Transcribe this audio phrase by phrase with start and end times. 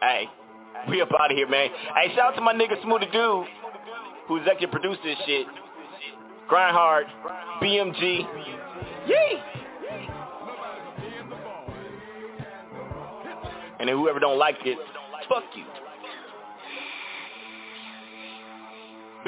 [0.00, 0.28] Hey,
[0.88, 1.70] we up out of here, man.
[1.96, 3.46] Hey, shout out to my nigga Smoothie Dude,
[4.28, 5.46] who executive produced this shit.
[6.48, 7.06] Grind hard,
[7.60, 8.26] BMG.
[9.06, 9.42] Yee!
[13.80, 14.78] And then whoever don't like it,
[15.28, 15.64] fuck you.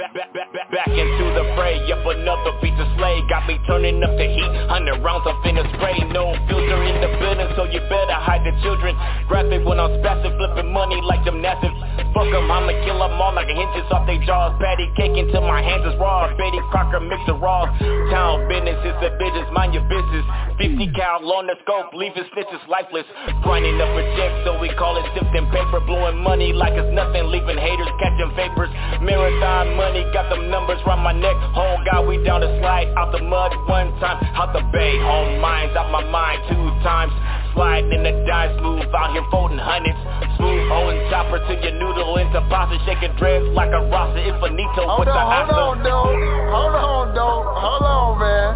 [0.00, 1.76] Back, back, back, back, back into the fray.
[1.92, 3.20] Up another piece of slay.
[3.28, 4.48] Got me turning up the heat.
[4.72, 6.00] Hundred rounds I'm finna spray.
[6.08, 8.96] No filter in the building So you better hide the children.
[9.28, 11.76] Graphic when I'm spazzing Flipping money like gymnastics
[12.16, 14.56] Fuck them, I'ma kill them all Like hinges off they jaws.
[14.56, 16.32] Patty cake until my hands is raw.
[16.32, 17.68] Betty Crocker mix the raw
[18.08, 20.24] Town business is the business Mind your business.
[20.56, 23.04] 50 cal on the scope Leaving snitches lifeless.
[23.44, 25.84] Grinding up a check So we call it sifting paper.
[25.84, 28.72] Blowing money like it's nothing Leaving haters catching vapors.
[29.02, 31.34] Marathon money, got them numbers round my neck.
[31.54, 35.40] Whole God, we down the slide Out the mud one time, out the bay Home
[35.40, 36.42] mines, out my mind.
[36.48, 37.12] Two times
[37.54, 39.98] Sliding in the dice, smooth out here folding hundreds.
[40.38, 44.86] Smooth holding chopper to your noodle into pasta Shaking dreads like a roster, if Benito
[44.86, 46.50] hold with on, the Hold on, dude.
[46.54, 47.46] Hold on, dude.
[47.58, 48.50] Hold on, man.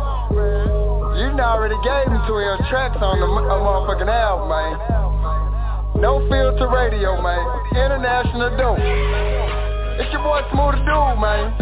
[1.19, 6.01] You already gave me two of your tracks on the uh, motherfucking album, man.
[6.01, 7.43] No filter radio, man.
[7.75, 9.54] International dope
[9.99, 11.55] it's your boy Smooth Dude, man.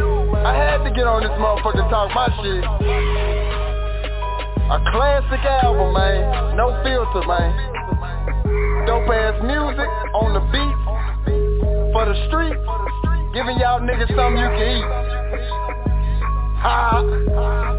[0.42, 2.64] I had to get on this motherfucker talk my shit.
[4.72, 6.56] A classic album, man.
[6.56, 7.52] No filter, man.
[8.88, 10.76] Dope ass music on the beat
[11.92, 12.56] for the street.
[13.36, 14.88] Giving y'all niggas something you can eat.
[16.64, 17.04] Ha!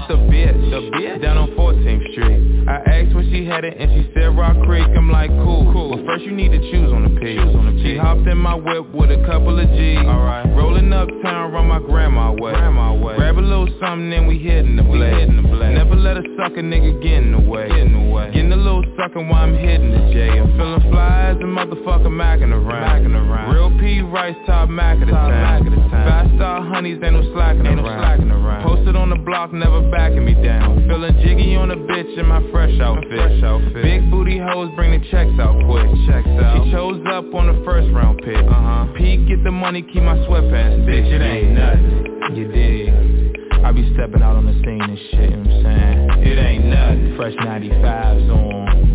[0.00, 2.68] Met the bitch, the bitch down on 14th Street.
[2.68, 4.86] I asked where she headed and she said Rock Creek.
[4.96, 5.70] I'm like, cool.
[5.72, 5.96] cool.
[5.96, 7.38] But first you need to choose on the pig.
[7.38, 9.98] Choose on the She hopped in my whip with a couple of G's.
[9.98, 10.46] Alright.
[10.56, 12.52] Rolling uptown, run my grandma way.
[12.52, 13.16] Grandma way.
[13.16, 15.14] Grab a little something and we hitting the blade.
[15.14, 15.74] Hitting the blade.
[15.74, 17.68] Never let a sucker nigga get in the way.
[17.68, 18.26] Get in the way.
[18.32, 18.69] Getting a little
[19.00, 20.28] sucker while I'm hitting the J.
[20.38, 23.00] I'm feeling fly as a motherfucker macking around.
[23.10, 23.54] Around.
[23.54, 25.88] Real P Rice top mac of the town.
[25.90, 27.96] Five star honeys ain't no slacking ain't around.
[27.96, 28.62] No slacking around.
[28.62, 30.86] Posted on the block, never backing me down.
[30.86, 33.08] Feeling jiggy on a bitch in my fresh outfit.
[33.08, 33.82] Fresh outfit.
[33.82, 35.88] Big booty hoes bring the checks out quick.
[36.06, 36.64] Checks out.
[36.64, 38.36] She chose up on the first round pick.
[38.36, 38.92] Uh-huh.
[38.98, 40.84] Pete get the money, keep my sweatpants.
[40.84, 42.36] Bitch, it ain't nothing.
[42.36, 43.64] You dig?
[43.64, 46.26] I be stepping out on the scene and shit, you know what I'm saying?
[46.26, 47.16] It ain't nothing.
[47.16, 48.89] Fresh 95s on.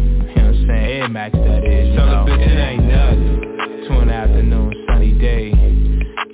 [0.68, 1.02] Saying?
[1.02, 2.26] Air Max that is, Tell know?
[2.28, 3.88] bitch it ain't nothing.
[3.88, 5.52] Two in the afternoon, sunny day.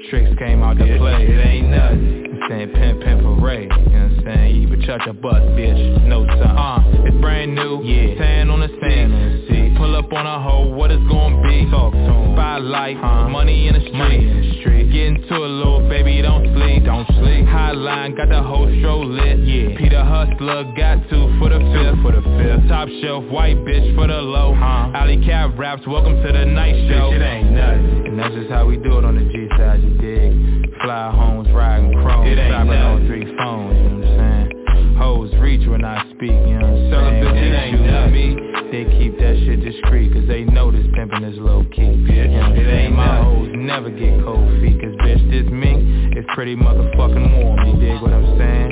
[0.09, 1.27] Tricks came out to play.
[1.27, 2.41] It ain't nothing.
[2.41, 3.71] I'm saying pimp, pimp, parade.
[3.71, 4.55] You know what I'm saying?
[4.55, 6.07] You even touch a bus, bitch.
[6.07, 6.57] No time.
[6.57, 7.83] Uh, it's brand new.
[7.83, 8.17] Yeah.
[8.17, 9.50] Sand on the sand.
[9.81, 10.07] On the sea.
[10.07, 10.69] Pull up on a hoe.
[10.69, 11.69] What it's gonna be?
[11.69, 12.31] Talk to.
[12.33, 12.97] Spotlight.
[12.97, 13.29] Huh?
[13.29, 13.97] Money in the street.
[13.97, 14.91] Money in the street.
[14.91, 16.21] Get into a little baby.
[16.21, 16.85] Don't sleep.
[16.85, 17.45] Don't sleep.
[17.45, 18.15] Highline.
[18.17, 19.39] Got the whole show lit.
[19.39, 19.77] Yeah.
[19.77, 20.63] Peter Hustler.
[20.77, 22.01] Got two for the fifth.
[22.03, 22.69] For the fifth.
[22.69, 23.25] Top shelf.
[23.25, 24.53] White bitch for the low.
[24.53, 24.91] Huh?
[24.93, 25.85] Alley Cat raps.
[25.87, 27.11] Welcome to the night show.
[27.11, 28.07] Bitch, it ain't nothing.
[28.07, 29.81] And that's just how we do it on the G side.
[29.81, 30.61] You dig?
[30.81, 34.95] Fly homes, riding chrome, ain't on three phones, you know what I'm saying?
[34.97, 37.37] Hoes reach when I speak, you know what I'm saying?
[37.37, 38.50] It ain't nothing.
[38.71, 41.81] They keep that shit discreet, cause they know this pimpin' is low key.
[41.81, 42.95] Know what I'm?
[42.95, 47.79] My hoes never get cold feet, cause bitch, this me is pretty motherfucking warm, you
[47.79, 48.71] dig what I'm saying?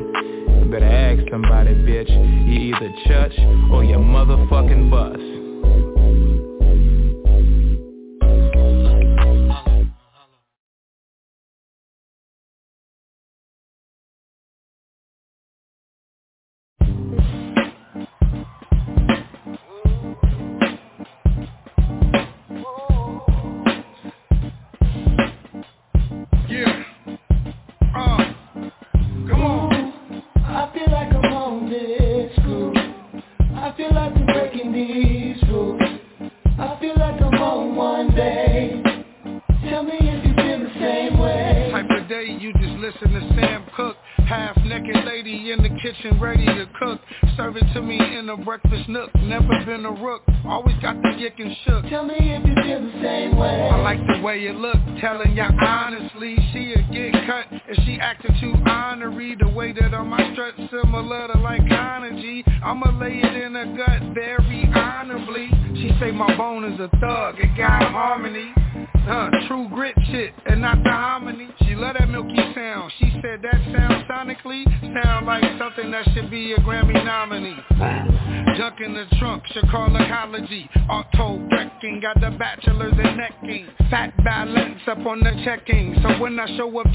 [0.64, 3.34] You better ask somebody, bitch, you either church
[3.72, 5.99] or your motherfucking bus.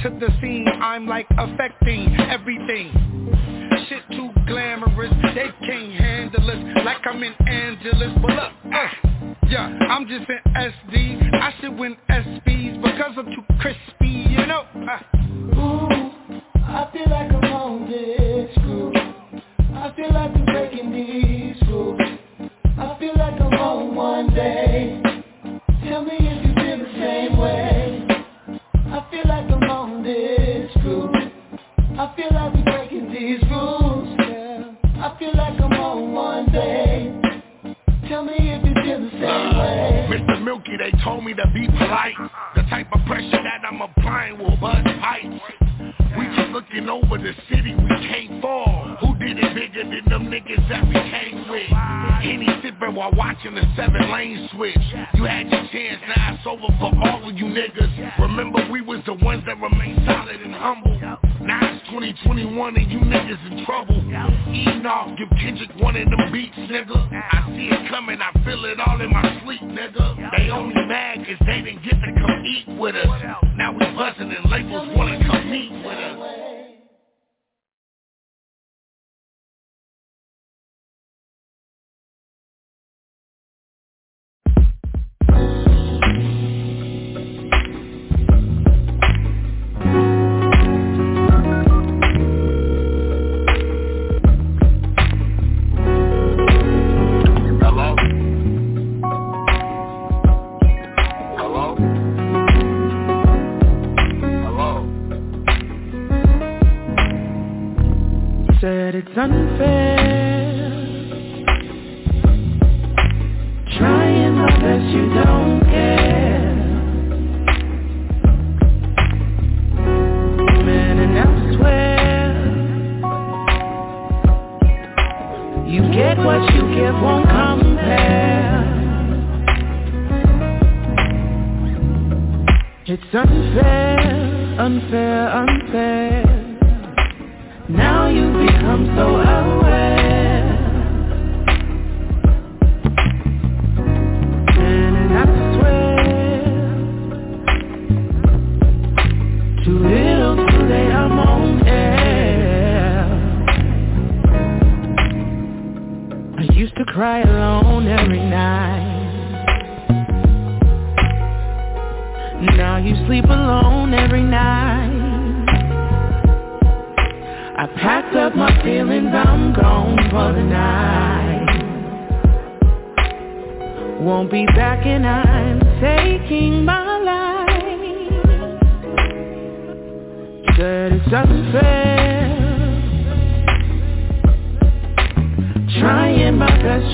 [0.05, 0.44] To the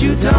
[0.01, 0.30] you don't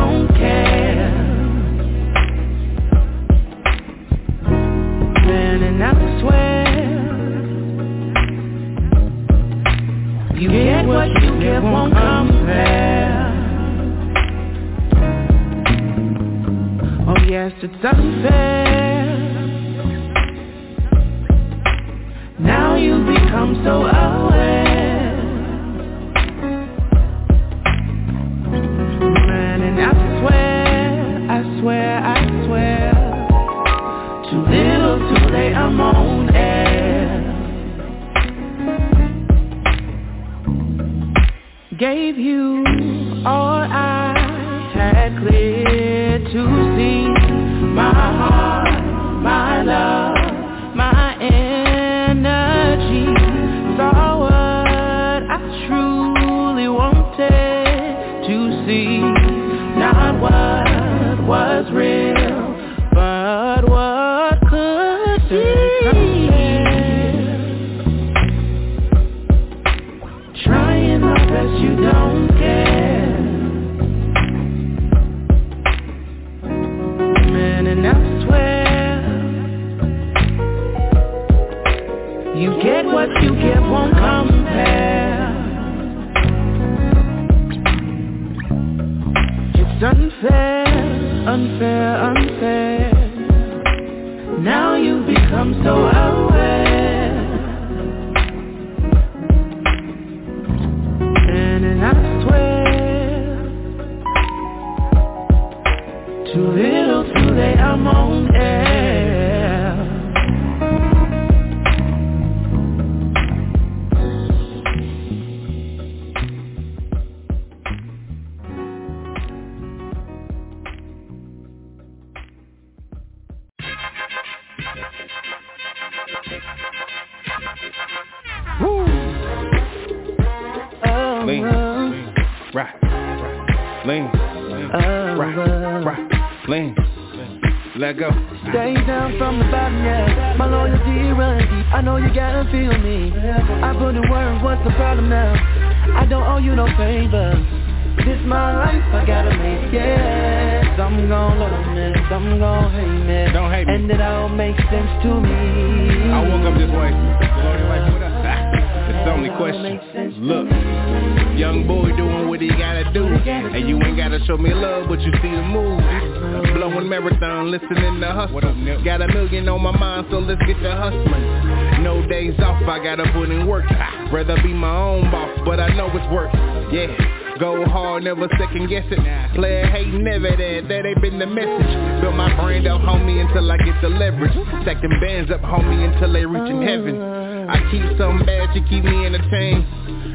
[173.23, 173.65] I gotta put in work.
[174.13, 176.33] Rather be my own boss, but I know it's work.
[176.73, 177.39] Yeah.
[177.39, 179.35] Go hard, never second guess it.
[179.35, 182.03] Player hate never that, that ain't been the message.
[182.03, 184.33] Build my brand up, homie, until I get the leverage.
[184.63, 187.12] Stack them bands up, homie, until they reach in heaven.
[187.53, 189.65] I keep something bad to keep me entertained.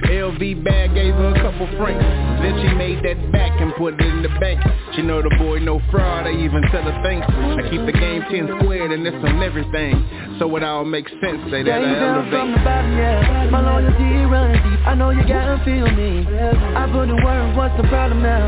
[0.09, 2.01] LV bag gave her a couple francs.
[2.41, 4.61] Then she made that back and put it in the bank.
[4.95, 7.25] She know the boy no fraud, I even tell her thanks.
[7.29, 9.93] I keep the game 10 squared and it's on everything.
[10.39, 12.65] So it all makes sense, say that I down from the elevate.
[12.65, 17.17] bottom, yeah My loyalty runs deep I know you gotta feel me I put in
[17.25, 18.45] work, what's the problem now?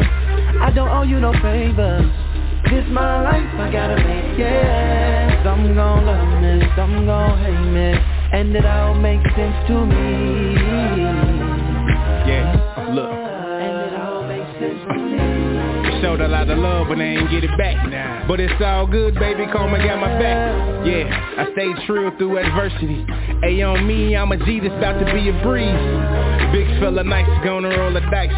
[0.62, 2.05] I don't owe you no favor
[2.69, 8.18] This my life, I gotta make it Some gon' love me, some gon' hate me
[8.31, 10.53] And it all makes sense to me
[12.29, 13.09] Yeah, look.
[13.09, 17.29] And it all makes sense to me Showed a lot of love, but they ain't
[17.29, 17.89] get it back.
[17.89, 18.25] Now.
[18.27, 19.45] But it's all good, baby.
[19.51, 20.86] Karma got my back.
[20.86, 23.05] Yeah, I stayed true through adversity.
[23.43, 25.75] A on me, I'm a G that's about to be a breeze.
[26.53, 28.31] Big fella nice, gonna roll the dice.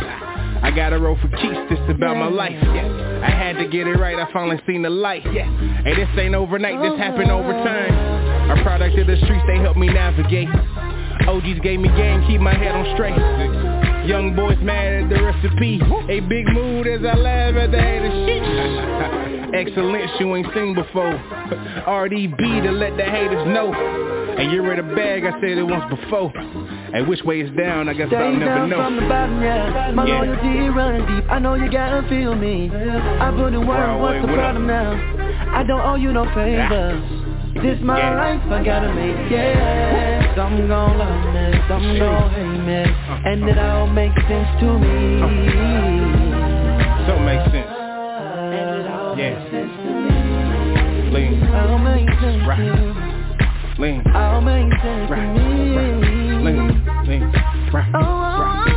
[0.64, 2.58] I gotta roll for keeps, this about my life.
[2.62, 5.24] Yeah, I had to get it right, I finally seen the light.
[5.32, 5.46] Yeah,
[5.84, 8.21] hey, this ain't overnight, this happened over time.
[8.50, 10.50] A product of the streets, they helped me navigate.
[11.28, 13.16] OGs gave me game, keep my head on straight.
[14.08, 15.80] Young boys mad at the recipe.
[16.10, 19.54] A big mood as I laugh at the haters shit.
[19.68, 21.14] Excellence you ain't seen before.
[21.86, 23.72] RDB to let the haters know.
[23.72, 26.32] And you're in a bag, I said it once before.
[26.36, 27.88] And which way is down?
[27.90, 30.22] I guess Stay I'll never down from the bottom, yeah My Yeah.
[30.22, 34.34] loyalty runs deep I know you gotta feel me I put in work, what's the
[34.34, 34.92] problem now?
[35.54, 38.16] I don't owe you no favor This my Yeah.
[38.16, 40.36] life, I gotta make it.
[40.36, 42.86] Some gon' love me, some gon' hate me
[43.26, 45.20] And it all makes sense to me.
[47.06, 47.68] So it makes sense.
[47.68, 49.30] And it all Yeah.
[49.32, 51.12] makes sense to me.
[51.12, 52.58] Lean, All makes sense Right.
[52.58, 52.94] to me.
[53.78, 54.02] Lean,
[54.82, 55.36] sense to Right.
[56.46, 56.68] lean,
[57.06, 57.24] lean,
[57.74, 58.42] right, Oh, oh, oh.
[58.42, 58.71] right,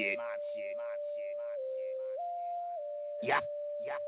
[0.00, 0.18] shit.
[3.22, 3.40] Yeah.
[3.84, 3.98] Yeah.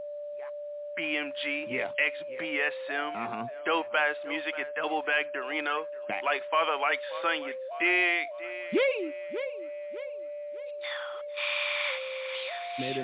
[0.96, 1.88] BMG, Yeah.
[1.98, 3.46] XBSM, Uh-huh.
[3.64, 6.22] dope ass music at Double Back Dorino, Back.
[6.22, 8.28] like father, like son, you dig?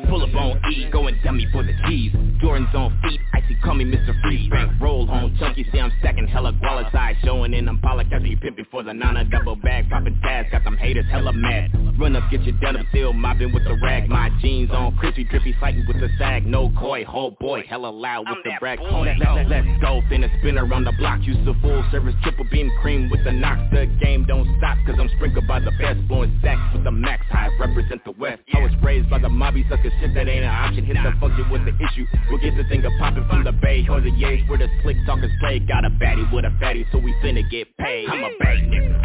[0.09, 2.13] Pull up on E, going dummy for the G's.
[2.41, 4.19] Jordan's on feet, icy call me Mr.
[4.23, 4.49] Freeze.
[4.51, 8.27] Bank roll on chunky, see I'm stacking hella guala side, showing in I'm Pollock after
[8.27, 11.71] you pimping for the nana double bag, popping tags, got them haters hella mad.
[11.99, 14.09] Run up, get your denim, still mopping with the rag.
[14.09, 16.47] My jeans on crispy, drippy, fighting with the sag.
[16.47, 18.79] No coy, whole boy, hella loud with I'm the brag.
[18.79, 19.03] boy.
[19.19, 21.21] Let, let, let's go, finna spin around the block.
[21.23, 23.63] Use the full service triple beam cream with the knocks.
[23.73, 26.07] The game don't stop, cause I'm sprinkled by the best.
[26.07, 28.43] Blowing stacks with the max high, represent the west.
[28.55, 30.85] I was raised by the mobby sucker shit that ain't an option.
[30.85, 32.07] Hit the function with the issue.
[32.31, 34.97] We'll get the thing a poppin' from the bay or the yays where the slick
[35.05, 35.59] talkers play.
[35.59, 38.07] Got a baddie with a fatty, so we finna get paid.
[38.09, 39.03] I'm a bay nigga.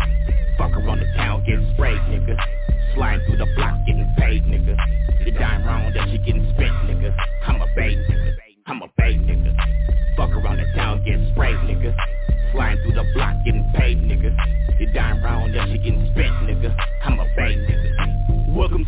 [0.60, 2.38] Fuck around the town, get sprayed, nigga.
[2.96, 4.78] Sliding through the block, getting paid, nigga.
[5.26, 7.16] The dime round that she getting spent, nigga.
[7.48, 8.36] I'm a bay nigga.
[8.68, 9.56] I'm a bay nigga.
[10.16, 11.96] Fuck around the town, get sprayed, nigga.
[12.52, 14.36] Flying through the block, getting paid, nigga.
[14.80, 16.76] You dying round, that shit getting spent, nigga.
[17.04, 17.93] I'm a bait, nigga.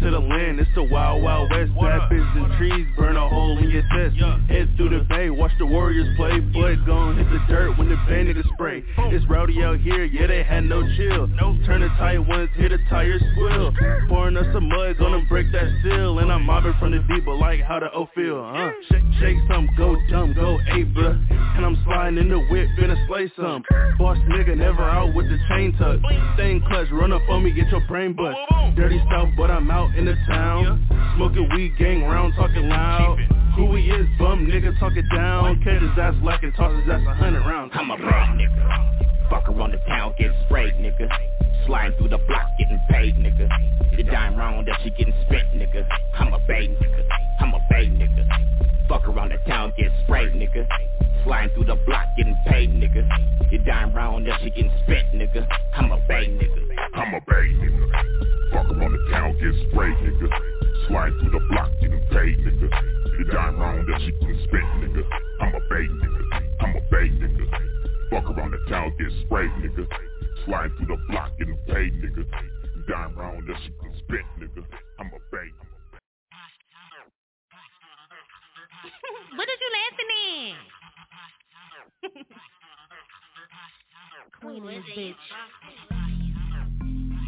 [0.06, 1.72] To the land, it's the wild, wild west.
[1.74, 4.16] Bitches and trees, burn a hole in your chest.
[4.48, 6.46] Head through the bay, watch the warriors play.
[6.54, 10.28] Foot gon' hit the dirt when the bay niggas spray It's rowdy out here, yeah
[10.28, 11.28] they had no chill.
[11.66, 13.74] Turn the tight ones, hear the tires squeal
[14.08, 16.20] Pouring us some mud, gonna break that seal.
[16.20, 18.70] And I'm mobbing from the deep, but like how the O feel, huh?
[18.92, 23.32] Shake, shake some, go dumb, go bruh And I'm sliding in the whip, finna slay
[23.36, 23.64] some.
[23.98, 26.00] Boss nigga never out with the chain tuck.
[26.36, 28.38] Staying clutch, run up on me, get your brain bust.
[28.76, 30.86] Dirty stuff, but I'm out in the town.
[31.16, 33.18] Smoking weed, gang round, talking loud.
[33.56, 35.62] Who he is, bum nigga, talking down.
[35.64, 37.72] Cut his ass black and toss his ass a hundred rounds.
[37.74, 39.30] I'm a bad nigga.
[39.30, 41.10] Fuck around the town, get sprayed, nigga.
[41.66, 43.50] Sliding through the block, getting paid, nigga.
[43.96, 45.88] The dime round that she getting spent, nigga.
[46.14, 47.04] I'm a bait, nigga.
[47.40, 48.28] I'm a bait, nigga.
[48.90, 50.68] Fuck around the town, get sprayed, nigga.
[51.26, 53.02] Sliding through the block, getting paid, nigga.
[53.50, 55.42] The dime round that she getting spent, nigga.
[55.74, 56.62] I'm a bait, nigga.
[56.94, 57.86] I'm a bait, nigga.
[58.54, 60.30] Fuck around the town, get sprayed, nigga.
[60.88, 62.70] Slide through the block, getting paid, nigga.
[63.18, 65.02] You dying wrong, that shit can spit, nigga.
[65.42, 66.22] I'm a bait, nigga.
[66.60, 67.46] I'm a bait, nigga.
[68.12, 69.88] Fuck around the town, get sprayed, nigga.
[70.46, 72.22] Slide through the block, getting paid, nigga.
[72.22, 74.64] You dying wrong, that shit can spit, nigga.
[75.00, 75.58] I'm a bait.
[79.36, 80.12] what is you laughing
[80.54, 80.65] at?
[84.42, 85.16] Queen this bitch.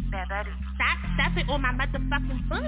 [0.08, 2.62] Stop stepping on my motherfucking foot.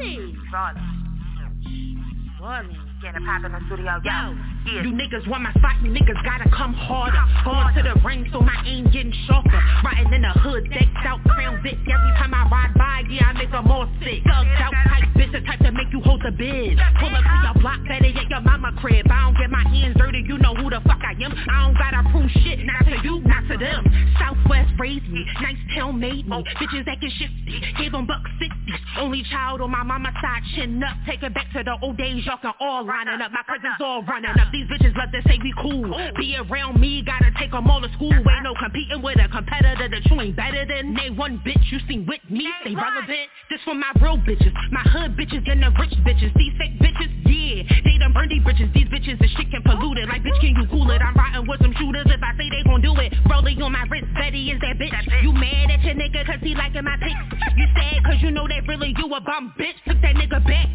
[0.53, 2.37] Rolling.
[2.41, 2.90] Rolling.
[3.01, 4.37] Get a pop in the studio, yo.
[4.69, 4.85] Yeah.
[4.85, 7.17] You niggas want my spot, you niggas gotta come harder.
[7.49, 9.57] Going to the ring so my aim getting sharper.
[9.83, 11.81] Riding in the hood, decked out, crown Vic.
[11.81, 14.21] Every time I ride by, yeah, I make them more sick.
[14.29, 16.77] Thugged out type bitch, the type to make you hold the bid.
[17.01, 19.07] Pull up to your block, better at your mama crib.
[19.11, 21.33] I don't get my hands dirty, you know who the fuck I am.
[21.33, 23.81] I don't gotta prove shit, not to you, not to them.
[24.21, 26.45] Southwest raised me, nice town made me.
[26.61, 28.55] Bitches acting shifty, gave them buck 60.
[28.99, 30.97] Only child on my mama side, chin up.
[31.07, 33.31] Take it back to the old days, y'all can all lining up.
[33.31, 33.87] My cousins uh-huh.
[33.87, 34.51] all running uh-huh.
[34.51, 34.53] up.
[34.53, 35.95] These bitches love to say we cool.
[36.19, 38.11] Be around me, gotta take them all to school.
[38.11, 38.35] Uh-huh.
[38.35, 40.95] Ain't no competing with a competitor that you ain't better than.
[40.99, 43.31] They one bitch you seen with me, they relevant.
[43.49, 46.35] This for my real bitches, my hood bitches and the rich bitches.
[46.35, 48.73] These fake bitches, yeah, they done burned these bitches.
[48.75, 50.09] These bitches the shit can pollute it.
[50.09, 51.01] Like bitch, can you cool it?
[51.01, 52.11] I'm riding with some shooters.
[52.41, 54.09] Say they gon' do it, rolling on my wrist.
[54.15, 54.97] Betty is that bitch.
[55.23, 57.21] You mad at your nigga cause he liking my pics?
[57.55, 59.77] You sad cause you know that really you a bum bitch.
[59.85, 60.69] Took that nigga back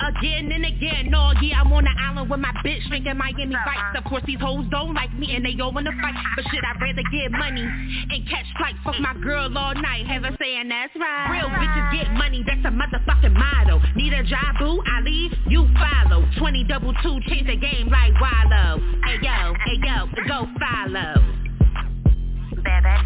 [0.00, 1.10] again and again.
[1.10, 3.68] No, yeah, I'm on the island with my bitch drinking Miami uh-huh.
[3.68, 4.00] Vice.
[4.00, 6.16] Of course, these hoes don't like me and they all wanna fight.
[6.36, 8.74] But shit, I'd rather get money and catch flight.
[8.84, 11.36] Fuck my girl all night, have her saying that's right.
[11.36, 13.80] Real bitches get money, that's a motherfucking motto.
[13.96, 14.82] Need a job, boo?
[14.86, 16.24] I leave, you follow.
[16.38, 18.80] 20 double two, change the game like Wallow.
[19.04, 21.09] Hey yo, hey yo, go follow.
[21.14, 23.00] Betty.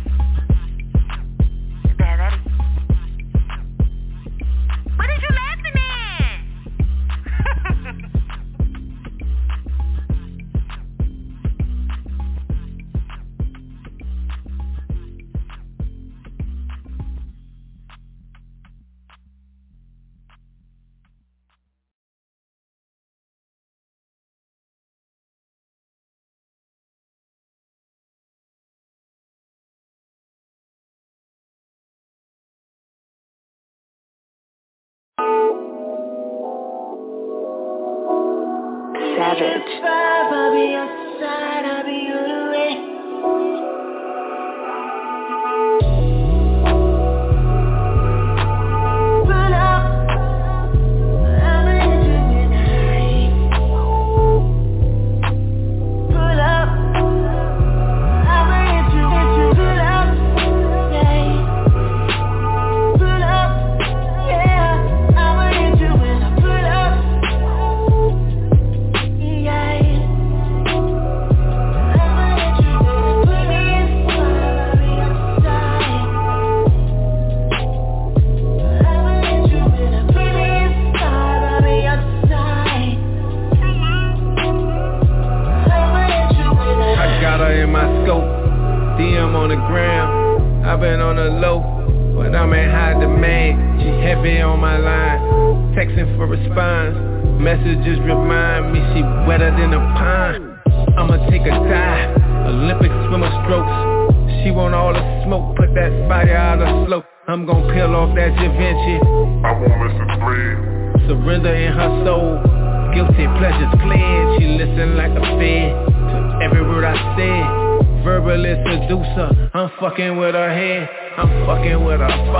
[1.97, 2.41] Bad
[4.97, 6.04] What did you laughing at?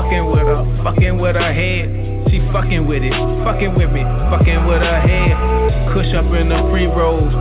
[0.05, 2.29] Fucking with her, fucking with her head.
[2.31, 3.13] She fucking with it,
[3.45, 5.33] fucking with me, fucking with her head.
[5.93, 7.33] Kush up in the free rolls.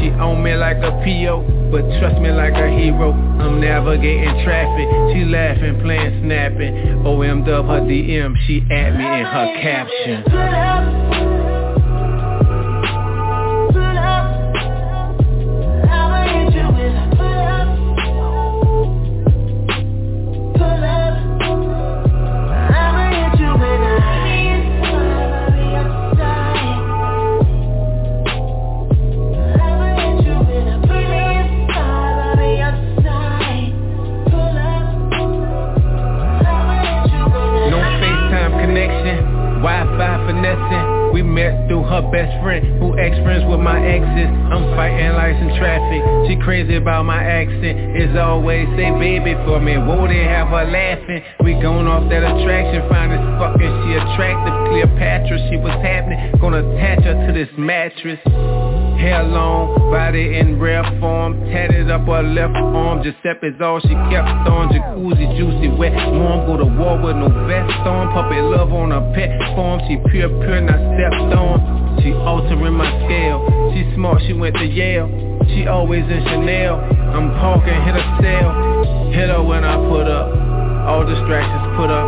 [0.00, 3.12] She on me like a PO, but trust me like a hero.
[3.12, 4.88] I'm navigating traffic.
[5.14, 7.06] She laughing, playing, snapping.
[7.06, 11.29] OM dub her DM, she at me in her caption.
[44.26, 46.02] I'm fighting lights and traffic.
[46.28, 47.96] She crazy about my accent.
[47.96, 49.76] Is always say baby for me.
[49.76, 51.22] Whoa, they have her laughing.
[51.44, 53.72] We going off that attraction, Find as fucking.
[53.84, 55.36] She attractive, Cleopatra.
[55.50, 56.34] She was happening.
[56.40, 58.20] Gonna attach her to this mattress.
[59.00, 64.28] Hair long, body in rare form Tatted up her left arm Giuseppe's all she kept
[64.44, 68.90] on Jacuzzi, juicy, wet, warm Go to war with no vest on Puppy love on
[68.90, 73.44] her pet form She pure, pure, not stepped on She altering my scale.
[73.74, 75.08] She smart, she went to Yale.
[75.48, 76.76] She always in Chanel.
[77.14, 79.12] I'm parking, hit a sale.
[79.12, 80.28] Hit her when I put up.
[80.88, 82.06] All distractions put up.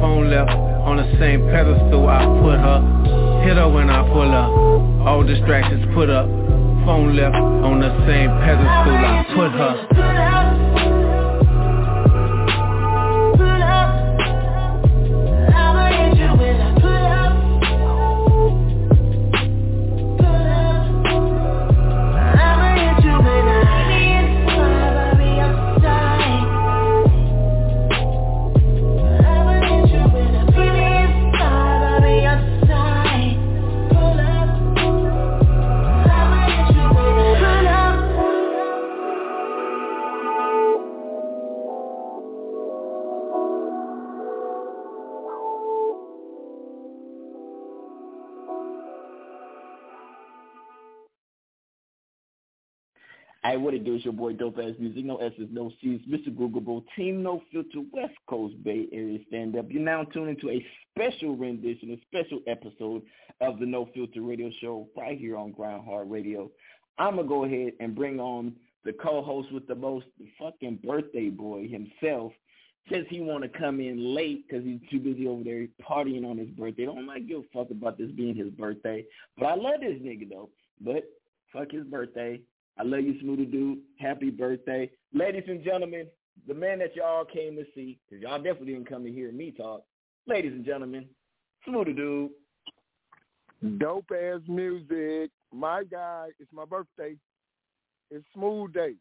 [0.00, 2.80] Phone left on the same pedestal I put her.
[3.44, 5.06] Hit her when I pull up.
[5.06, 6.26] All distractions put up.
[6.86, 10.35] Phone left on the same pedestal I put her.
[53.56, 53.94] Hey, what it do?
[53.94, 55.02] It's your boy Dope Ass Music.
[55.02, 56.02] No S's, no C's.
[56.06, 56.28] Mr.
[56.28, 56.84] Googleable.
[56.94, 59.64] Team No Filter West Coast Bay Area Stand Up.
[59.70, 63.00] You're now tuned into a special rendition, a special episode
[63.40, 66.50] of the No Filter Radio Show right here on Grind Hard Radio.
[66.98, 68.52] I'm going to go ahead and bring on
[68.84, 72.32] the co-host with the most the fucking birthday boy himself.
[72.92, 76.36] Says he want to come in late because he's too busy over there partying on
[76.36, 76.84] his birthday.
[76.84, 79.02] Don't like give a fuck about this being his birthday.
[79.38, 80.50] But I love this nigga though.
[80.78, 81.04] But
[81.54, 82.42] fuck his birthday.
[82.78, 83.78] I love you, Smoothie Dude.
[83.98, 84.90] Happy birthday.
[85.14, 86.06] Ladies and gentlemen,
[86.46, 89.50] the man that y'all came to see, because y'all definitely didn't come to hear me
[89.50, 89.82] talk.
[90.26, 91.06] Ladies and gentlemen,
[91.66, 92.30] Smoothie Dude.
[93.78, 95.30] Dope ass music.
[95.52, 97.16] My guy, it's my birthday.
[98.10, 98.94] It's Smooth Day.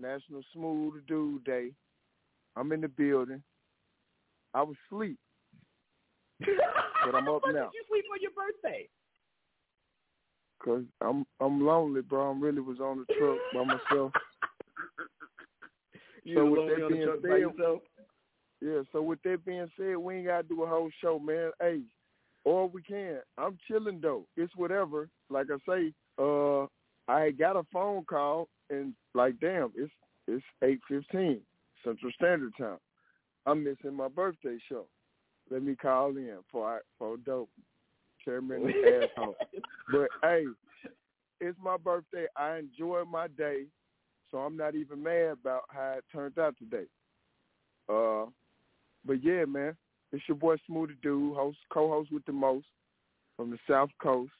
[0.00, 1.70] National Smooth Dude Day.
[2.56, 3.42] I'm in the building.
[4.54, 5.18] I was asleep.
[6.40, 7.52] but I'm up now.
[7.52, 8.88] did you sleep on your birthday?
[10.64, 12.30] Cause I'm I'm lonely, bro.
[12.30, 14.12] I'm really was on the truck by myself.
[16.24, 17.80] You So with that being truck by yourself?
[18.60, 21.50] Yeah, so with that being said, we ain't gotta do a whole show, man.
[21.60, 21.80] Hey,
[22.44, 23.18] or we can.
[23.36, 24.26] I'm chilling though.
[24.36, 25.08] It's whatever.
[25.30, 26.66] Like I say, uh
[27.08, 29.92] I got a phone call and like damn, it's
[30.28, 31.40] it's eight fifteen
[31.84, 32.78] Central Standard Time.
[33.46, 34.86] I'm missing my birthday show.
[35.50, 37.50] Let me call in for for dope.
[38.24, 39.36] Chairman asshole.
[39.90, 40.44] But hey,
[41.40, 42.26] it's my birthday.
[42.36, 43.64] I enjoyed my day,
[44.30, 46.86] so I'm not even mad about how it turned out today.
[47.88, 48.26] Uh,
[49.04, 49.76] but yeah, man,
[50.12, 52.66] it's your boy Smoothie Dude, host, co-host with the most
[53.36, 54.32] from the South Coast.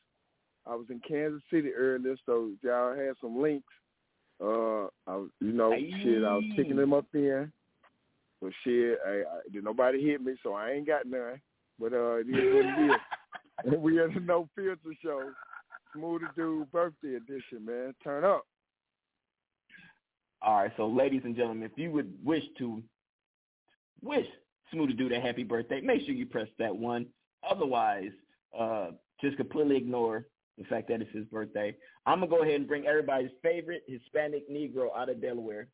[0.66, 3.73] I was in Kansas City earlier, so y'all had some links.
[4.40, 7.51] Uh, I was, you know, shit, I was kicking them up in.
[8.40, 11.40] But shit, I, I, did nobody hit me, so I ain't got none.
[11.79, 12.97] But uh, it is what it is.
[13.64, 15.31] And we had a no filter show,
[15.96, 17.94] Smoothie Dude birthday edition, man.
[18.03, 18.44] Turn up.
[20.40, 22.83] All right, so ladies and gentlemen, if you would wish to
[24.03, 24.27] wish
[24.75, 27.07] Smoothie Dude a happy birthday, make sure you press that one.
[27.48, 28.11] Otherwise,
[28.59, 28.88] uh,
[29.20, 30.27] just completely ignore
[30.59, 31.75] the fact that it's his birthday.
[32.07, 35.68] I'm gonna go ahead and bring everybody's favorite Hispanic Negro out of Delaware.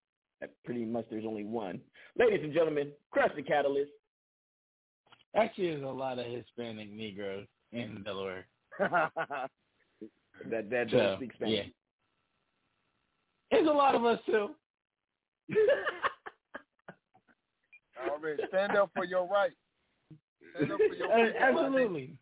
[0.65, 1.81] Pretty much, there's only one.
[2.17, 3.91] Ladies and gentlemen, Crush the Catalyst.
[5.35, 8.47] Actually, there's a lot of Hispanic Negroes in Delaware.
[8.79, 9.51] that
[10.71, 11.71] that So, does speak Spanish.
[13.51, 14.51] There's a lot of us too.
[18.01, 19.53] All right, stand up for your right.
[20.55, 21.35] Stand up for your right.
[21.41, 22.13] absolutely.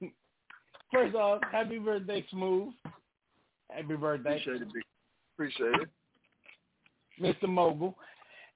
[0.92, 2.72] First off, happy birthday, Smooth.
[3.70, 4.36] Happy birthday.
[4.40, 4.68] Appreciate it.
[5.34, 5.88] Appreciate it.
[7.20, 7.48] Mr.
[7.48, 7.96] Mogul.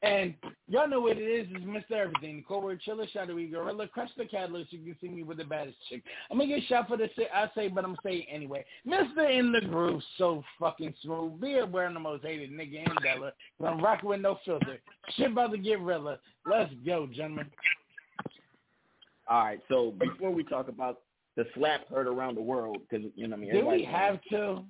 [0.02, 0.34] And
[0.66, 1.46] y'all know what it is.
[1.50, 1.96] It's Mr.
[1.98, 2.36] Everything.
[2.36, 4.72] The Cobra Chiller, Shadowy Gorilla, Crush the Catalyst.
[4.72, 6.02] You can see me with the baddest chick.
[6.30, 8.64] I'm going to get shot for the shit I say, but I'm saying anyway.
[8.86, 9.38] Mr.
[9.38, 11.38] In the Groove, so fucking smooth.
[11.38, 13.32] Be aware I'm the most hated nigga in Della.
[13.62, 14.78] I'm rocking with no filter.
[15.16, 16.18] Shit about to get realer.
[16.46, 17.50] Let's go, gentlemen.
[19.28, 21.00] All right, so before we talk about
[21.36, 24.20] the slap heard around the world, because you know, what I mean, Do we have
[24.30, 24.64] to?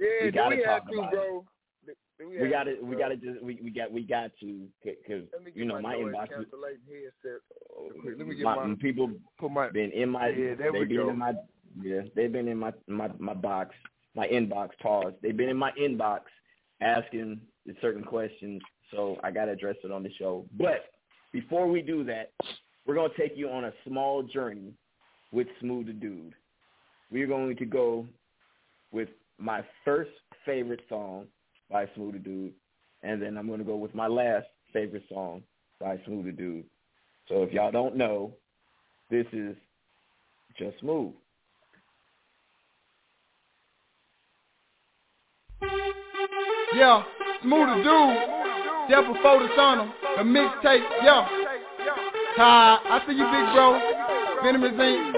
[0.00, 1.44] Yeah, We do gotta we have talk to, about bro?
[2.18, 4.66] We got to, to, we got to uh, just, we, we got, we got to,
[4.84, 6.46] because Let me get you know, my noise inbox, headset.
[8.18, 10.96] Let me get my, my, people put my been in my, Yeah, there we been
[10.96, 11.10] go.
[11.10, 11.32] in my,
[11.82, 13.74] yeah, they've been in my, my, my box,
[14.14, 14.70] my inbox.
[14.80, 15.14] Pause.
[15.22, 16.20] They've been in my inbox
[16.80, 17.40] asking
[17.80, 20.46] certain questions, so I got to address it on the show.
[20.56, 20.84] But
[21.32, 22.30] before we do that,
[22.86, 24.72] we're gonna take you on a small journey
[25.32, 26.34] with Smooth the Dude.
[27.10, 28.06] We're going to go
[28.92, 30.10] with my first
[30.46, 31.26] favorite song
[31.70, 32.52] by Smooth the Dude,
[33.02, 35.42] and then I'm going to go with my last favorite song
[35.80, 36.64] by Smooth the Dude.
[37.28, 38.32] So if y'all don't know,
[39.10, 39.56] this is
[40.58, 41.12] just Smooth.
[46.76, 47.04] Yeah,
[47.42, 48.34] smooth the dude.
[48.88, 51.28] Step before the sun, the mixtape, yeah.
[52.36, 53.78] Ty, I see you, big bro.
[54.42, 55.14] Venomous Inc.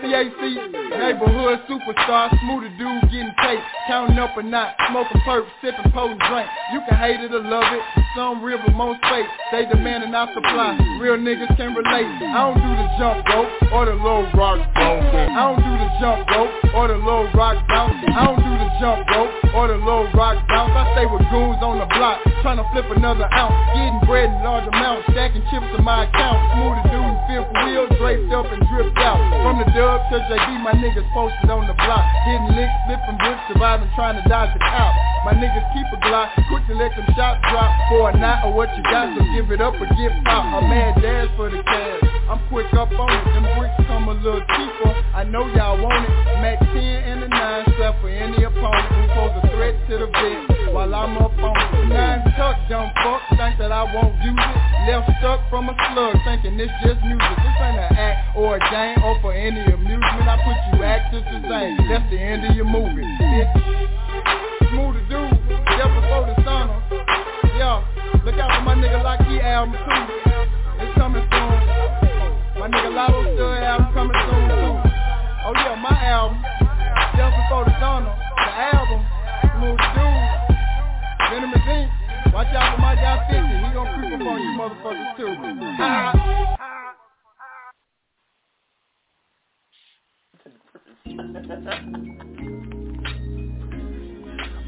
[0.00, 3.62] CAC, neighborhood superstar, smooth the dude getting paid.
[3.86, 6.48] counting up a knot, smoking perp, sipping potent drink.
[6.72, 7.82] You can hate it or love it,
[8.16, 9.26] some real but most fake.
[9.52, 12.06] They demanding our supply, real niggas can relate.
[12.06, 15.06] I don't do the jump rope or the low rock bounce.
[15.10, 17.94] I don't do the jump rope or the low rock bounce.
[18.10, 20.72] I don't do the jump rope or the low rock bounce.
[20.74, 24.42] I stay with goons on the block, trying to flip another ounce, getting bread in
[24.42, 26.38] large amounts, stacking chips in my account.
[26.54, 29.18] Smooth the dude, for real, draped up and dripped out.
[29.42, 33.44] From the dub to JB, my niggas posted on the block, hitting licks, flipping bricks,
[33.52, 34.92] surviving, trying to dodge the cop.
[35.28, 38.56] My niggas keep a Glock, quick to let them shots drop for a night or
[38.56, 40.40] what you got, so give it up or get pop.
[40.40, 42.00] I'm mad dash for the cash.
[42.32, 44.90] I'm quick up on it, them bricks come a little cheaper.
[45.12, 46.12] I know y'all want it.
[46.40, 49.09] Mac 10 and a 9 strap for any opponent
[49.60, 51.88] threat to the vet while I'm up on.
[51.92, 54.56] Nine tuck, dumb fuck, think that I won't use it.
[54.88, 57.36] Left stuck from a slug, thinking this just music.
[57.44, 60.24] This ain't an act or a game or for any amusement.
[60.24, 61.76] I put you actors to sing.
[61.92, 63.52] That's the end of your movie, bitch.
[64.72, 65.36] Smooth the dude,
[65.76, 66.72] just before the sun.
[67.60, 67.84] Yeah,
[68.24, 70.02] look out for my nigga Lockheed album too.
[70.80, 71.52] It's coming soon.
[72.56, 74.72] My nigga Lotto Stud album coming soon too.
[75.44, 76.40] Oh yeah, my album,
[77.12, 78.08] just before the sun.
[78.08, 79.04] The album,
[79.60, 79.76] Smooth.
[81.28, 81.92] Venomous.
[82.32, 83.44] Watch out for my guy 50.
[83.44, 85.32] He creep up on you motherfuckers too.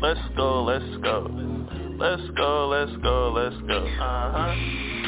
[0.02, 1.16] Let's go, let's go.
[1.98, 3.86] Let's go, let's go, let's go.
[3.98, 5.01] Uh-huh.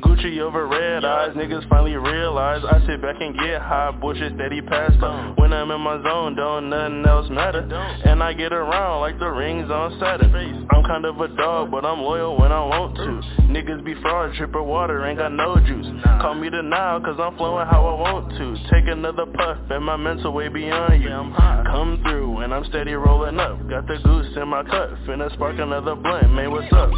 [0.00, 4.60] Gucci over red eyes, niggas finally realize I sit back and get high, bullshit steady
[4.60, 5.38] passed up.
[5.38, 7.60] When I'm in my zone, don't nothing else matter.
[8.04, 10.68] And I get around like the rings on Saturn.
[10.70, 13.42] I'm kind of a dog, but I'm loyal when I want to.
[13.44, 15.86] Niggas be fraud, of water, ain't got no juice.
[16.20, 18.56] Call me the Nile, cause I'm flowing how I want to.
[18.72, 21.08] Take another puff, and my mental way beyond you.
[21.08, 23.68] Come through, and I'm steady rolling up.
[23.68, 26.90] Got the goose in my cut, finna spark another blunt, man, what's up?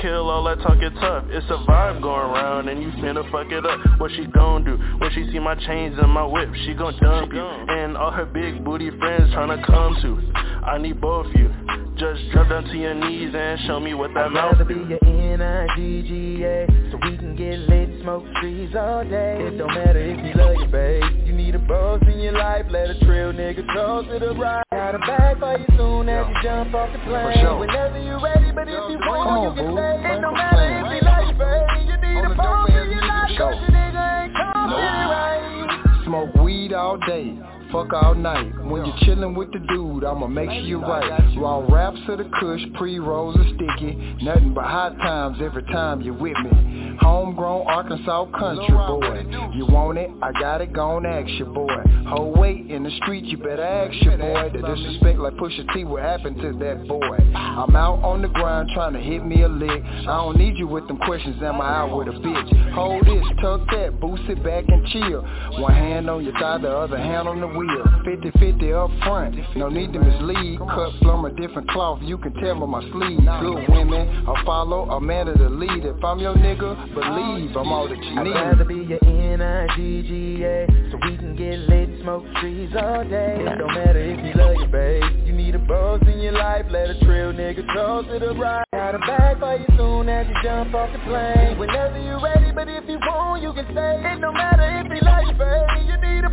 [0.00, 3.64] Kill all that talking tough, it's a vibe going around and you finna fuck it
[3.64, 4.00] up.
[4.00, 7.32] What she gon' do, when she see my chains and my whip, she gon' dump
[7.32, 7.40] you.
[7.40, 10.32] And all her big booty friends tryna come to.
[10.66, 11.48] I need both you,
[11.96, 14.84] just drop down to your knees and show me what that I'd mouth rather do.
[14.84, 19.38] be your N-I-G-G-A So we can get lit smoke trees all day.
[19.40, 21.24] It don't matter if you love your babe
[21.54, 24.64] A boss in your life Let a trail nigga toss to the right.
[24.72, 27.38] Got a bag for you soon as you jump off the plane.
[27.38, 27.58] Sure.
[27.60, 30.02] Whenever you ready But if you want you can stay.
[30.02, 31.62] It Thanks matter if you your babe.
[31.86, 34.82] You need a the in your life Cause your nigga ain't coming
[35.14, 36.02] right.
[36.04, 37.38] Smoke weed all day,
[37.74, 38.54] fuck all night.
[38.64, 41.36] When you're chillin' with the dude, I'ma make sure you're right.
[41.36, 44.16] Raw raps of the kush, pre-rolls are sticky.
[44.22, 46.96] Nothing but hot times every time you're with me.
[47.00, 49.26] Homegrown Arkansas country boy.
[49.54, 50.10] You want it?
[50.22, 51.74] I got it, gon' ask your boy.
[52.06, 54.50] Hold weight in the street, you better ask your boy.
[54.52, 57.18] The disrespect like Pusha T, what happened to that boy?
[57.34, 59.82] I'm out on the grind trying to hit me a lick.
[59.82, 62.72] I don't need you with them questions, am I out with a bitch?
[62.72, 65.22] Hold this, tuck that, boost it back and chill.
[65.60, 67.63] One hand on your thigh, the other hand on the wheel.
[67.66, 69.36] We 50-50 up front.
[69.56, 70.58] No need to mislead.
[70.58, 73.18] Cut from a different cloth, you can tell by my sleeve.
[73.18, 75.84] Good women, I follow, a man of the lead.
[75.84, 78.34] If I'm your nigga, believe I'm all that you need.
[78.34, 83.58] I'd rather be your N-I-G-G-A So we can get lit smoke trees all day It
[83.58, 85.23] don't matter if you love your babe
[85.54, 88.96] You a buzz in your life, let a trail nigga toss to the right Got
[88.96, 91.56] a bag for you soon as you jump off the plane.
[91.58, 94.02] Whenever you're ready, but if you want, you can stay.
[94.02, 95.00] It don't matter if you
[95.38, 96.30] babe You need a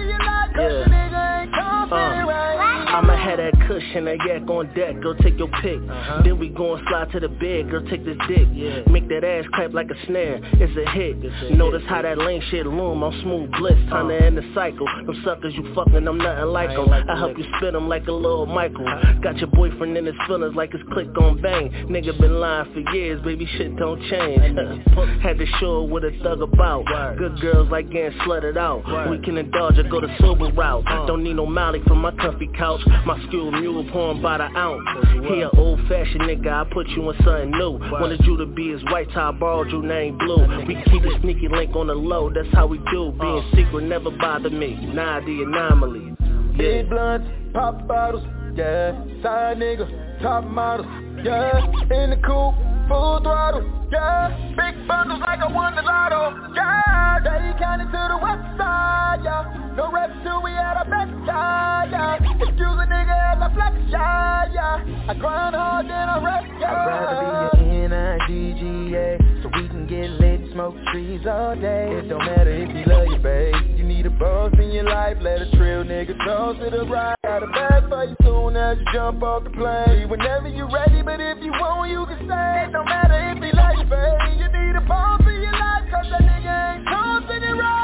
[0.00, 0.84] your life, cause Yeah.
[0.84, 1.52] the nigga ain't
[1.92, 2.52] Uh, right?
[2.92, 5.80] I'ma have that cushion, a yak on deck, girl take your pick.
[5.88, 6.22] Uh-huh.
[6.24, 8.48] Then we gon' slide to the bed, girl take this dick.
[8.52, 8.80] Yeah.
[8.90, 11.16] Make that ass clap like a snare, it's a hit.
[11.56, 13.78] Notice how that lane shit loom, I'm smooth bliss.
[13.88, 16.72] Time to end the cycle, them suckers you fucking, I'm nothing like Uh.
[16.72, 16.86] I them.
[16.86, 19.20] like I them help you spin them like a little Michael.
[19.22, 21.70] Got your boyfriend in his feelings like his click on bang.
[21.88, 24.56] Nigga been lying for years, baby shit don't change.
[25.22, 26.84] Had to show what a thug about.
[27.18, 29.10] Good girls like getting slutted out.
[29.10, 30.84] We can indulge or go the sober route.
[30.86, 31.06] Uh.
[31.06, 32.80] Don't need no Molly from my comfy couch.
[33.04, 34.82] My skilled mule pouring by the ounce.
[35.26, 37.80] He an old fashioned nigga, I put you in something new.
[37.90, 40.66] Wanted you to be his white tie, borrowed your name blue.
[40.66, 43.12] We keep a sneaky link on the low, that's how we do.
[43.20, 43.56] Being uh.
[43.56, 46.14] secret never bother me, nah the anomaly.
[46.56, 48.22] Big blunts, pop bottles,
[48.54, 48.92] yeah.
[49.22, 50.86] Side nigga, top models,
[51.24, 51.64] yeah.
[51.90, 52.54] In the coupe,
[52.88, 54.54] full throttle, yeah.
[54.56, 57.18] Big bundles like I won the lotto, yeah.
[57.22, 59.74] They counted to the west side, yeah.
[59.76, 62.14] No reps till we at our best, yeah, yeah.
[62.16, 65.06] Excuse a nigga as I flex, yeah, yeah.
[65.08, 66.72] I grind hard, then I rest, yeah.
[66.72, 72.08] I'd rather be your N-I-G-G-A So we can get lit smoke trees all day It
[72.08, 75.42] don't matter if you love your babe You need a buzz in your life Let
[75.42, 78.84] a trail nigga toss to the right Got a bag for you soon as you
[78.92, 80.10] jump off the plane.
[80.10, 82.68] Whenever you ready, but if you want, you can stay.
[82.68, 85.88] It don't matter if you love your babe You need a buzz in your life
[85.88, 87.81] Cause that nigga ain't it right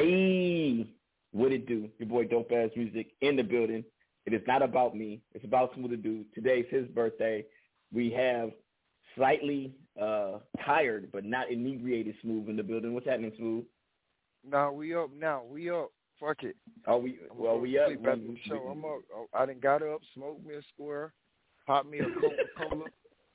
[0.00, 0.86] Hey,
[1.32, 1.90] what it do?
[1.98, 3.84] Your boy Dope Ass Music in the building.
[4.24, 5.20] It is not about me.
[5.34, 6.24] It's about Smooth the Dude.
[6.34, 7.44] Today's his birthday.
[7.92, 8.50] We have
[9.14, 12.94] slightly uh, tired but not inebriated Smooth in the building.
[12.94, 13.64] What's happening, Smooth?
[14.42, 15.42] Nah, we up now.
[15.46, 15.90] We up.
[16.18, 16.56] Fuck it.
[16.86, 17.18] Are we?
[17.34, 17.90] Well, we up.
[17.90, 18.68] the show.
[18.72, 19.00] I'm up.
[19.14, 21.12] Oh, I done got up, smoked me a square,
[21.66, 22.84] popped me a Coca Cola.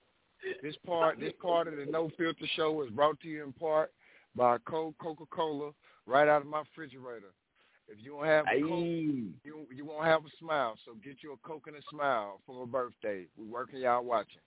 [0.64, 3.92] this part, this part of the No Filter Show is brought to you in part
[4.36, 5.72] by cold Coca Cola
[6.06, 7.34] right out of my refrigerator.
[7.88, 8.84] If you don't have a Coke,
[9.44, 10.76] you you won't have a smile.
[10.86, 13.26] So get you a Coke and a smile for my birthday.
[13.38, 14.42] We working y'all watching.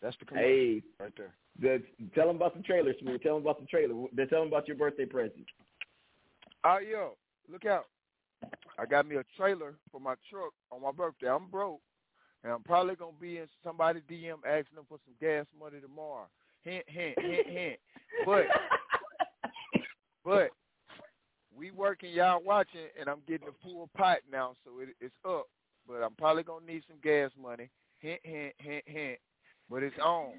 [0.00, 1.32] That's the commercial Hey, right there.
[1.60, 1.82] the,
[2.14, 3.22] tell them about the trailer, Smooth.
[3.22, 3.94] Tell them about the trailer.
[4.12, 5.46] They're telling about your birthday present.
[6.64, 7.16] Oh yo,
[7.48, 7.86] look out!
[8.78, 11.28] I got me a trailer for my truck on my birthday.
[11.28, 11.80] I'm broke,
[12.42, 16.26] and I'm probably gonna be in somebody DM asking them for some gas money tomorrow.
[16.62, 17.78] Hint, hint, hint, hint.
[18.24, 18.44] But,
[20.24, 20.50] but
[21.62, 25.46] we working, y'all watching, and I'm getting a full pot now, so it, it's up.
[25.86, 27.70] But I'm probably gonna need some gas money.
[28.00, 29.18] Hint, hint, hint, hint.
[29.70, 30.32] But it's on.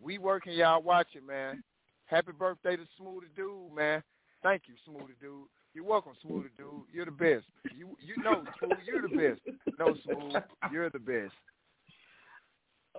[0.00, 1.62] We working, y'all watching, man.
[2.06, 4.02] Happy birthday to Smoothie Dude, man.
[4.42, 5.48] Thank you, Smoothie Dude.
[5.74, 6.84] You're welcome, Smoothie Dude.
[6.90, 7.44] You're the best.
[7.76, 9.40] You you know, Smooth, you're the best.
[9.78, 11.34] No, Smooth, you're the best.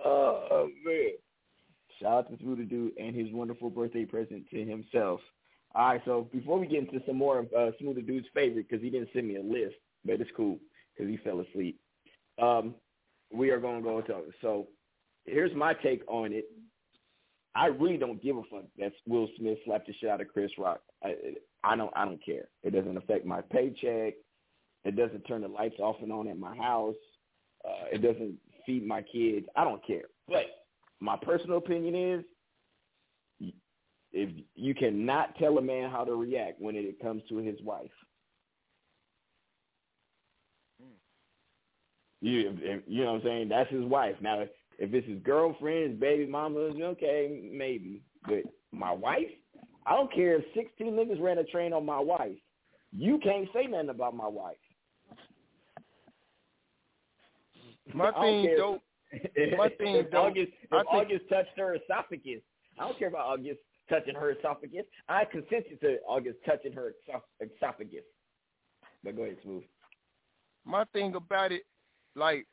[0.04, 1.10] Oh man!
[2.00, 5.18] Shout out to Smooth Dude and his wonderful birthday present to himself.
[5.74, 8.82] All right, so before we get into some more of uh, Smooth Dude's favorite, because
[8.82, 10.58] he didn't send me a list, but it's cool
[10.96, 11.78] because he fell asleep.
[12.40, 12.74] Um,
[13.32, 14.68] we are going to go into so.
[15.24, 16.44] Here's my take on it.
[17.56, 20.50] I really don't give a fuck that Will Smith slapped the shit out of Chris
[20.56, 20.80] Rock.
[21.02, 21.14] I,
[21.64, 21.92] I don't.
[21.96, 22.48] I don't care.
[22.62, 24.14] It doesn't affect my paycheck.
[24.84, 26.94] It doesn't turn the lights off and on at my house.
[27.64, 29.46] Uh, it doesn't feed my kids.
[29.56, 30.04] I don't care.
[30.28, 30.44] But
[31.00, 32.24] my personal opinion is,
[34.16, 37.90] if you cannot tell a man how to react when it comes to his wife,
[40.80, 40.88] hmm.
[42.22, 43.48] You, you know what I'm saying.
[43.50, 44.16] That's his wife.
[44.22, 44.40] Now,
[44.78, 48.02] if it's his girlfriend, his baby mama, okay, maybe.
[48.26, 49.28] But my wife,
[49.84, 52.38] I don't care if 16 niggas ran a train on my wife.
[52.92, 54.56] You can't say nothing about my wife.
[57.92, 58.82] My thing, dope.
[59.56, 60.30] My thing, if dope.
[60.30, 62.40] August, if I think- August touched her esophagus,
[62.78, 64.84] I don't care about August touching her esophagus.
[65.08, 66.94] I consented to August touching her
[67.40, 68.04] esophagus.
[69.04, 69.64] But go ahead, smooth.
[70.64, 71.62] My thing about it,
[72.14, 72.46] like,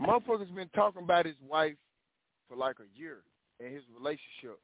[0.00, 1.76] motherfuckers been talking about his wife
[2.48, 3.18] for like a year
[3.60, 4.58] in his relationship.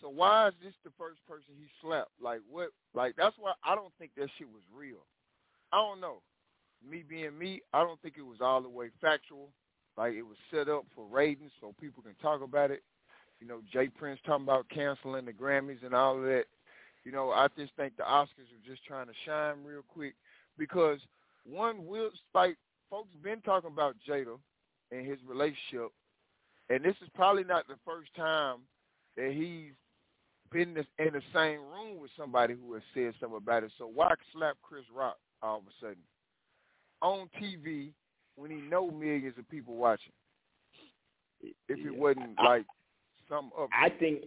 [0.00, 2.10] So why is this the first person he slapped?
[2.20, 2.70] Like what?
[2.94, 5.06] Like that's why I don't think that shit was real.
[5.72, 6.22] I don't know.
[6.86, 9.48] Me being me, I don't think it was all the way factual.
[9.96, 12.82] Like it was set up for ratings so people can talk about it.
[13.40, 16.44] You know, Jay Prince talking about canceling the Grammys and all of that.
[17.04, 20.14] You know, I just think the Oscars are just trying to shine real quick
[20.58, 20.98] because
[21.44, 22.56] one will like
[22.90, 24.38] folks been talking about Jada
[24.90, 25.92] and his relationship,
[26.70, 28.58] and this is probably not the first time
[29.16, 29.72] that he's
[30.52, 33.72] been in the same room with somebody who has said something about it.
[33.78, 36.02] So why slap Chris Rock all of a sudden
[37.02, 37.92] on TV
[38.36, 40.12] when he know millions of people watching?
[41.40, 42.64] If it wasn't like
[43.28, 43.68] some up.
[43.72, 44.24] I think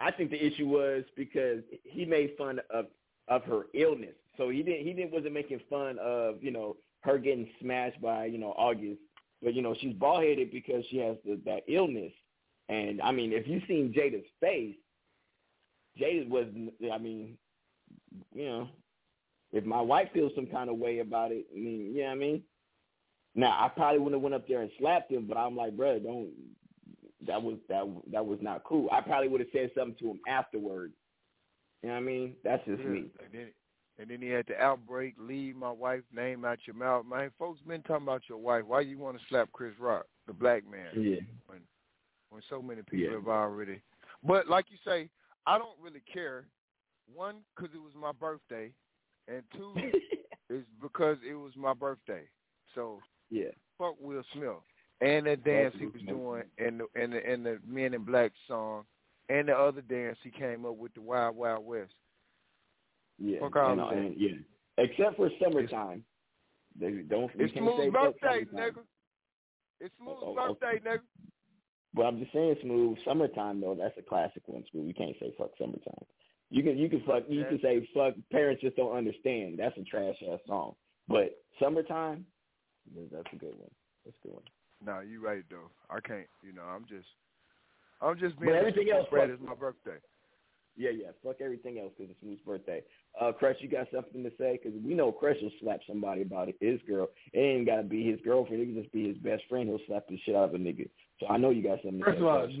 [0.00, 2.86] I think the issue was because he made fun of
[3.28, 4.14] of her illness.
[4.36, 8.26] So he didn't he didn't wasn't making fun of, you know, her getting smashed by,
[8.26, 9.00] you know, August.
[9.42, 12.12] But, you know, she's bald headed because she has the, that illness.
[12.68, 14.76] And I mean, if you've seen Jada's face,
[16.00, 16.46] Jada was
[16.92, 17.36] I mean,
[18.34, 18.68] you know,
[19.52, 22.12] if my wife feels some kind of way about it, I mean, you know what
[22.12, 22.42] I mean?
[23.34, 25.98] Now I probably wouldn't have went up there and slapped him, but I'm like, bro,
[25.98, 26.30] don't
[27.26, 28.88] that was that that was not cool.
[28.92, 30.92] I probably would have said something to him afterward.
[31.82, 32.34] You know what I mean?
[32.44, 32.88] That's just yeah.
[32.88, 32.98] me.
[33.24, 33.48] And then,
[33.98, 37.04] and then he had the outbreak, leave my wife's name out your mouth.
[37.06, 38.64] Man, folks been talking about your wife.
[38.66, 40.88] Why you want to slap Chris Rock, the black man?
[40.94, 41.20] Yeah.
[41.46, 41.60] When
[42.30, 43.12] when so many people Yeah.
[43.12, 43.80] have already.
[44.24, 45.08] But like you say,
[45.46, 46.46] I don't really care.
[47.12, 48.72] One, because it was my birthday,
[49.28, 49.74] and two,
[50.50, 52.22] is because it was my birthday.
[52.74, 53.00] So
[53.30, 53.50] Yeah.
[53.76, 54.62] fuck Will Smith
[55.02, 58.32] and that dance he was doing, and the and the and the Men in Black
[58.46, 58.84] song,
[59.28, 61.92] and the other dance he came up with the Wild Wild West.
[63.18, 63.40] Yeah.
[63.40, 63.92] Fuck all and, that.
[63.92, 64.36] and, yeah.
[64.78, 66.04] Except for summertime.
[66.78, 68.82] They don't It's can't say Smooth's fuck birthday, nigga.
[69.80, 71.00] It's Smooth's Oh, oh, birthday, nigga.
[71.94, 73.76] But I'm just saying, smooth summertime though.
[73.78, 74.64] That's a classic one.
[74.70, 74.86] Smooth.
[74.86, 76.06] You can't say fuck summertime.
[76.48, 78.14] You can you can fuck you can say fuck.
[78.30, 79.58] Parents just don't understand.
[79.58, 80.74] That's a trash ass song.
[81.08, 82.24] But summertime,
[83.12, 83.70] that's a good one.
[84.04, 84.44] That's a good one.
[84.84, 85.70] No, you right though.
[85.90, 86.26] I can't.
[86.42, 87.06] You know, I'm just,
[88.00, 88.52] I'm just being.
[88.52, 88.66] But being.
[88.74, 89.98] everything else, Brad fuck- is my birthday.
[90.74, 91.08] Yeah, yeah.
[91.22, 92.82] Fuck everything else because it's Smooth's birthday.
[93.20, 94.58] Uh, Crush, you got something to say?
[94.62, 96.56] Because we know Crush will slap somebody about it.
[96.60, 97.10] His girl.
[97.34, 98.62] It ain't got to be his girlfriend.
[98.62, 99.68] It can just be his best friend.
[99.68, 100.88] He'll slap the shit out of a nigga.
[101.20, 102.22] So I know you got something to First say.
[102.22, 102.54] of all, Crush.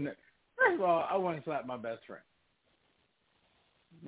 [0.58, 2.22] first of all, I want to slap my best friend.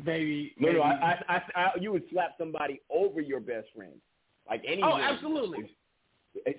[0.04, 0.54] Maybe.
[0.58, 0.82] No, no.
[0.82, 3.94] I, I, I, I, you would slap somebody over your best friend,
[4.48, 4.82] like any.
[4.82, 5.04] Oh, woman.
[5.04, 5.70] absolutely.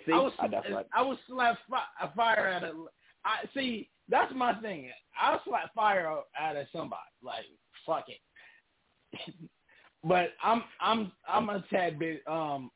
[0.06, 0.86] See, I was right.
[0.96, 2.74] I would slap fi- a fire at a.
[3.26, 3.90] I see.
[4.08, 4.90] That's my thing.
[5.20, 6.08] I'll slap fire
[6.40, 7.02] out of somebody.
[7.22, 7.46] Like
[7.86, 9.34] fuck it.
[10.04, 12.72] but I'm I'm I'm a tad bit um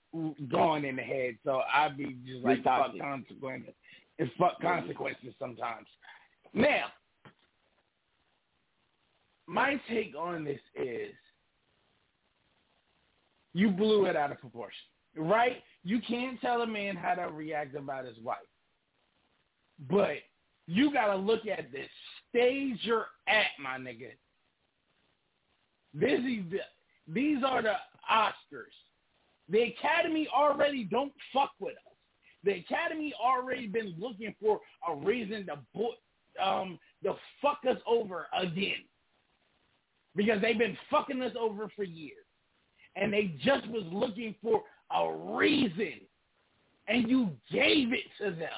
[0.52, 3.74] gone in the head, so I'd be just like fuck consequences.
[4.18, 5.88] It's fuck consequences sometimes.
[6.54, 6.88] Now,
[9.48, 11.14] my take on this is
[13.54, 14.78] you blew it out of proportion,
[15.16, 15.62] right?
[15.84, 18.38] You can't tell a man how to react about his wife,
[19.90, 20.18] but
[20.68, 21.84] you got to look at the
[22.30, 24.12] stage you're at, my nigga.
[25.94, 26.60] This is the,
[27.08, 27.74] these are the
[28.12, 28.76] Oscars.
[29.50, 31.96] The Academy already don't fuck with us.
[32.44, 35.96] The Academy already been looking for a reason to bo-
[36.44, 38.84] um to fuck us over again
[40.16, 42.26] because they've been fucking us over for years,
[42.96, 44.62] and they just was looking for
[44.96, 45.94] a reason,
[46.88, 48.50] and you gave it to them.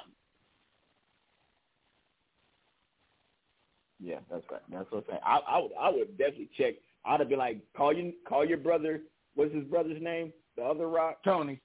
[3.99, 4.61] Yeah, that's right.
[4.71, 5.19] That's what I'm saying.
[5.23, 6.75] I, I would, I would definitely check.
[7.05, 9.01] I'd have been like, call you, call your brother.
[9.35, 10.33] What's his brother's name?
[10.57, 11.23] The other Rock.
[11.23, 11.61] Tony.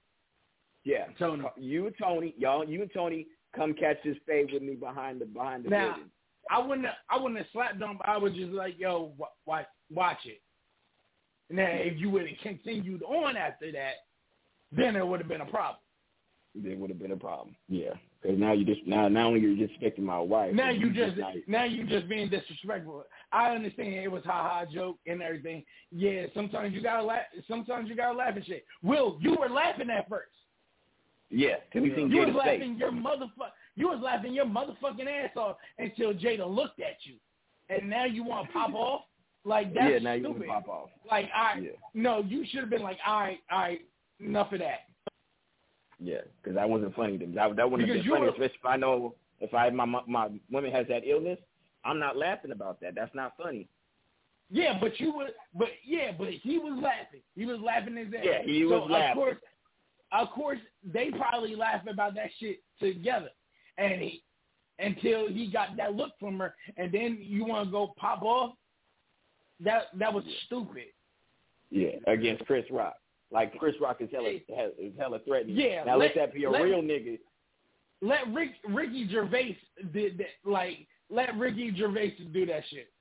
[0.83, 1.43] Yeah, Tony.
[1.57, 5.25] You and Tony, y'all, you and Tony, come catch this fade with me behind the
[5.25, 6.11] behind the Now, building.
[6.49, 6.87] I wouldn't.
[7.09, 7.97] I wouldn't have slapped them.
[7.97, 10.41] But I was just like, yo, wa- watch, watch it.
[11.49, 13.93] Now, if you would have continued on after that,
[14.71, 15.79] then it would have been a problem.
[16.55, 17.55] There would have been a problem.
[17.69, 17.91] Yeah,
[18.21, 20.53] because now you just now not only you're disrespecting my wife.
[20.55, 23.03] Now you just not- now you just being disrespectful.
[23.31, 25.63] I understand it was ha ha joke and everything.
[25.91, 27.25] Yeah, sometimes you gotta laugh.
[27.47, 28.65] Sometimes you gotta laugh at shit.
[28.81, 30.31] Will, you were laughing at first.
[31.29, 31.57] yeah.
[31.71, 32.59] Till we seen You was Jada's face.
[32.61, 33.51] laughing your motherfucker.
[33.75, 37.15] You was laughing your motherfucking ass off until Jada looked at you,
[37.69, 39.01] and now you want to pop off.
[39.43, 40.47] Like that's yeah, now you stupid.
[40.47, 40.89] want to pop off.
[41.09, 41.69] Like I Yeah.
[41.93, 43.81] no, you should have been like, all right, all right,
[44.19, 44.81] enough of that.
[45.99, 47.35] Yeah, because that wasn't funny to me.
[47.35, 50.29] That, that wouldn't have been funny, especially if I know if I my my, my
[50.51, 51.39] woman has that illness.
[51.83, 52.95] I'm not laughing about that.
[52.95, 53.67] That's not funny.
[54.49, 57.21] Yeah, but you were, but yeah, but he was laughing.
[57.35, 58.23] He was laughing his ass.
[58.23, 59.15] Yeah, he so was Of laughing.
[59.15, 59.37] course,
[60.11, 63.29] of course, they probably laugh about that shit together,
[63.77, 64.23] and he,
[64.79, 68.53] until he got that look from her, and then you want to go pop off.
[69.59, 70.85] That that was stupid.
[71.71, 72.95] Yeah, against Chris Rock.
[73.31, 74.29] Like Chris Rock is hella
[74.79, 75.57] is hella threatening.
[75.57, 77.19] Yeah, Now let, let- that be a let- real nigga.
[78.01, 79.57] Let Rick Ricky Gervais
[79.91, 80.27] did that.
[80.49, 82.91] Like let Ricky Gervais do that shit.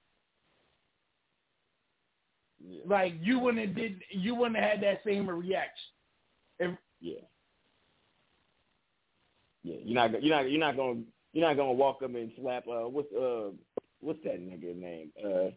[2.86, 5.92] Like you wouldn't have did you wouldn't have had that same reaction.
[6.58, 7.20] If, Yeah.
[9.62, 11.00] Yeah, you're not you're not you're not gonna
[11.32, 13.50] you're not gonna walk up and slap uh what's uh
[14.00, 15.10] what's that nigga name?
[15.22, 15.50] Uh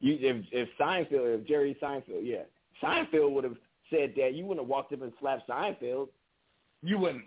[0.00, 2.42] you if if Seinfeld if Jerry Seinfeld, yeah.
[2.82, 3.56] Seinfeld would have
[3.92, 6.08] said that, you wouldn't have walked up and slapped Seinfeld.
[6.82, 7.24] You wouldn't.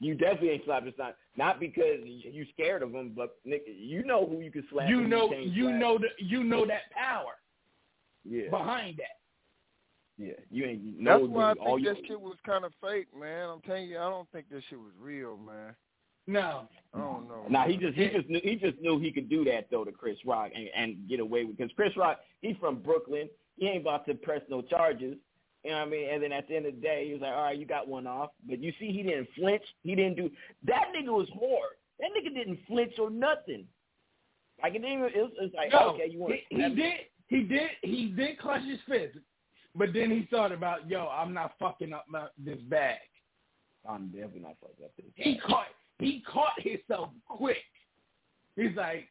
[0.00, 4.04] You definitely ain't slapped his Sein not because you scared of him, but nigga, you
[4.04, 4.88] know who you can slap.
[4.88, 7.32] you know can't you know that you know that power
[8.24, 8.50] yeah.
[8.50, 9.18] behind that.
[10.16, 12.36] Yeah, you ain't you That's know why I dude, all think you that shit was
[12.46, 13.48] kind of fake, man.
[13.48, 15.74] I'm telling you, I don't think this shit was real, man.
[16.26, 16.68] No.
[16.94, 17.44] I don't know.
[17.48, 19.90] Nah, he just he just knew he just knew he could do that though to
[19.90, 23.28] Chris Rock and, and get away with because Chris Rock he's from Brooklyn.
[23.56, 25.16] He ain't about to press no charges.
[25.64, 26.08] You know what I mean?
[26.12, 27.88] And then at the end of the day, he was like, "All right, you got
[27.88, 29.62] one off." But you see, he didn't flinch.
[29.82, 30.30] He didn't do
[30.66, 30.92] that.
[30.94, 31.72] Nigga was hard.
[32.00, 33.66] That nigga didn't flinch or nothing.
[34.62, 34.98] Like it didn't.
[34.98, 36.34] Even, it was, it was like, No, okay, you want?
[36.50, 36.92] he, he did
[37.28, 39.16] he did he did clutch his fist,
[39.74, 42.98] but then he thought about yo, I'm not fucking up my, this bag.
[43.88, 45.06] I'm definitely not fucking up this.
[45.14, 45.66] He caught
[45.98, 47.56] he caught himself quick.
[48.56, 49.08] He's like,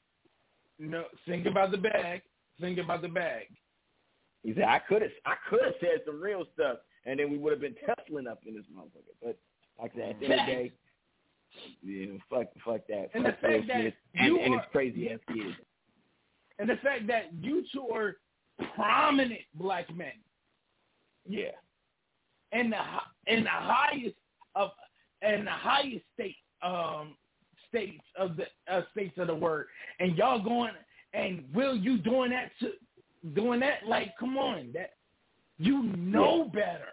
[0.80, 2.22] no, think about the bag.
[2.62, 3.48] Think about the bag.
[4.44, 7.38] He said, "I could have, I could have said some real stuff, and then we
[7.38, 9.38] would have been tussling up in this motherfucker." But
[9.80, 10.72] like I said, at the end of the day,
[11.82, 13.10] yeah, fuck, fuck that.
[13.14, 15.56] And fuck Will fact that and, and are- crazy ass kids.
[16.60, 18.18] And the fact that you two are
[18.76, 20.14] prominent black men
[21.28, 21.52] Yeah,
[22.52, 22.78] in the
[23.28, 24.16] in the highest
[24.56, 24.72] of
[25.22, 27.16] in the highest state um
[27.70, 29.68] states of the uh, states of the word,
[30.00, 30.74] and y'all going
[31.14, 32.74] and will you doing that to
[33.34, 34.92] doing that like come on that
[35.58, 36.88] you know better.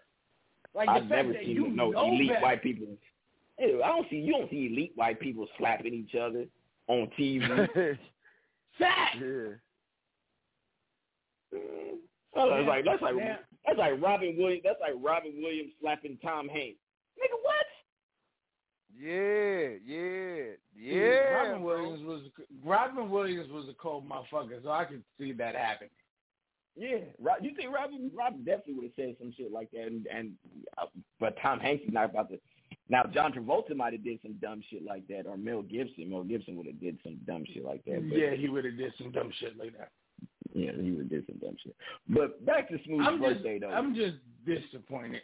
[0.74, 2.40] Like the I've fact never that seen you no know elite better.
[2.42, 2.86] white people.
[3.58, 6.44] Ew, I don't see you don't see elite white people slapping each other
[6.86, 7.42] on TV.
[8.78, 9.16] Fact.
[9.20, 9.56] yeah.
[12.36, 13.36] Oh, that's like that's like Yeah.
[13.66, 14.62] that's like Robin Williams.
[14.64, 16.78] That's like Robin Williams slapping Tom Hanks.
[17.18, 17.66] Nigga, what?
[18.98, 21.18] Yeah, yeah, yeah.
[21.32, 21.62] Robin.
[21.62, 22.22] Williams was
[22.64, 25.88] Robin Williams was a cold motherfucker, so I could see that happen.
[26.76, 30.06] Yeah, Ro- you think Robin Robin definitely would have said some shit like that, and,
[30.06, 30.32] and
[30.78, 30.86] uh,
[31.18, 32.38] but Tom Hanks is not about to.
[32.88, 36.10] Now John Travolta might have did some dumb shit like that, or Mel Gibson.
[36.10, 38.08] Mel Gibson would have did some dumb shit like that.
[38.08, 39.90] But, Yeah, he would have did some dumb shit like that.
[40.54, 41.74] yeah, he would have did some dumb shit.
[42.08, 43.70] But back to Smooth's I'm just, birthday though.
[43.70, 44.16] I'm just
[44.46, 45.22] disappointed.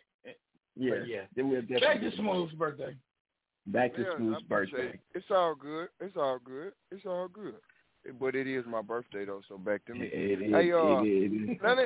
[0.76, 1.20] yeah, but yeah.
[1.34, 2.94] Then we'll Back to Smooth's birthday.
[3.68, 4.88] Back to Yeah, Smooth's birthday.
[4.94, 5.00] it.
[5.14, 5.88] It's all good.
[6.00, 6.72] It's all good.
[6.92, 7.54] It's all good.
[8.20, 10.06] But it is my birthday though, so back to me.
[10.12, 11.84] It is, hey, uh, it it let me,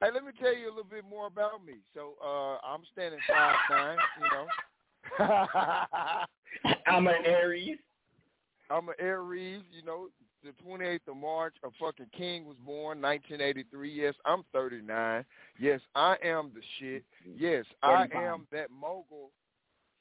[0.00, 1.74] hey, let me tell you a little bit more about me.
[1.94, 3.98] So, uh, I'm standing five nine.
[4.20, 4.46] You know.
[6.86, 7.78] I'm an Aries.
[8.70, 9.62] I'm an Aries.
[9.72, 10.08] You know,
[10.42, 13.92] the 28th of March, a fucking king was born, 1983.
[13.92, 15.24] Yes, I'm 39.
[15.58, 17.04] Yes, I am the shit.
[17.36, 19.30] Yes, I am that mogul.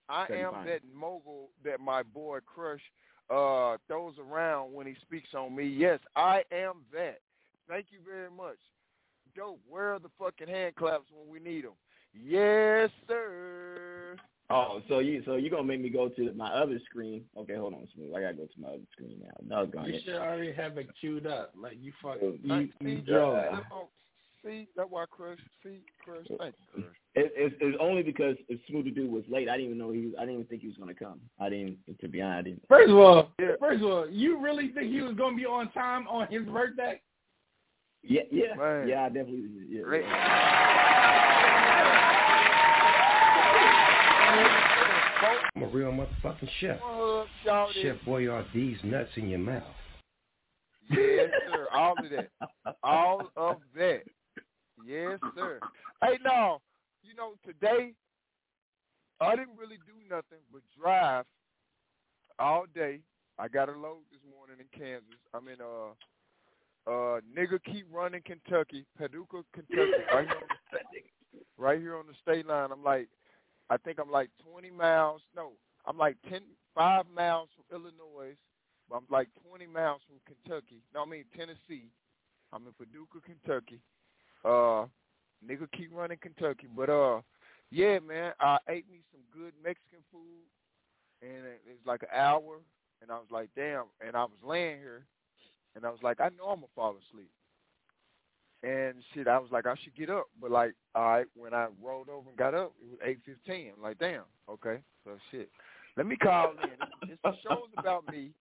[0.07, 2.82] I am that mogul that my boy Crush
[3.30, 5.66] uh throws around when he speaks on me.
[5.66, 7.20] Yes, I am that.
[7.68, 8.58] Thank you very much.
[9.36, 9.60] Dope.
[9.70, 11.74] Where are the fucking hand claps when we need them?
[12.14, 14.16] Yes, sir.
[14.50, 17.24] Oh, so you so you gonna make me go to my other screen?
[17.38, 18.16] Okay, hold on, Smooth.
[18.16, 19.30] I gotta go to my other screen now.
[19.46, 19.94] No, it's going.
[19.94, 21.54] You should already have it queued up.
[21.56, 23.36] Like you fucking Thank- you, you see, drove.
[23.36, 23.90] that- oh,
[24.44, 25.38] see, that's why Crush.
[25.64, 26.26] See, Crush.
[26.40, 26.96] Thank you, Crush.
[27.16, 29.49] It, it's, it's only because if Smooth the dude was late.
[29.49, 30.07] I didn't even know he.
[30.07, 31.20] Was, I didn't even think he was gonna come.
[31.39, 31.78] I didn't.
[31.99, 32.62] To be honest, I didn't.
[32.68, 36.07] First of all, first of all, you really think he was gonna be on time
[36.07, 37.01] on his birthday?
[38.03, 38.88] Yeah, yeah, Man.
[38.88, 39.01] yeah.
[39.05, 39.49] I definitely.
[39.70, 40.05] Yeah, Great.
[45.55, 46.80] I'm a real motherfucking chef.
[46.80, 47.82] What up, Shawty?
[47.82, 49.64] Chef Boyardee's nuts in your mouth.
[50.89, 51.68] Yes, sir.
[51.74, 52.30] All of that.
[52.84, 54.03] All of that.
[54.86, 55.60] Yes, sir.
[56.01, 56.62] Hey, now,
[57.04, 57.93] you know, today
[59.22, 61.26] I didn't really do nothing but drive
[62.38, 63.00] all day.
[63.38, 65.20] I got a load this morning in Kansas.
[65.34, 65.93] I'm in uh
[66.89, 72.14] uh nigga keep running Kentucky, Paducah, Kentucky, right here, on the, right here on the
[72.22, 72.72] state line.
[72.72, 73.10] I'm like,
[73.70, 75.22] I think I'm like 20 miles.
[75.36, 75.52] No,
[75.86, 76.41] I'm like 10,
[76.76, 78.36] five miles from Illinois.
[78.89, 80.82] But I'm like 20 miles from Kentucky.
[80.93, 81.91] No, I mean Tennessee.
[82.52, 83.80] I'm in Paducah, Kentucky.
[84.43, 84.86] Uh,
[85.48, 86.68] nigga keep running Kentucky.
[86.76, 87.22] But uh,
[87.72, 90.46] yeah, man, I ate me some good Mexican food,
[91.22, 92.60] and it- it's like an hour.
[93.02, 93.86] and I was like, damn.
[94.06, 95.06] And I was laying here,
[95.76, 97.32] and I was like, I know I'm gonna fall asleep.
[98.62, 102.10] And shit, I was like, I should get up, but like, right, when I rolled
[102.10, 103.72] over and got up, it was eight fifteen.
[103.82, 105.50] Like, damn, okay, so shit.
[105.96, 107.08] Let me call in.
[107.10, 108.32] This show's about me,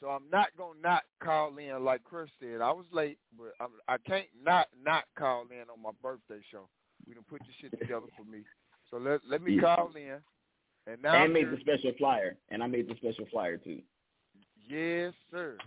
[0.00, 2.60] so I'm not gonna not call in like Chris said.
[2.60, 6.68] I was late, but I'm, I can't not not call in on my birthday show.
[7.06, 8.40] We done put this shit together for me,
[8.90, 9.76] so let let me Yeah.
[9.76, 10.18] call in.
[10.86, 13.82] And now and made the special flyer, and I made the special flyer too.
[14.68, 15.58] Yes, sir.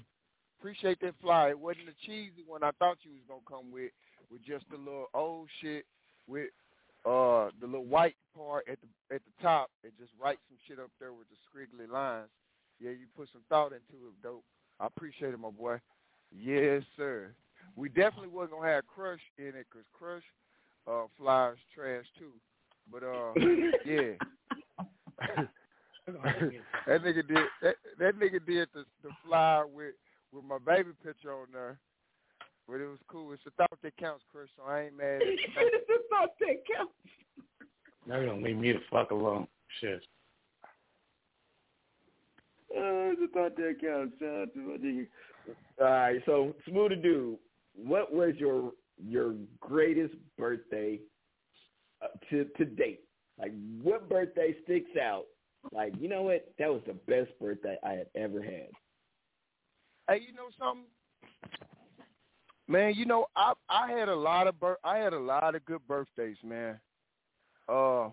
[0.59, 1.49] Appreciate that flyer.
[1.51, 3.91] It wasn't the cheesy one I thought you was gonna come with,
[4.31, 5.85] with just the little old shit
[6.27, 6.49] with
[7.05, 10.79] uh the little white part at the at the top and just write some shit
[10.79, 12.29] up there with the squiggly lines.
[12.79, 14.43] Yeah, you put some thought into it, dope.
[14.79, 15.79] I appreciate it, my boy.
[16.31, 17.33] Yes, sir.
[17.75, 20.23] We definitely wasn't gonna have Crush in it because Crush
[20.87, 22.33] uh flyers trash too.
[22.91, 23.33] But uh
[23.85, 24.13] yeah.
[26.87, 29.93] that nigga did that, that nigga did the the flyer with
[30.33, 31.79] with my baby picture on there.
[32.67, 33.33] But it was cool.
[33.33, 36.63] It's a thought that counts, Chris, so I ain't mad at it's a thought that
[36.75, 36.93] counts.
[38.07, 39.47] Now you don't leave me the fuck alone.
[39.79, 40.03] Shit.
[42.75, 44.15] Uh, thought that counts.
[44.19, 45.07] Shout out to my nigga.
[45.79, 47.37] All right, so Smooth Dude,
[47.75, 50.99] what was your your greatest birthday
[52.01, 53.01] uh, to to date?
[53.39, 55.25] Like, what birthday sticks out?
[55.71, 56.53] Like, you know what?
[56.59, 58.69] That was the best birthday I had ever had.
[60.07, 60.85] Hey, you know something?
[62.67, 65.65] Man, you know, I I had a lot of bir- I had a lot of
[65.65, 66.79] good birthdays, man.
[67.67, 68.09] Uh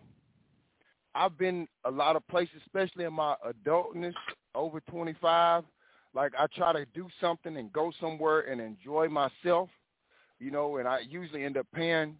[1.14, 4.14] I've been a lot of places, especially in my adultness,
[4.54, 5.64] over 25.
[6.14, 9.68] Like I try to do something and go somewhere and enjoy myself,
[10.38, 12.16] you know, and I usually end up paying,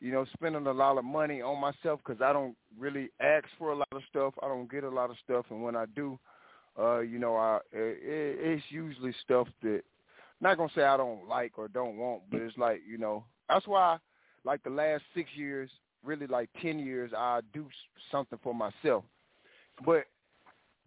[0.00, 3.72] you know, spending a lot of money on myself because I don't really ask for
[3.72, 4.34] a lot of stuff.
[4.42, 6.18] I don't get a lot of stuff, and when I do,
[6.78, 9.82] uh, you know, I it, it's usually stuff that
[10.40, 13.66] not gonna say I don't like or don't want, but it's like you know that's
[13.66, 13.98] why
[14.44, 15.68] like the last six years,
[16.04, 17.66] really like ten years, I do
[18.12, 19.02] something for myself.
[19.84, 20.04] But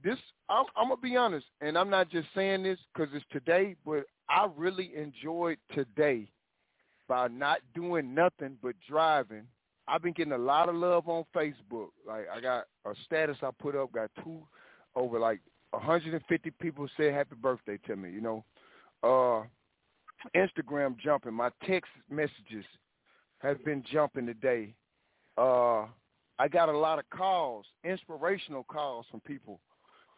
[0.03, 0.17] this,
[0.49, 4.03] I'm, I'm gonna be honest, and I'm not just saying this because it's today, but
[4.29, 6.29] I really enjoyed today
[7.07, 9.43] by not doing nothing but driving.
[9.87, 11.89] I've been getting a lot of love on Facebook.
[12.07, 14.41] Like I got a status I put up, got two
[14.95, 15.39] over like
[15.71, 18.11] 150 people said happy birthday to me.
[18.11, 18.45] You know,
[19.03, 19.43] uh,
[20.35, 21.33] Instagram jumping.
[21.33, 22.65] My text messages
[23.39, 24.75] have been jumping today.
[25.37, 25.85] Uh,
[26.37, 29.59] I got a lot of calls, inspirational calls from people.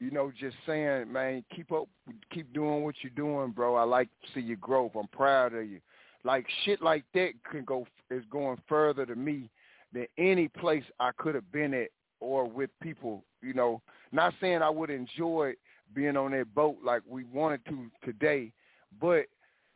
[0.01, 1.87] You know, just saying, man, keep up,
[2.33, 3.75] keep doing what you're doing, bro.
[3.75, 4.93] I like to see your growth.
[4.95, 5.79] I'm proud of you.
[6.23, 9.51] Like shit like that can go is going further to me
[9.93, 11.89] than any place I could have been at
[12.19, 13.23] or with people.
[13.43, 13.79] You know,
[14.11, 15.53] not saying I would enjoy
[15.93, 18.51] being on that boat like we wanted to today,
[18.99, 19.25] but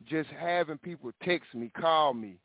[0.08, 2.38] just having people text me, call me,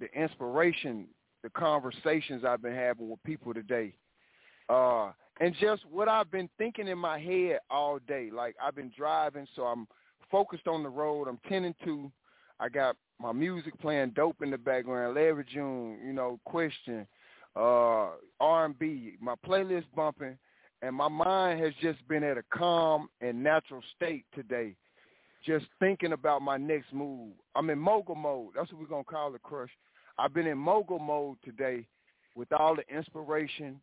[0.00, 1.06] the inspiration,
[1.42, 3.94] the conversations I've been having with people today,
[4.68, 8.30] uh, and just what I've been thinking in my head all day.
[8.32, 9.88] Like I've been driving, so I'm
[10.30, 11.26] focused on the road.
[11.26, 12.10] I'm tending to.
[12.60, 15.14] I got my music playing dope in the background.
[15.14, 17.06] Larry June, you know, question,
[17.56, 19.14] uh, R&B.
[19.20, 20.38] My playlist bumping,
[20.82, 24.76] and my mind has just been at a calm and natural state today
[25.44, 27.32] just thinking about my next move.
[27.54, 28.50] I'm in mogul mode.
[28.54, 29.70] That's what we're gonna call it, Crush.
[30.18, 31.86] I've been in mogul mode today
[32.34, 33.80] with all the inspiration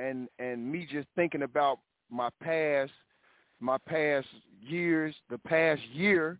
[0.00, 1.78] and and me just thinking about
[2.10, 2.92] my past,
[3.60, 4.26] my past
[4.60, 6.38] years, the past year,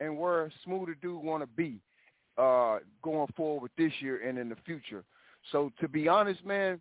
[0.00, 1.80] and where Smoother Dude want to be
[2.38, 5.04] uh, going forward with this year and in the future.
[5.50, 6.80] So to be honest, man,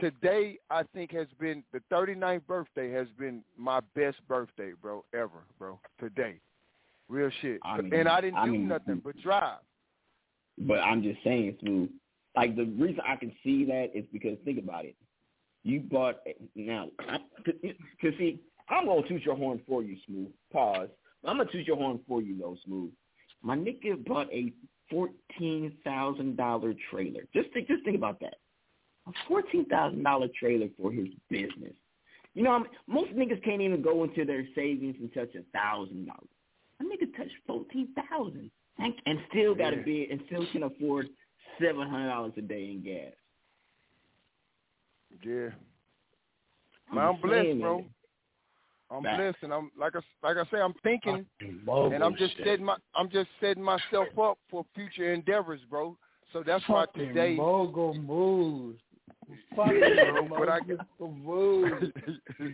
[0.00, 5.44] today I think has been the 39th birthday has been my best birthday, bro, ever,
[5.58, 5.78] bro.
[6.00, 6.36] Today.
[7.08, 7.60] Real shit.
[7.64, 9.58] I mean- and I didn't I do mean- nothing but drive.
[10.56, 11.90] But I'm just saying, Smooth.
[12.36, 14.94] Like the reason I can see that is because think about it.
[15.64, 16.16] You bought
[16.54, 16.88] now,
[17.40, 18.38] because see,
[18.68, 20.28] I'm gonna toot your horn for you, Smooth.
[20.52, 20.88] Pause.
[21.24, 22.90] I'm gonna toot your horn for you though, Smooth.
[23.42, 24.52] My nigga bought a
[24.90, 27.22] fourteen thousand dollar trailer.
[27.34, 28.34] Just think, just think about that.
[29.08, 31.72] A fourteen thousand dollar trailer for his business.
[32.34, 35.42] You know, I mean, most niggas can't even go into their savings and touch a
[35.56, 36.28] thousand dollars.
[36.80, 39.82] A nigga touched fourteen thousand and, and still got a Yeah.
[39.82, 41.08] bid and still can afford
[41.58, 43.12] seven hundred dollars a day in gas.
[45.22, 45.48] Yeah.
[46.90, 47.76] I'm Man, I'm blessed, bro.
[47.78, 47.90] man.
[48.90, 49.16] I'm Facts.
[49.18, 52.46] blessed, and I'm like I like I say, I'm thinking, and I'm just shit.
[52.46, 55.96] setting my I'm just setting myself up for future endeavors, bro.
[56.32, 58.78] So that's why Fucking today, mogul moves.
[59.56, 60.60] Fucking But I-
[61.00, 61.86] mogul moves.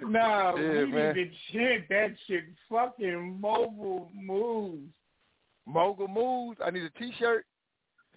[0.00, 1.14] No, Yeah, we man.
[1.16, 2.44] need to chant that shit.
[2.70, 4.88] Fucking mobile moves.
[5.66, 6.58] Mogul moves.
[6.64, 7.44] I need a T-shirt.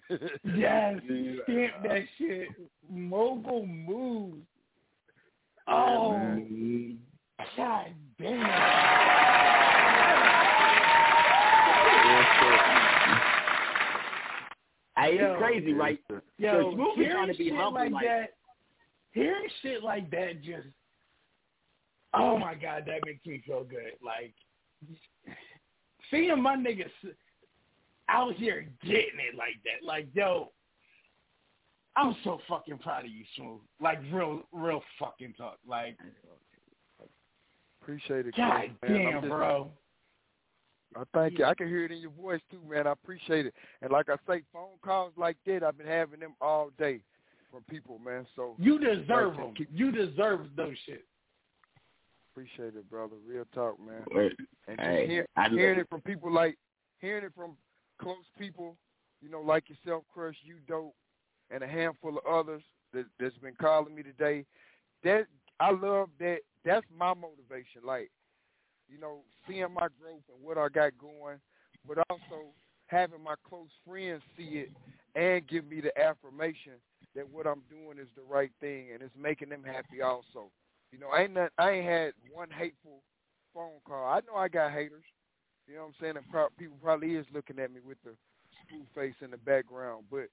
[0.08, 1.00] Yes,
[1.44, 2.48] stamp that shit.
[2.88, 4.46] Mogul moves.
[5.68, 6.98] Oh, man.
[7.56, 7.86] god
[8.20, 9.36] damn.
[14.96, 16.00] Hey, it's crazy, right?
[16.38, 18.28] Yo, so Smooth is hearing trying to be shit humble, like, like, that,
[19.12, 20.66] hearing shit like that just,
[22.14, 23.92] oh my god, that makes me feel good.
[24.04, 24.34] Like
[26.10, 26.90] seeing my niggas
[28.08, 30.52] out here getting it like that, like yo,
[31.96, 33.60] I'm so fucking proud of you, Smooth.
[33.80, 35.58] Like real, real fucking talk.
[35.66, 35.96] Like,
[37.82, 39.70] Appreciate it, god Chris, damn, just- bro.
[40.96, 41.44] I thank you.
[41.44, 42.86] I can hear it in your voice too, man.
[42.86, 43.54] I appreciate it.
[43.82, 47.00] And like I say, phone calls like that, I've been having them all day
[47.50, 48.26] from people, man.
[48.34, 49.54] So You deserve like, them.
[49.54, 51.04] keep- You deserve those shit.
[52.32, 53.16] Appreciate it, brother.
[53.26, 54.04] Real talk, man.
[54.10, 54.32] Wait.
[54.68, 56.56] And Hey, hear, I hearing it from people like
[57.00, 57.56] hearing it from
[58.00, 58.76] close people,
[59.20, 60.94] you know, like yourself, Crush, you dope,
[61.50, 64.44] and a handful of others that that's been calling me today.
[65.04, 65.26] That
[65.60, 66.38] I love that.
[66.64, 67.82] That's my motivation.
[67.84, 68.10] Like,
[68.88, 71.38] you know, seeing my growth and what I got going,
[71.86, 72.46] but also
[72.86, 74.70] having my close friends see it
[75.14, 76.72] and give me the affirmation
[77.14, 80.50] that what I'm doing is the right thing and it's making them happy also.
[80.92, 83.02] You know, I ain't not, I ain't had one hateful
[83.54, 84.06] phone call.
[84.06, 85.04] I know I got haters.
[85.68, 86.16] You know what I'm saying?
[86.16, 88.12] And pro- people probably is looking at me with the
[88.64, 90.28] screw face in the background, but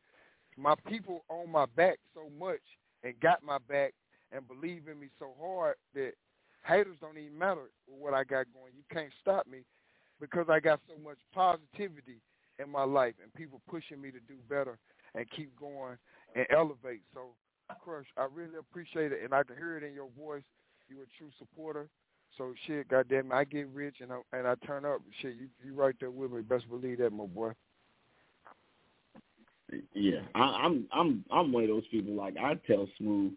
[0.57, 2.61] my people on my back so much
[3.03, 3.93] and got my back
[4.31, 6.13] and believe in me so hard that
[6.65, 8.73] haters don't even matter what I got going.
[8.75, 9.59] You can't stop me
[10.19, 12.21] because I got so much positivity
[12.59, 14.77] in my life and people pushing me to do better
[15.15, 15.97] and keep going
[16.36, 17.01] and elevate.
[17.13, 17.36] So,
[17.84, 20.43] Crush, I really appreciate it, and I can hear it in your voice.
[20.88, 21.88] You're a true supporter.
[22.38, 25.01] So shit, goddamn, I get rich and I and I turn up.
[25.21, 26.41] Shit, you you right there with me.
[26.41, 27.51] Best believe that, my boy.
[29.93, 32.15] Yeah, I, I'm I'm I'm one of those people.
[32.15, 33.34] Like I tell Smooth,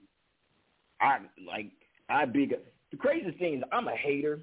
[1.00, 1.72] I like
[2.08, 2.60] I big up.
[2.90, 4.40] The craziest thing is I'm a hater,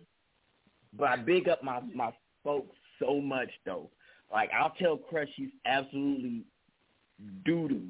[0.98, 2.12] but I big up my my
[2.44, 3.90] folks so much though.
[4.32, 6.44] Like I'll tell Crush he's absolutely
[7.44, 7.88] doo doo,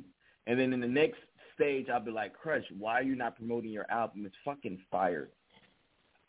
[0.48, 1.20] and then in the next
[1.56, 4.26] stage I'll be like, Crush, why are you not promoting your album?
[4.26, 5.30] It's fucking fire.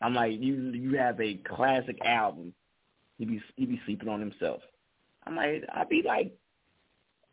[0.05, 2.53] I'm like, you you have a classic album.
[3.17, 4.61] He be he be sleeping on himself.
[5.25, 6.31] I'm like, I'd be like,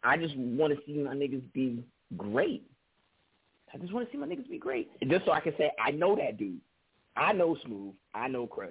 [0.02, 1.84] I just want to see my niggas be
[2.16, 2.64] great.
[3.74, 4.88] I just want to see my niggas be great.
[5.06, 6.60] Just so I can say, I know that dude.
[7.14, 7.92] I know Smooth.
[8.14, 8.70] I know Crush.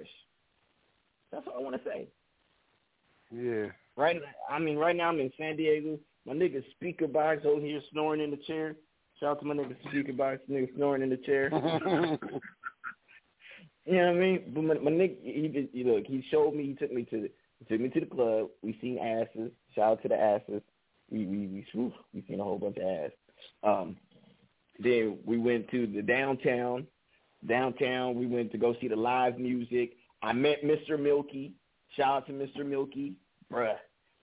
[1.30, 2.08] That's all I want to say.
[3.30, 3.66] Yeah.
[3.96, 4.20] Right.
[4.50, 5.96] I mean, right now I'm in San Diego.
[6.26, 8.74] My nigga speaker box over here snoring in the chair.
[9.20, 11.50] Shout out to my nigga speaker box, nigga snoring in the chair.
[13.84, 14.52] you know what I mean?
[14.54, 16.66] But my, my nigga, he just, you look, he showed me.
[16.66, 17.30] He took me to the,
[17.68, 18.48] took me to the club.
[18.62, 19.50] We seen asses.
[19.74, 20.62] Shout out to the asses.
[21.10, 21.92] We we we swoop.
[22.14, 23.10] We seen a whole bunch of ass.
[23.62, 23.96] Um,
[24.78, 26.86] then we went to the downtown.
[27.46, 29.94] Downtown, we went to go see the live music.
[30.22, 30.98] I met Mr.
[30.98, 31.54] Milky.
[31.96, 32.64] Shout out to Mr.
[32.64, 33.14] Milky,
[33.52, 33.74] bruh.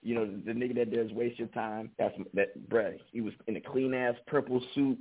[0.02, 1.90] You know the nigga that does waste your time.
[1.98, 2.96] That's that, bruh.
[3.12, 4.98] He was in a clean ass purple suit,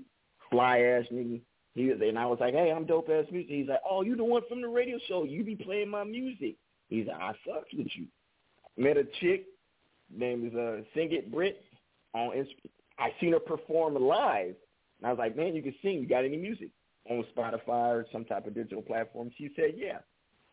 [0.52, 1.40] fly ass nigga.
[1.76, 3.52] He and I was like, hey, I'm dope ass music.
[3.52, 5.24] He's like, oh, you the one from the radio show.
[5.24, 6.56] You be playing my music.
[6.90, 8.06] He's like, I fucks with you.
[8.76, 9.46] Met a chick,
[10.14, 11.64] name is uh Sing It Brit.
[12.14, 12.54] On Inst-
[12.98, 14.56] I seen her perform live,
[14.98, 16.00] and I was like, man, you can sing.
[16.00, 16.70] You got any music
[17.10, 19.32] on Spotify or some type of digital platform?
[19.38, 20.00] She said, yeah.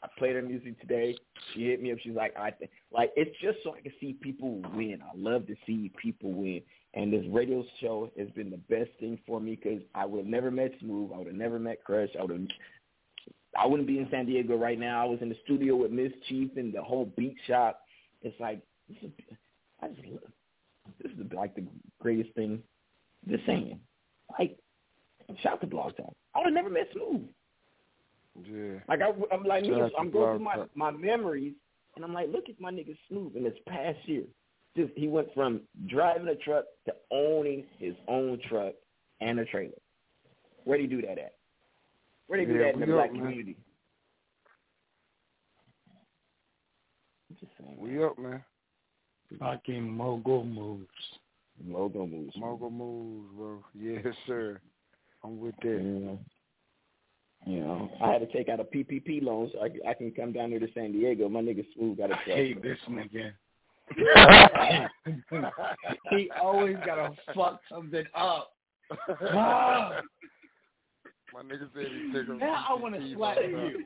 [0.02, 1.16] I played her music today.
[1.54, 1.98] She hit me up.
[2.02, 4.98] She's like, I think, like, it's just so I can see people win.
[5.02, 6.60] I love to see people win.
[6.96, 10.26] And this radio show has been the best thing for me because I would have
[10.26, 11.10] never met Smooth.
[11.14, 12.08] I would have never met Crush.
[12.18, 12.48] I would have,
[13.56, 15.02] I wouldn't be in San Diego right now.
[15.02, 17.82] I was in the studio with Miss Chief and the whole beat shop.
[18.22, 19.10] It's like, this is,
[19.82, 20.00] I just
[21.02, 21.66] this is like the
[22.00, 22.62] greatest thing.
[23.28, 23.78] Just saying,
[24.38, 24.56] like,
[25.42, 26.14] shout out to Blog Talk.
[26.34, 27.22] I would have never met Smooth.
[28.44, 28.78] Yeah.
[28.88, 31.54] Like I, I'm like, me, I'm going through my my memories,
[31.94, 34.24] and I'm like, look at my nigga Smooth in this past year.
[34.76, 38.74] Just he went from driving a truck to owning his own truck
[39.20, 39.72] and a trailer.
[40.64, 41.34] Where do you do that at?
[42.26, 43.22] Where do you do Yeah, that in the we black up, man.
[43.22, 43.56] community?
[47.30, 47.76] I'm just saying.
[47.78, 48.42] We up, man.
[49.38, 50.86] Fucking mogul moves.
[51.64, 52.34] Mogul moves.
[52.36, 53.64] Mogul moves, bro.
[53.74, 54.60] Yes, sir.
[55.24, 55.80] I'm with that.
[55.82, 57.52] Yeah.
[57.52, 60.10] You know, I had to take out a PPP loan so I, can- I can
[60.10, 61.28] come down here to San Diego.
[61.28, 62.36] My nigga Smooth got a I truck.
[62.36, 63.32] hate this nigga.
[66.10, 68.52] he always gotta fuck something up.
[71.34, 72.38] My nigga said he took him.
[72.38, 73.84] Now I want to slap you.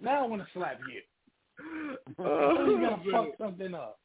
[0.00, 1.02] Now I want to slap you.
[2.18, 3.98] You gotta fuck something up.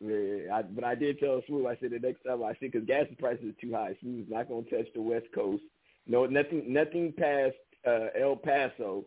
[0.00, 1.66] Man, I, but I did tell Smooth.
[1.66, 3.96] I said the next time I see because gas prices are too high.
[4.00, 5.62] Smooth's not gonna touch the West Coast.
[6.06, 7.54] No, nothing, nothing past
[7.86, 9.04] uh, El Paso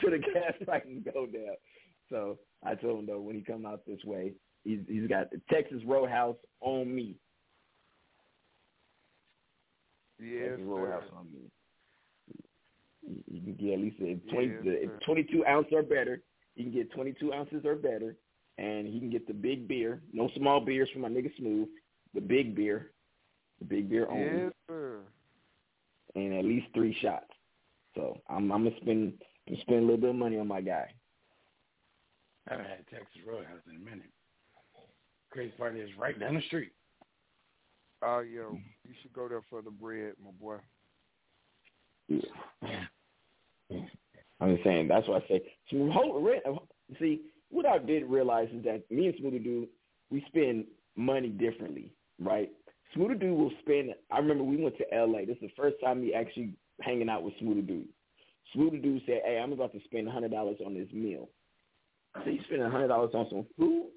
[0.00, 1.56] for the gas prices go down.
[2.08, 4.32] So I told him though when he come out this way,
[4.64, 7.16] he's he's got the Texas Roadhouse on me.
[10.20, 11.16] Yes, Texas Roadhouse sir.
[11.16, 11.40] on me.
[13.30, 16.22] You- can get at least a 20, Yes, the, 22 ounce or better.
[16.54, 18.16] You can get 22 ounces or better,
[18.58, 20.00] and he can get the big beer.
[20.12, 21.68] No small beers for my nigga Smooth.
[22.14, 22.92] The big beer,
[23.58, 25.00] the big beer only, Yes, sir.
[26.14, 27.32] and at least three shots.
[27.94, 29.14] So I'm I'm gonna spend
[29.48, 30.92] I'm spend a little bit of money on my guy.
[32.48, 34.10] I haven't had Texas Roadhouse in a minute.
[35.30, 36.72] Crazy part is right down the street.
[38.02, 40.56] Oh, yo, you should go there for the bread, my boy.
[44.40, 45.92] I'm just saying that's why I say Smooth.
[46.98, 47.20] See,
[47.50, 49.68] what I did realize is that me and Smoothie Dude,
[50.10, 50.64] we spend
[50.96, 52.50] money differently, right?
[52.96, 53.94] Smoothie Dude will spend.
[54.10, 55.24] I remember we went to L.A.
[55.24, 57.88] This is the first time me actually hanging out with Smoothie Dude.
[58.54, 61.28] Smoothie Dude said, "Hey, I'm about to spend hundred dollars on this meal."
[62.14, 63.88] I said, "You spending hundred dollars on some food?"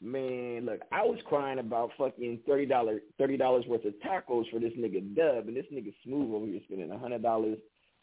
[0.00, 4.60] Man, look, I was crying about fucking thirty dollars thirty dollars worth of tacos for
[4.60, 7.58] this nigga Dub, and this nigga Smooth over here spending a hundred dollars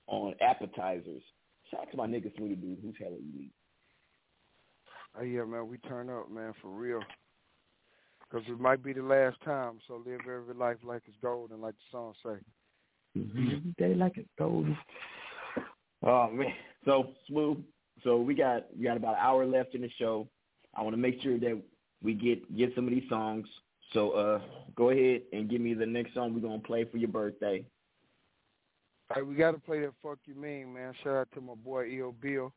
[0.08, 1.22] on appetizers.
[1.70, 3.54] Shout out to my nigga Smoothie Dude, who's hella elite.
[5.18, 7.00] Oh, yeah, man, we turn up, man, for real.
[8.20, 11.76] Because it might be the last time, so live every life like it's golden, like
[11.76, 12.40] the song say.
[13.16, 14.76] Every day like it's golden.
[16.02, 16.48] Oh man.
[16.84, 17.60] So smooth.
[18.04, 20.28] So we got we got about an hour left in the show.
[20.76, 21.62] I want to make sure that
[22.02, 23.48] we get get some of these songs.
[23.94, 24.42] So uh
[24.76, 27.66] go ahead and give me the next song we're gonna play for your birthday.
[29.10, 30.94] All right, we got to play that Fuck You Mean, man.
[31.04, 32.16] Shout out to my boy E.O.
[32.22, 32.54] Bill.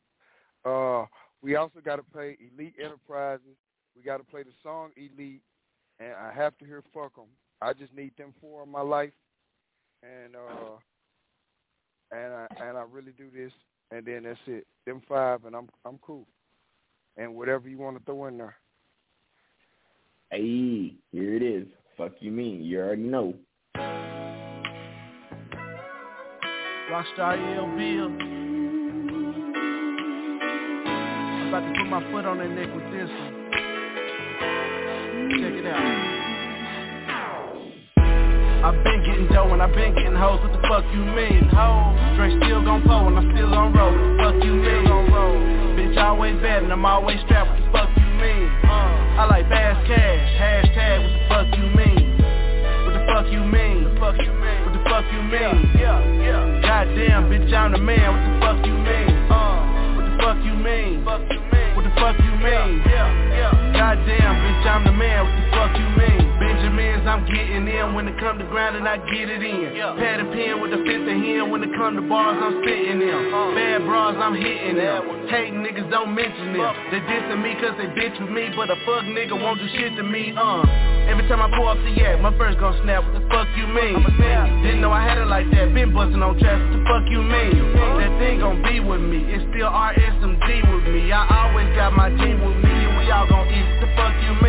[0.65, 1.05] Uh,
[1.43, 3.57] we also got to play Elite Enterprises.
[3.97, 5.43] We got to play the song Elite,
[6.01, 7.25] and I have to hear Fuck 'em.
[7.61, 9.13] I just need them four in my life,
[10.03, 10.77] and uh,
[12.13, 13.53] and I and I really do this,
[13.91, 14.67] and then that's it.
[14.87, 16.27] Them five, and I'm I'm cool.
[17.17, 18.57] And whatever you want to throw in there.
[20.31, 21.67] Hey, here it is.
[21.97, 22.63] Fuck you mean.
[22.63, 23.35] You already know.
[26.91, 28.11] Rockstar L Bill.
[30.89, 33.35] I'm about to put my foot on their neck with this one.
[35.41, 36.16] Check it out.
[38.65, 40.41] I've been getting dough and I've been getting hoes.
[40.41, 41.49] What the fuck you mean?
[41.53, 42.17] Hoes.
[42.17, 43.93] Drink still gon' pull and I'm still on roll.
[43.93, 44.87] What the fuck you mean?
[45.77, 47.51] Bitch always bad and I'm always strapped.
[47.51, 48.49] What the fuck you mean?
[48.65, 50.29] I like fast cash.
[50.41, 52.17] Hashtag what the fuck you mean?
[52.85, 53.85] What the fuck you mean?
[53.85, 54.61] What the fuck you mean?
[54.65, 55.57] What the fuck you mean?
[55.77, 56.61] Yeah, yeah.
[56.65, 58.09] Goddamn, bitch, I'm the man.
[58.13, 59.09] What the fuck you mean?
[59.97, 61.05] What the fuck you mean?
[61.05, 62.83] What the fuck you mean?
[63.77, 65.25] Goddamn, bitch, I'm the man.
[65.25, 65.96] What the fuck you mean?
[67.07, 69.79] I'm getting in when it come to grind and I get it in.
[69.99, 72.99] Pad and pen with the fifth of hand when it come to bars, I'm spitting
[72.99, 73.55] them.
[73.55, 75.31] Bad bras, I'm hitting them.
[75.31, 76.75] Hating niggas don't mention them.
[76.91, 79.95] They dissing me cause they bitch with me, but a fuck nigga won't do shit
[79.97, 80.63] to me, uh.
[81.07, 83.67] Every time I pull up the yak, my first gon' snap, what the fuck you
[83.71, 84.03] mean?
[84.67, 87.23] Didn't know I had it like that, been bustin' on traps, what the fuck you
[87.23, 87.55] mean?
[88.03, 91.11] That thing gon' be with me, it's still RSMD with me.
[91.11, 94.15] I always got my team with me, and we all gon' eat, what the fuck
[94.23, 94.46] you mean?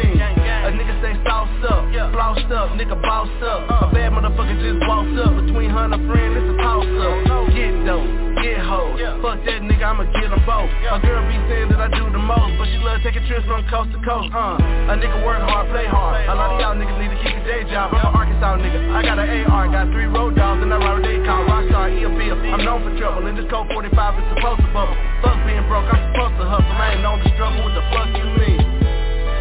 [0.67, 3.63] A nigga say sauced up, flossed up, nigga bossed up.
[3.71, 7.55] A bad motherfucker just walked up, between her and a friend, it's a toss up.
[7.55, 8.03] Get dope,
[8.43, 10.67] get hoes, fuck that nigga, I'ma get them both.
[10.91, 13.63] My girl be saying that I do the most, but she love taking trips from
[13.71, 14.59] coast to coast, uh.
[14.91, 16.27] A nigga work hard, play hard.
[16.27, 17.95] A lot of y'all niggas need to keep a day job.
[17.95, 18.91] I'm an Arkansas nigga.
[18.91, 21.95] I got an AR, got three road dogs, and I ride a day called Rockstar
[21.95, 22.35] E Bill.
[22.43, 23.87] I'm known for trouble, and this code 45
[24.19, 24.99] is supposed to bubble.
[25.23, 26.75] Fuck being broke, I'm supposed to hustle.
[26.75, 27.63] I ain't known to struggle.
[27.63, 28.56] What the fuck you mean?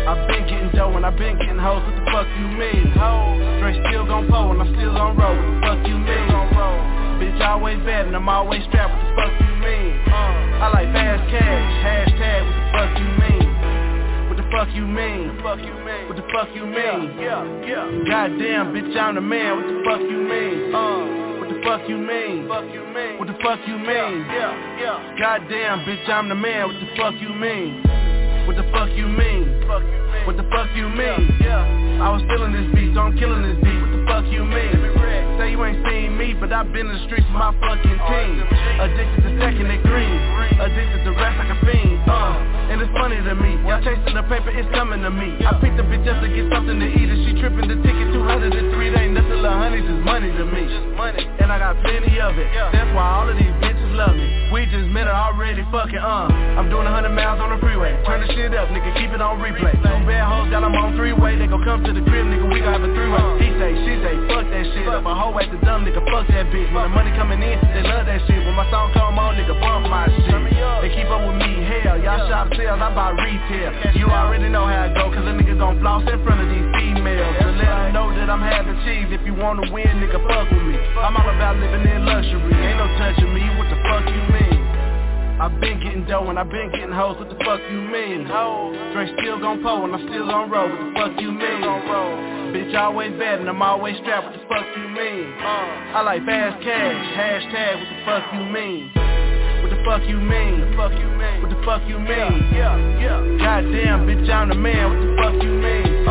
[0.07, 1.83] I've been getting dough and I've been getting hoes.
[1.83, 2.95] What the fuck you mean?
[3.59, 5.35] Straight still gon' pull and I'm still on roll.
[5.35, 6.31] What the fuck you mean?
[6.31, 6.79] On roll.
[7.19, 8.95] Bitch always bad and I'm always strapped.
[8.95, 9.99] What the fuck you mean?
[10.07, 11.67] I like fast cash.
[11.83, 13.51] Hashtag what the fuck you mean?
[14.31, 15.27] What the fuck you mean?
[15.27, 16.07] What the fuck you mean?
[16.07, 17.19] What the fuck you mean?
[17.19, 18.07] Yeah, yeah.
[18.07, 19.57] Goddamn, bitch, I'm the man.
[19.59, 20.73] What the fuck you mean?
[21.41, 22.47] What the fuck you mean?
[22.47, 24.23] What the fuck you mean?
[24.31, 25.17] Yeah, yeah.
[25.19, 26.69] Goddamn, bitch, I'm the man.
[26.69, 27.83] What the fuck you mean?
[28.47, 29.56] What the fuck you mean?
[29.67, 31.43] What the fuck you mean?
[31.99, 33.79] I was feeling this beat, so I'm killing this beat.
[33.83, 34.75] What the fuck you mean?
[35.43, 38.35] Say you ain't seen me, but I've been in the streets with my fucking team.
[38.79, 40.17] Addicted to stacking that green.
[40.63, 41.99] Addicted to rap like a fiend.
[42.07, 43.59] Uh, and it's funny to me.
[43.67, 45.35] Y'all chasing the paper, it's coming to me.
[45.43, 48.07] I picked a bitch up to get something to eat, and she tripping the ticket
[48.15, 48.55] 203.
[48.55, 50.63] There ain't nothing like money just money to me.
[51.43, 52.49] And I got plenty of it.
[52.71, 54.29] That's why all of these bitches love me.
[54.53, 56.29] We just met her already fucking uh.
[56.61, 57.97] I'm doing 100 miles on the freeway.
[58.05, 59.73] Turn the shit up, nigga, keep it on replay.
[59.73, 61.35] Two bad hoes got them on three way.
[61.41, 63.25] They gon' come to the crib, nigga, we gon' have a three way.
[63.41, 64.87] He say, she say, fuck that shit.
[64.87, 66.69] Up a hoe at the dumb, nigga, fuck that bitch.
[66.77, 68.39] When the money coming in, they love that shit.
[68.45, 70.29] When my song come on, nigga, bump my shit.
[70.85, 71.97] They keep up with me, hell.
[71.97, 73.97] Y'all shop sales, I buy retail.
[73.97, 76.69] You already know how it go, cause the niggas gon' floss in front of these
[76.77, 77.33] females.
[77.41, 79.09] So let them know that I'm having cheese.
[79.09, 80.77] If you wanna win, nigga, fuck with me.
[81.01, 82.55] I'm all about living in luxury.
[82.55, 84.63] Ain't no touching me, what the fuck you mean?
[85.39, 88.25] I've been getting dough and I've been getting hoes, what the fuck you mean?
[88.27, 91.63] Dre still gon' pull and I'm still gon' roll, what the fuck you mean?
[92.57, 95.33] Bitch always bad and I'm always strapped, what the fuck you mean?
[95.41, 98.91] I like fast cash, hashtag, what the fuck you mean?
[99.61, 100.61] What the fuck you mean?
[100.61, 101.43] What the fuck you mean?
[101.43, 102.55] What the fuck you mean?
[102.55, 103.19] Yeah, yeah.
[103.43, 104.89] Goddamn, bitch, I'm the man.
[104.91, 106.07] What the fuck you mean?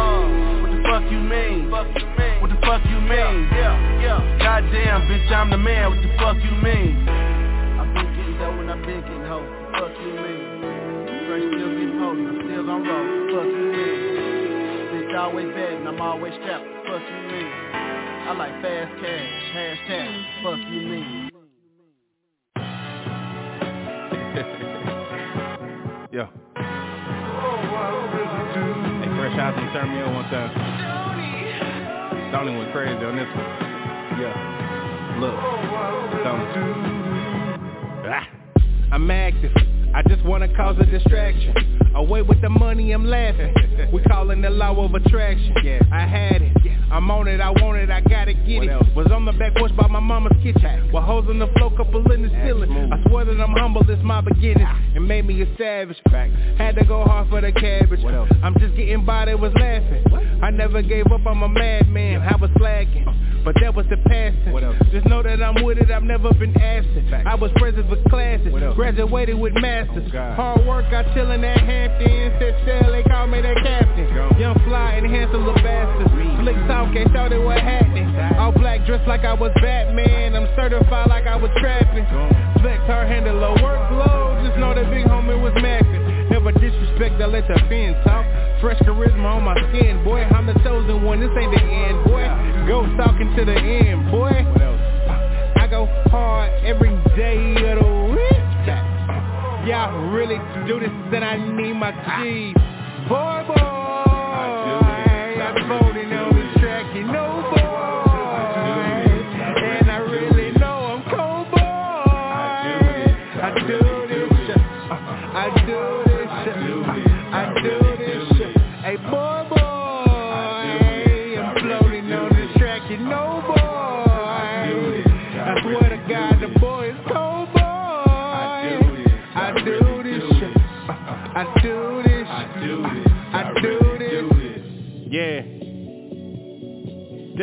[0.62, 1.72] What the fuck you mean?
[1.72, 3.48] What the fuck you mean?
[3.56, 4.38] Yeah, yeah.
[4.44, 5.90] Goddamn, bitch, I'm the man.
[5.90, 7.35] What the fuck you mean?
[8.36, 9.48] I've been and I've been getting hoes.
[9.48, 10.44] What the fuck you mean?
[11.26, 13.00] Dre still getting potent, I'm still gon' roll.
[13.00, 13.96] What the fuck you mean?
[14.92, 16.66] Bitch always bad and I'm always strapped.
[16.84, 17.48] Fuck you mean?
[18.28, 19.32] I like fast cash.
[19.56, 20.44] Hashtag.
[20.44, 21.32] Fuck you mean?
[26.12, 26.28] Yo.
[29.00, 30.52] Hey, Fresh House, you turned me on one time.
[32.32, 33.52] Stoney went crazy on this one.
[34.20, 34.36] Yeah.
[35.22, 35.40] Look.
[36.22, 36.95] Stoney.
[38.08, 38.28] Ah.
[38.92, 39.52] I'm active.
[39.94, 41.54] I just wanna cause a distraction.
[41.96, 43.54] Away with the money, I'm laughing.
[43.92, 45.54] We calling the law of attraction.
[45.64, 46.75] Yeah, I had it.
[46.92, 48.96] I'm on it, I want it, I gotta get it.
[48.96, 50.92] Was on the back porch by my mama's kitchen.
[50.92, 52.72] While hoes on the floor, couple in the ceiling.
[52.92, 54.68] I swear that I'm humble, it's my beginning.
[54.96, 55.98] It made me a savage.
[56.58, 58.04] Had to go hard for the cabbage.
[58.44, 60.04] I'm just getting by, they was laughing.
[60.42, 62.22] I never gave up, I'm a madman.
[62.22, 63.06] I was slacking.
[63.44, 64.54] But that was the passing.
[64.92, 67.14] Just know that I'm with it, I've never been absent.
[67.14, 70.12] I was present for classes, graduated with masters.
[70.12, 72.40] Hard work, I chillin' at Hampton.
[72.40, 74.15] Said sell, they call me that captain.
[76.96, 78.08] Can't show they what happening.
[78.40, 80.34] All black, dressed like I was Batman.
[80.34, 82.08] I'm certified like I was trapping.
[82.64, 84.48] Flex, her handle, low workload.
[84.48, 86.32] Just know that big homie was macking.
[86.32, 88.24] Never disrespect, I let the fin talk.
[88.62, 90.24] Fresh charisma on my skin, boy.
[90.24, 92.24] I'm the chosen one, this ain't the end, boy.
[92.66, 94.32] Go talking to the end, boy.
[94.32, 98.32] I go hard every day of the week.
[99.68, 102.56] Y'all really do this, then I need my cheese.
[103.10, 103.60] Boy, boy,
[105.46, 106.45] I'm voting on the track,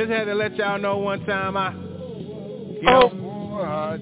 [0.03, 1.71] Just had to let y'all know one time I.
[1.71, 3.09] You oh.
[3.13, 3.99] know,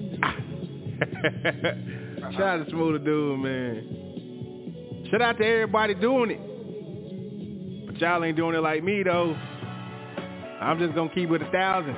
[2.31, 5.05] Shout out to Smooth Dude, man.
[5.11, 7.85] Shout out to everybody doing it.
[7.85, 9.35] But y'all ain't doing it like me, though.
[10.59, 11.95] I'm just gonna keep it a thousand.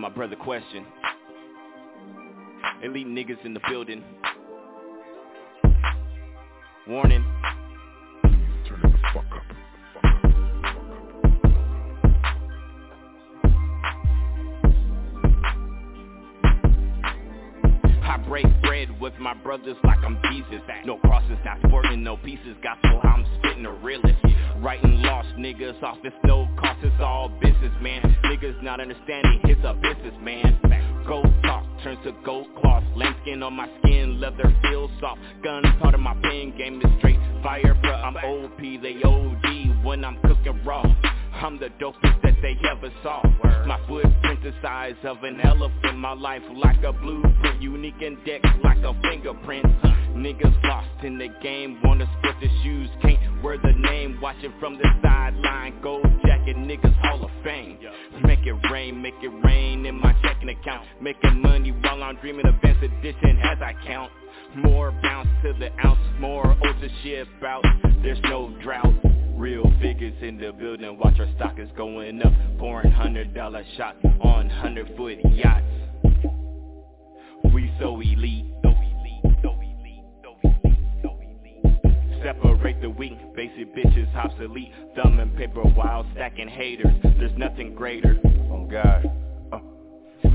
[0.00, 0.86] My brother Question.
[2.82, 4.02] Elite niggas in the building.
[6.88, 7.22] Warning.
[18.10, 20.60] I break bread with my brothers like I'm Jesus.
[20.84, 22.56] No crosses, not sporting, no pieces.
[22.60, 24.18] Gospel, I'm spitting the realest.
[24.56, 28.02] Writing lost niggas off, it's no cost, it's all business, man.
[28.24, 31.04] Niggas not understanding, it's a business, man.
[31.06, 32.82] Gold talk turns to gold cloth.
[32.96, 35.20] Lambskin on my skin, leather feels soft.
[35.44, 37.92] Gun part of my pen game is straight fire, bro.
[37.92, 40.82] I'm OP, they OD when I'm cooking raw.
[41.34, 43.22] I'm the dopest that they ever saw.
[43.66, 45.98] My footprint the size of an elephant.
[45.98, 49.66] My life like a blueprint, unique index like a fingerprint.
[50.14, 54.18] Niggas lost in the game, wanna split the shoes, can't wear the name.
[54.20, 57.78] Watching from the sideline, gold jacket, niggas Hall of Fame.
[58.24, 60.86] Make it rain, make it rain in my checking account.
[61.00, 64.10] Making money while I'm dreaming of addition as I count.
[64.56, 67.64] More bounce to the ounce, more oats to ship out.
[68.02, 68.94] there's no drought.
[69.40, 72.30] Real figures in the building, watch our stock is going up.
[72.58, 75.64] Pouring hundred dollar shots on hundred foot yachts.
[77.54, 82.22] We so elite, so elite, so elite, so elite, so elite.
[82.22, 84.74] Separate the weak, basic bitches obsolete.
[84.94, 86.94] Thumb and paper while stacking haters.
[87.02, 88.18] There's nothing greater.
[88.50, 89.10] On God.
[89.52, 89.58] Uh,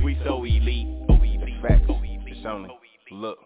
[0.04, 1.86] we so elite, so elite, Facts.
[2.26, 2.72] It's only
[3.12, 3.38] look.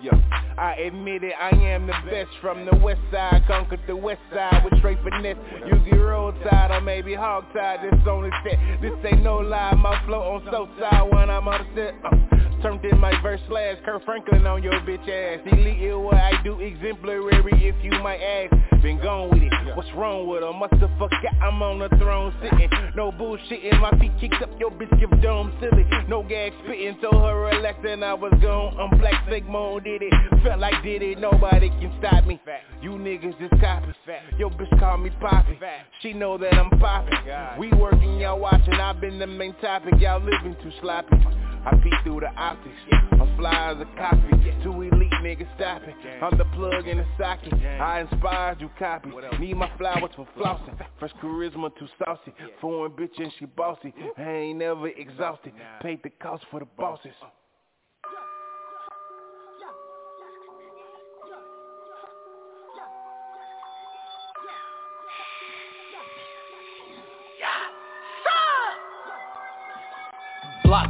[0.00, 0.12] Yo,
[0.56, 4.62] I admit it, I am the best from the west side Conquered the west side
[4.64, 5.36] with straight finesse.
[5.66, 10.20] Usually roadside or maybe hog tied, this only set This ain't no lie, my flow
[10.20, 14.04] on so side when I'm on the set uh, Turned in my verse slash Kirk
[14.04, 15.46] Franklin on your bitch ass.
[15.46, 18.82] Elite is what I do, exemplary if you might ask.
[18.82, 20.52] Been gone with it, what's wrong with her?
[20.52, 22.68] Must have forgot I'm on the throne sitting.
[22.96, 25.84] No bullshitting, my feet kicked up, your bitch give dome silly.
[26.08, 28.76] No gag spitting, told her relax and I was gone.
[28.78, 32.40] I'm black, fake moan did it, felt like did it Nobody can stop me,
[32.82, 33.92] you niggas just copy.
[34.36, 35.58] Your bitch call me Poppy,
[36.02, 37.18] she know that I'm popping
[37.58, 39.94] We working, y'all watching, I've been the main topic.
[40.00, 41.16] Y'all living too sloppy
[41.64, 42.74] I peek through the optics,
[43.12, 47.52] I'm fly as a copy Two elite niggas stopping, I'm the plug in the socket.
[47.54, 50.76] I inspired you copy, need my flowers for flossing.
[50.98, 53.94] Fresh charisma too saucy, foreign bitch and she bossy.
[54.16, 57.12] I ain't never exhausted, paid the cost for the bosses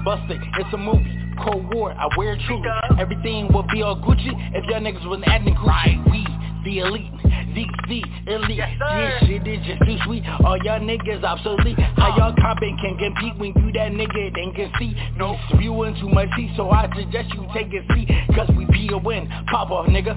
[0.04, 1.14] Blockbuster, it's a movie.
[1.44, 2.68] Cold War, I wear it truly.
[2.98, 6.02] Everything will be all Gucci if y'all niggas wasn't acting Gucci.
[6.10, 6.26] We,
[6.64, 7.12] the elite,
[7.54, 8.58] DC, elite.
[8.58, 10.24] This shit is just too sweet.
[10.44, 11.78] All y'all niggas obsolete.
[11.96, 14.94] How y'all comping can compete when you that nigga then can see?
[15.16, 18.08] No, spewing too much tea, so I suggest you take a seat.
[18.34, 19.28] Cause we be a win.
[19.50, 20.14] Pop off, nigga.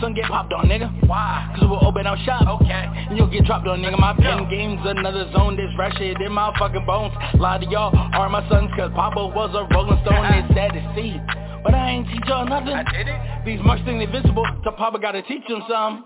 [0.00, 0.88] Son get popped on, nigga.
[1.06, 1.52] Why?
[1.56, 2.60] Cause we'll open our shop.
[2.60, 2.84] Okay.
[3.08, 3.98] And you'll get dropped on, nigga.
[3.98, 5.56] My pen game's another zone.
[5.56, 7.14] This fresh shit in my fucking bones.
[7.34, 10.24] A lot of y'all are my sons, cause Papa was a rolling stone.
[10.36, 11.16] It's sad to see.
[11.64, 12.74] But I ain't teach y'all nothing.
[12.74, 13.44] I did it.
[13.44, 16.04] These marks think invincible, so Papa gotta teach them some.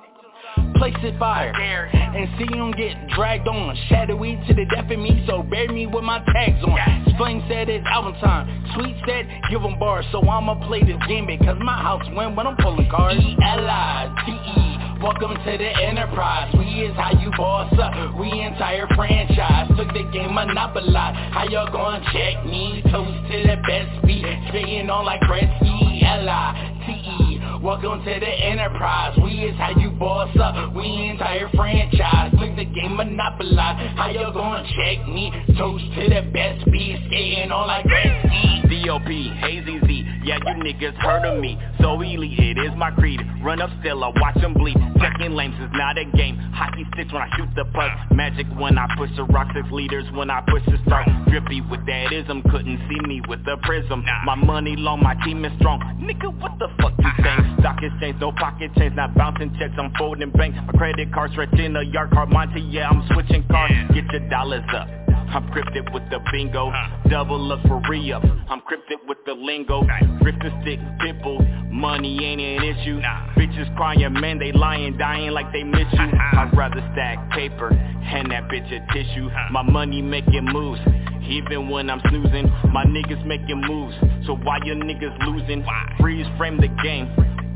[0.81, 3.77] Place it fire and see them get dragged on.
[3.91, 7.17] Shadowy to the death of me, so bury me with my tags on.
[7.19, 8.49] Flame said it's album time.
[8.75, 12.47] Sweet said give them bars, so I'ma play this game because my house win when
[12.47, 13.21] I'm pulling cards.
[13.21, 15.03] E-L-I-T-E.
[15.05, 16.51] Welcome to the enterprise.
[16.57, 18.19] We is how you boss up.
[18.19, 19.69] We entire franchise.
[19.77, 21.19] Took the game monopolized.
[21.35, 22.81] How y'all gonna check me?
[22.91, 24.25] Toast to the best beat.
[24.49, 26.03] Spitting on like Gretzky.
[26.03, 27.30] L-I-T-E.
[27.63, 29.19] Welcome to the enterprise.
[29.23, 30.75] We is how you boss up.
[30.75, 32.33] We entire franchise.
[32.33, 33.99] Took the game monopolized.
[33.99, 35.31] How y'all gonna check me?
[35.59, 36.97] Toast to the best beat.
[37.09, 38.61] Skating on like Gretzky.
[38.71, 39.29] D.O.P.
[39.41, 43.61] Hazy Z, yeah you niggas heard of me So elite, it is my creed Run
[43.61, 47.21] up still, I watch them bleed Checking lanes is not a game Hockey sticks when
[47.21, 50.63] I shoot the puck Magic when I push the rock, six leaders when I push
[50.67, 55.03] the start Drippy with that ism, couldn't see me with the prism My money long,
[55.03, 57.50] my team is strong Nigga, what the fuck you saying?
[57.59, 60.59] Stock exchange, no pocket change, not bouncing checks, I'm folding banks.
[60.67, 64.29] My credit card stretch in a yard card, Monty, yeah, I'm switching cars Get your
[64.29, 64.89] dollars up
[65.33, 66.73] I'm cryptic with the bingo,
[67.09, 68.25] double up for re-up.
[68.49, 69.83] I'm cryptic with the lingo,
[70.21, 71.39] grip the stick, pimple.
[71.71, 73.01] Money ain't an issue.
[73.39, 76.01] Bitches crying, man, they lying, dying like they miss you.
[76.01, 76.41] Uh-huh.
[76.41, 79.31] I'd rather stack paper, hand that bitch a tissue.
[79.53, 80.81] My money making moves,
[81.29, 82.53] even when I'm snoozing.
[82.73, 83.95] My niggas making moves,
[84.27, 85.65] so why your niggas losing?
[86.01, 87.07] Freeze frame the game.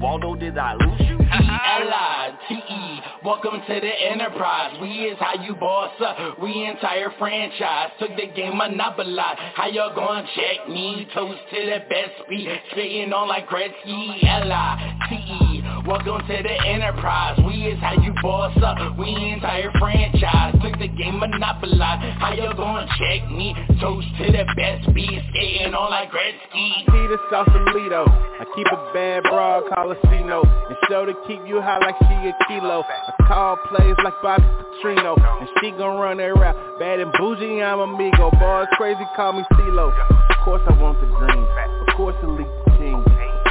[0.05, 1.17] Waldo, did I lose you?
[1.33, 4.77] E-L-I-T-E Welcome to the enterprise.
[4.79, 6.39] We is how you boss up.
[6.43, 7.89] We entire franchise.
[7.99, 11.09] Took the game monopolized How y'all gonna check me?
[11.15, 12.29] Toast to the best.
[12.29, 14.23] Beat Spitting on like Gretzky.
[14.23, 15.54] L-I-T-E
[15.85, 17.39] Welcome to the enterprise.
[17.45, 18.97] We is how you boss up.
[18.97, 20.57] We entire franchise.
[20.65, 23.55] Took the game monopolized How y'all gonna check me?
[23.83, 28.81] Toast to the best beat Skating on like Gretzky See the Sausalito I keep a
[28.97, 29.69] bad broad,
[30.09, 32.81] C-No And show to keep you high like she a kilo.
[32.89, 34.43] I call plays like Bobby
[34.81, 35.21] Petrino.
[35.21, 36.57] And she gon' run that rap.
[36.79, 38.31] Bad and bougie, I'm amigo.
[38.41, 42.64] Boys crazy, call me CeeLo Of course I want the dream Of course elite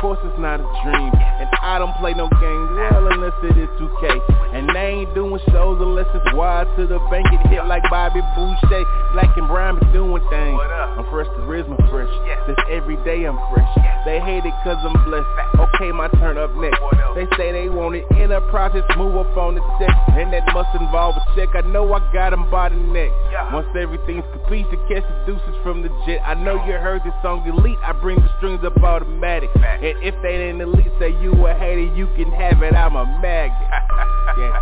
[0.03, 1.15] course it's not a dream.
[1.15, 2.67] And I don't play no games.
[2.75, 4.03] Well unless it is 2K
[4.51, 7.25] And they ain't doing shows unless it's wide to the bank.
[7.31, 8.83] It hit like Bobby Boucher.
[9.15, 10.59] Black and brown be doing things.
[10.59, 12.11] I'm fresh, charisma fresh.
[12.47, 13.71] This every day I'm fresh.
[14.03, 15.23] They hate it cause I'm blessed.
[15.55, 16.83] Okay, my turn up next.
[17.15, 18.03] They say they want it.
[18.19, 21.55] Enterprises move up on the check, and that must involve a check.
[21.55, 23.11] I know I got them by the neck.
[23.53, 26.19] Once everything's complete, to catch the deuces from the jet.
[26.25, 27.77] I know you heard this song elite.
[27.83, 29.49] I bring the strings up automatic.
[29.55, 32.73] And if they didn't at least say you a hater, you can have it.
[32.73, 33.57] I'm a magnet.
[34.37, 34.59] yeah.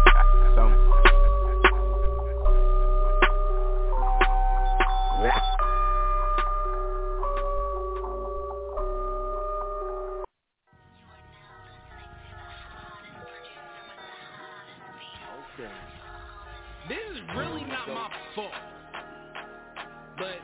[0.56, 0.92] So.
[16.90, 18.52] This is really not my fault.
[20.18, 20.36] But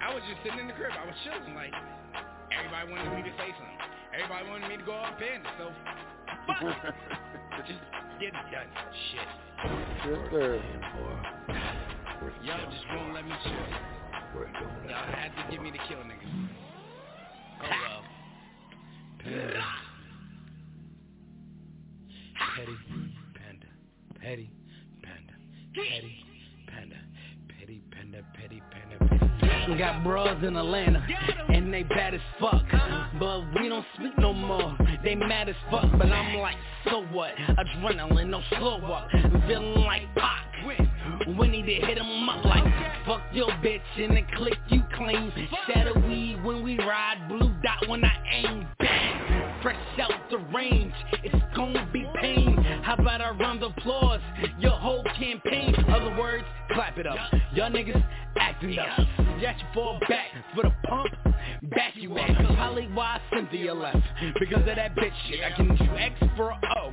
[0.00, 0.92] I was just sitting in the crib.
[0.92, 1.54] I was chilling.
[1.54, 1.72] Like,
[2.52, 3.87] everybody wanted me to say something.
[4.18, 5.48] Everybody wanted me to go off panda.
[5.58, 5.70] So,
[6.48, 6.94] fuck it.
[7.68, 7.78] Just
[8.18, 8.66] get it done.
[9.12, 9.28] Shit.
[10.06, 10.62] Yes, sir.
[12.42, 13.52] Y'all just won't let me chill.
[14.88, 16.48] Y'all had to give me the kill, niggas.
[17.62, 18.02] Oh well.
[19.22, 19.64] Panda.
[22.56, 22.76] Petty
[23.34, 23.66] panda.
[24.20, 24.50] Petty
[25.02, 25.34] panda.
[25.74, 26.24] Petty
[26.66, 26.96] panda.
[27.48, 28.22] Petty panda.
[28.34, 28.98] Petty panda.
[28.98, 29.27] Petty.
[29.76, 31.06] Got bras in Atlanta
[31.48, 32.64] and they bad as fuck.
[33.18, 34.76] But we don't speak no more.
[35.04, 37.32] They mad as fuck, but I'm like, so what?
[37.36, 39.08] Adrenaline, no slow up.
[39.46, 40.46] Feeling like Pac.
[41.38, 42.64] We need to hit 'em up like
[43.06, 45.32] Fuck your bitch in the click you claim
[45.66, 48.97] Shadow weed when we ride Blue dot when I aim Bang
[49.62, 50.92] Fresh out the range.
[51.24, 52.56] It's gonna be pain.
[52.82, 54.20] How about a round of applause?
[54.58, 55.74] Your whole campaign.
[55.88, 57.18] Other words, clap it up.
[57.54, 58.04] Y'all niggas
[58.38, 58.96] acting up.
[59.40, 61.27] Got you fall back for the pump
[61.62, 63.98] Back you up Probably why Cynthia left
[64.38, 66.92] Because of that bitch shit I can do X for a O.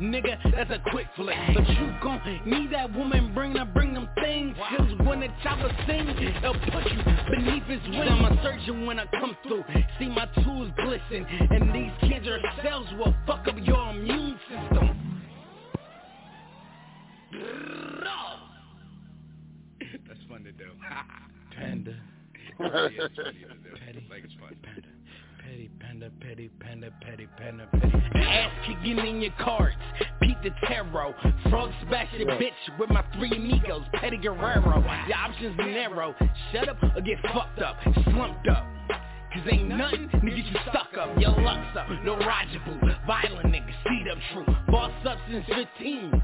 [0.00, 1.36] Nigga, that's a quick flick.
[1.54, 4.56] But you gon' need that woman Bring her, bring them things.
[4.76, 8.08] Cause when the chopper sing It'll put you beneath his wing.
[8.08, 9.64] I'm a surgeon when I come through.
[9.98, 11.26] See my tools glisten.
[11.50, 12.86] And these cancer cells.
[12.98, 15.22] Will fuck up your immune system.
[20.06, 20.70] That's fun to do.
[21.56, 21.96] Panda
[22.60, 23.76] yeah, it's funny to do.
[23.84, 24.06] Petty.
[24.10, 24.56] Like it's fun.
[24.62, 24.88] Panda.
[25.46, 29.76] Petty panda, petty panda, petty panda, petty Ass kicking in your cards,
[30.20, 31.14] Pete the Tarot
[31.48, 32.36] Frog smash your Yeah.
[32.38, 36.16] bitch with my three amigos, Petty Guerrero Your options narrow,
[36.50, 37.76] shut up or get fucked up,
[38.10, 38.66] slumped up
[39.36, 42.80] Cause ain't nothing to get you stuck up, your luck's up, no Roger Boo.
[43.06, 46.22] Violent niggas, seed up true, boss up since 15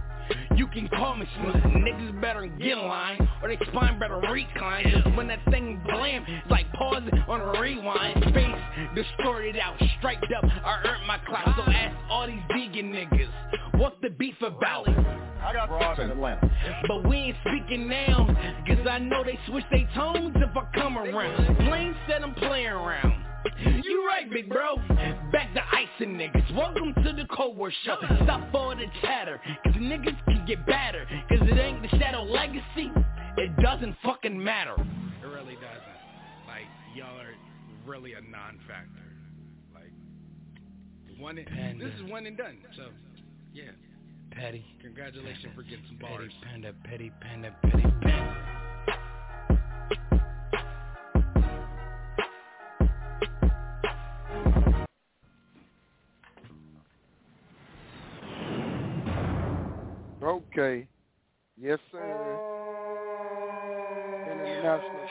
[0.56, 4.84] you can call me smooth, niggas better get in line Or they spine better recline.
[4.88, 8.22] Just when that thing blam, it's like pause on a rewind.
[8.32, 11.54] Face distorted out, striped up, I earned my clout.
[11.56, 13.28] So ask all these vegan niggas,
[13.78, 14.86] what's the beef about?
[15.44, 16.50] I got bras in Atlanta.
[16.86, 18.26] But we ain't speaking now,
[18.66, 21.58] cause I know they switch their tones if I come around.
[21.58, 23.12] Blaine said I'm playing around.
[23.82, 24.76] You right, big bro.
[25.32, 26.54] Back to icing niggas.
[26.54, 27.96] Welcome to the Cold War show.
[28.22, 31.06] Stop all the chatter, cause niggas can get badder.
[31.28, 32.92] Cause it ain't the Shadow Legacy.
[33.36, 34.74] It doesn't fucking matter.
[34.74, 36.46] It really doesn't.
[36.46, 37.34] Like y'all are
[37.84, 39.02] really a non-factor.
[39.74, 39.90] Like
[41.18, 41.38] one.
[41.38, 42.58] And, this is one and done.
[42.76, 42.90] So
[43.52, 43.72] yeah.
[44.34, 44.64] Petty.
[44.82, 46.32] Congratulations for getting some Petty bars.
[46.42, 48.52] panda, petty panda, petty panda.
[60.22, 60.86] Okay.
[61.60, 61.98] Yes, sir.
[64.24, 65.01] International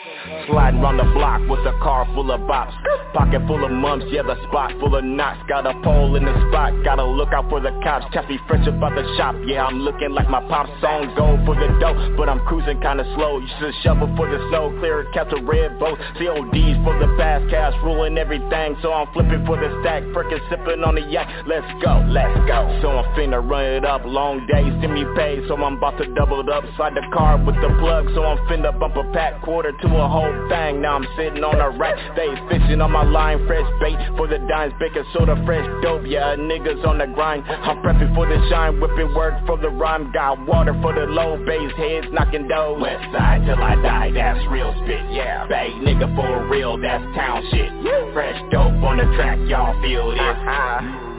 [0.48, 2.74] Sliding round the block with a car full of bops.
[3.14, 5.40] Pocket full of mumps, yeah the spot full of knots.
[5.48, 8.06] Got a pole in the spot, gotta look out for the cops.
[8.14, 11.14] Chappy fresh about the shop, yeah I'm looking like my pop song.
[11.16, 13.40] Go for the dough, but I'm cruising kinda slow.
[13.40, 17.10] You should shovel for the snow, clear it, catch a red boat CODs for the
[17.18, 18.78] fast cash, ruling everything.
[18.82, 21.28] So I'm flipping for the stack, frickin' sipping on the yak.
[21.46, 22.80] Let's go, let's go.
[22.82, 26.08] So I'm finna run it up, long days, send me pay So I'm about to
[26.14, 28.10] double it up, slide the car with the plug.
[28.16, 30.82] So I'm finna bump a pack, quarter to a whole thing.
[30.82, 33.46] Now I'm sitting on a rack, they fishing on my line.
[33.48, 36.06] Fresh bait for the dimes, baking soda, fresh dope.
[36.06, 38.80] Yeah, niggas on the grind, I'm prepping for the shine.
[38.80, 41.72] Whipping work for the rhyme, got water for the low bass.
[41.78, 42.78] Heads knocking dough.
[42.80, 47.44] West side till I die, that's real spit, yeah Bay nigga for real, that's town
[47.52, 47.72] shit.
[48.14, 51.11] Fresh dope on the track, y'all feel this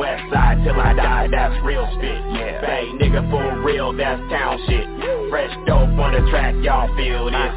[0.00, 2.64] West side till I die, that's real spit, yeah.
[2.64, 4.88] Bay nigga for real, that's town shit.
[5.28, 7.52] Fresh dope on the track, y'all feel this.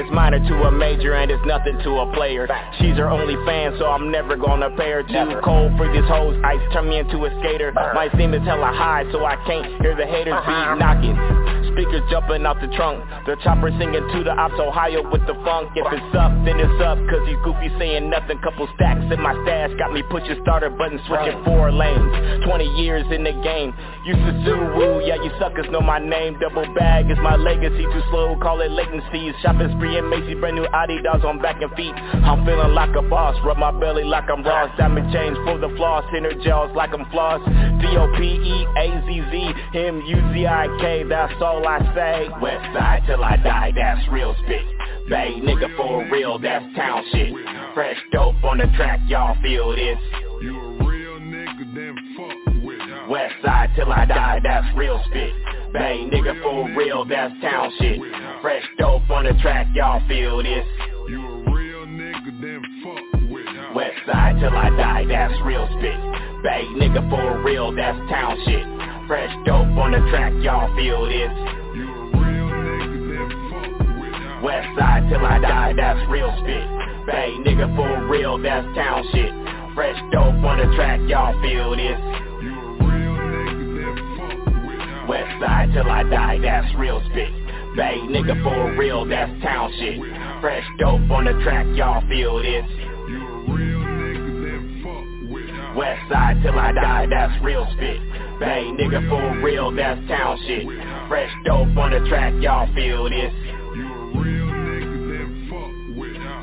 [0.00, 2.48] It's minor to a major and it's nothing to a player.
[2.80, 6.40] She's her only fan so I'm never gonna pay her Too cold for these hoes,
[6.42, 7.70] ice turn me into a skater.
[7.92, 10.74] My seem is hella high so I can't hear the haters be uh-huh.
[10.76, 13.04] knocking speakers jumping out the trunk.
[13.26, 15.72] The chopper singing to the ops Ohio with the funk.
[15.74, 18.38] If it's up, then it's up, cause these goofy saying nothing.
[18.42, 22.44] Couple stacks in my stash got me pushing starter button, switching four lanes.
[22.44, 23.72] 20 years in the game.
[24.04, 26.38] Used to Suwu, yeah, you suckers know my name.
[26.40, 29.32] Double bag is my legacy, too slow, call it latency.
[29.42, 31.94] Shopping spree and Macy, brand new Adidas on back and feet.
[32.26, 34.70] I'm feeling like a boss, rub my belly like I'm Ross.
[34.76, 37.40] Diamond change for the floss, inner jaws like I'm floss.
[37.80, 42.28] D-O-P-E-A-Z-Z, M-U-Z-I-K, that's all I say.
[42.40, 44.62] West side till I die, that's real spit.
[45.08, 47.34] Bay nigga for real, that's town shit.
[47.74, 49.98] Fresh dope on the track, y'all feel this.
[50.42, 53.10] You a real nigga, then fuck with.
[53.10, 55.32] West side till I die, that's real spit.
[55.72, 58.00] Bay nigga for real, that's town shit.
[58.42, 60.66] Fresh dope on the track, y'all feel this.
[61.08, 63.46] You a real nigga, then fuck with.
[63.74, 65.98] West side till I die, that's real spit.
[66.42, 68.91] Bay nigga for real, that's town shit.
[69.12, 71.28] Fresh dope on the track, y'all feel this.
[71.76, 74.40] You a real nigga, then fuck with ya.
[74.40, 76.64] West side till I die, that's real spit.
[77.04, 79.28] Bay nigga for real, that's town shit.
[79.74, 82.00] Fresh dope on the track, y'all feel this.
[82.40, 85.04] You a real nigga, then fuck with ya.
[85.06, 87.28] West side till I die, that's real spit.
[87.76, 90.00] Bay nigga for real, that's town shit.
[90.40, 92.64] Fresh dope on the track, y'all feel this.
[93.12, 95.04] You a real nigga, then fuck
[95.36, 95.76] with ya.
[95.76, 98.00] West side till I die, that's real spit.
[98.42, 100.66] Bay nigga for real, that's town shit.
[101.06, 103.32] Fresh dope on the track, y'all feel this.
[103.76, 106.42] You a real nigga, then fuck with ya.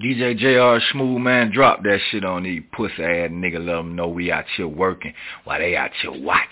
[0.00, 3.58] DJ JR Smooth Man, drop that shit on these pussy ass nigga.
[3.58, 5.12] Let them know we out here working
[5.44, 6.48] while they out here watching.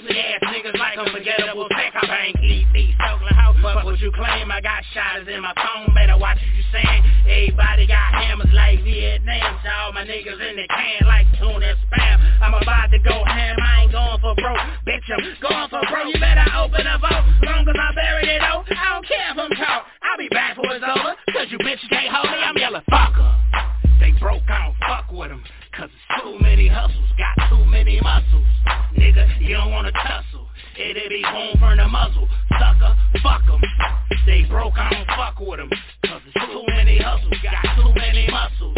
[0.00, 1.92] Pussy ass niggas like unforgettable tech.
[1.94, 3.56] I bang eat these Oakland house.
[3.62, 5.94] Fuck what you claim, I got shotters in my phone.
[5.94, 7.02] Better watch what you saying.
[7.24, 9.58] Everybody got hammers like Vietnam.
[9.64, 12.16] So all my niggas in the can like tuna spam.
[12.42, 14.60] I'm about to go ham, I ain't going for broke.
[14.86, 16.12] Bitch, I'm going for broke.
[16.12, 17.24] You better open up vote.
[17.42, 19.86] Long as I buried it out, I don't care if I'm talk.
[20.02, 21.14] I'll be back before it's over.
[21.32, 23.32] Cause you bitches can't hold me, I'm yelling fucker.
[24.00, 25.42] They broke, I don't fuck with them.
[26.26, 28.42] Too many hustles, got too many muscles.
[28.98, 30.48] Nigga, you don't wanna tussle.
[30.76, 32.28] It'll be boom from the muzzle.
[32.58, 33.62] Sucker, fuck 'em.
[34.26, 35.70] They broke, I don't fuck with 'em.
[36.04, 38.76] Cause it's too many hustles, got too many muscles.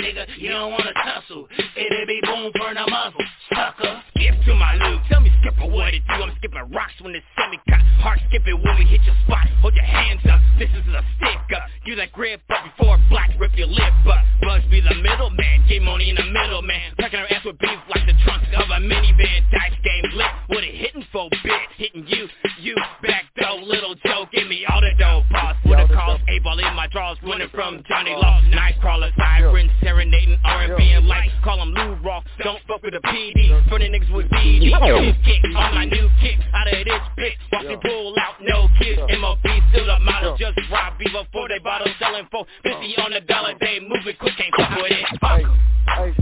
[0.00, 1.48] Nigga, you don't wanna tussle.
[1.76, 3.20] It'll be boom from the muzzle.
[3.52, 5.02] Sucker, skip to my loop.
[5.10, 6.24] Tell me skipper what it do.
[6.24, 7.84] I'm skipping rocks when it's semi-cut.
[8.00, 9.46] Heart skipping when we hit your spot.
[9.60, 10.40] Hold your hands up.
[10.58, 11.68] This is a stick up.
[11.84, 14.24] Give that grip up before black rip your lip up.
[14.40, 15.68] Bugs be the middleman.
[15.68, 16.92] game money in the middle, man.
[16.98, 19.44] Packing her ass with beef like the trunk of a minivan.
[19.50, 20.32] Dice game lit.
[20.48, 21.68] What it hitting for, bitch?
[21.76, 22.28] Hitting you,
[22.60, 23.56] you back though.
[23.62, 25.24] Little Joe, give me all the dough.
[25.30, 26.20] Boss with a cause.
[26.28, 27.18] A ball in my drawers.
[27.22, 28.40] Winning from Johnny Law.
[28.48, 31.30] Nightcrawler, siren, serenading R&B and light.
[31.42, 32.24] Call him Lou Rock.
[32.42, 33.50] Don't fuck with the PD.
[33.68, 34.70] Burning niggas with BD.
[34.70, 36.38] New kick on my new kick.
[36.54, 37.36] Out of this bitch.
[37.52, 39.00] Watch me pull out, no kids.
[39.18, 39.38] MOB
[39.70, 40.36] still the model.
[40.38, 43.54] Just rob me before they bottle selling for 50 on the dollar.
[43.60, 45.06] They moving quick, can't fuck with it.
[45.20, 45.58] Fuck 'em.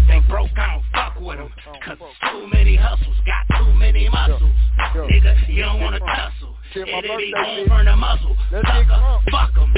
[0.09, 1.53] They broke, I don't fuck with 'em.
[1.85, 1.99] Cause
[2.31, 4.43] too many hustles, got too many muscles.
[4.95, 6.57] Nigga, you don't wanna tussle.
[6.75, 8.37] It'll be gon' burn the muzzle.
[8.51, 9.75] Sucker, fuck 'em.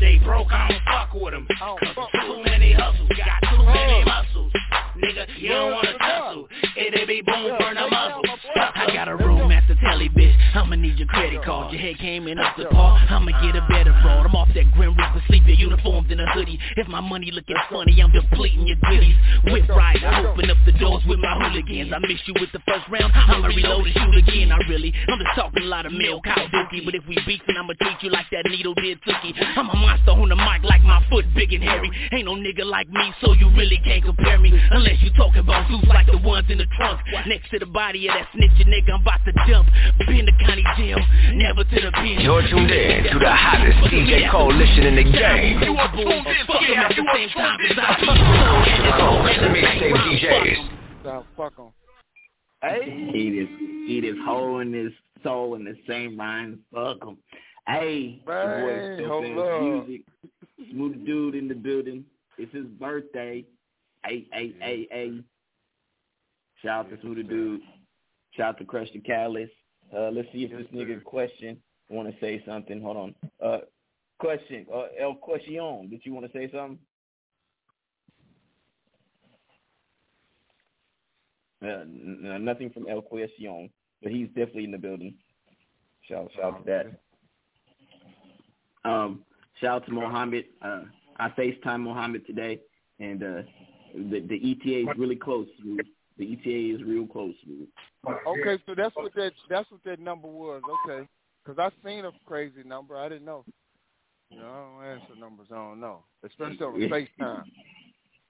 [0.00, 1.46] They broke, I don't fuck with with 'em.
[1.58, 4.52] Cause too many hustles, got too many muscles.
[4.96, 6.48] Nigga, you don't wanna tussle.
[6.76, 8.22] It'll be boom, burn the muzzle.
[8.56, 10.34] I got a room at the telly, bitch.
[10.54, 11.72] I'ma need your credit card.
[11.72, 13.00] Your head came in up the par.
[13.10, 14.26] I'ma get a better fraud.
[14.26, 15.46] I'm off that Grim Reaper sleep.
[15.46, 16.58] Your uniformed in a hoodie.
[16.76, 19.16] If my money looking funny, I'm depleting your goodies.
[19.44, 21.92] Whip right, I open up the doors with my hooligans.
[21.92, 23.12] I miss you with the first round.
[23.14, 24.52] I'ma reload and shoot again.
[24.52, 26.84] I really, I'm just talking a lot of milk, cow dookie.
[26.84, 29.36] But if we beefing, I'ma treat you like that needle did Tookie.
[29.56, 31.90] I'm a monster on the mic like my foot big and hairy.
[32.12, 34.50] Ain't no nigga like me, so you really can't compare me.
[34.70, 37.00] Unless you talking about Zeus like the ones in the trunk.
[37.26, 39.68] Next to the body of that snitching nigga, I'm about to jump.
[39.98, 40.98] Been to county jail,
[41.34, 42.20] never to the pen.
[42.20, 45.60] You're tuned in to the hottest DJ coalition in the game.
[45.62, 47.94] You are tuned in, fuck him at the same time as I
[49.54, 50.68] Mixtape DJs.
[51.02, 51.64] So fuck 'em.
[51.66, 51.72] Oh,
[52.62, 53.12] hey.
[53.14, 53.48] Eat his,
[53.88, 54.92] eat his hole in his
[55.24, 56.58] soul in the same rhymes.
[56.72, 57.18] Fuck 'em.
[57.66, 59.62] Hey, your hold up.
[59.62, 60.02] Music.
[60.70, 62.04] Smooth dude in the building.
[62.38, 63.44] It's his birthday.
[64.04, 65.20] Hey, hey, hey, hey.
[66.62, 67.60] Shout out to Smooth Dude.
[68.32, 69.52] Shout out to Crush Da Catalyst.
[69.94, 72.80] Uh, let's see if this nigga question want to say something.
[72.80, 73.14] Hold on.
[73.42, 73.58] Uh,
[74.18, 74.66] question.
[74.72, 75.88] Uh, El Question.
[75.90, 76.78] Did you want to say something?
[81.62, 83.70] Uh, n- nothing from El Question,
[84.02, 85.14] but he's definitely in the building.
[86.08, 86.90] Shout, shout out to
[88.84, 88.88] that.
[88.88, 89.24] Um,
[89.60, 90.44] shout out to Mohammed.
[90.62, 90.82] Uh,
[91.18, 92.60] I FaceTime Mohammed today,
[93.00, 93.42] and uh,
[93.94, 95.48] the the ETA is really close.
[96.18, 97.34] The ETA is real close.
[98.06, 100.60] Okay, so that's what that that's what that number was.
[100.84, 101.08] Okay,
[101.44, 102.96] because I seen a crazy number.
[102.96, 103.44] I didn't know.
[104.30, 105.46] You know, I don't answer numbers.
[105.50, 107.44] I don't know, especially over FaceTime.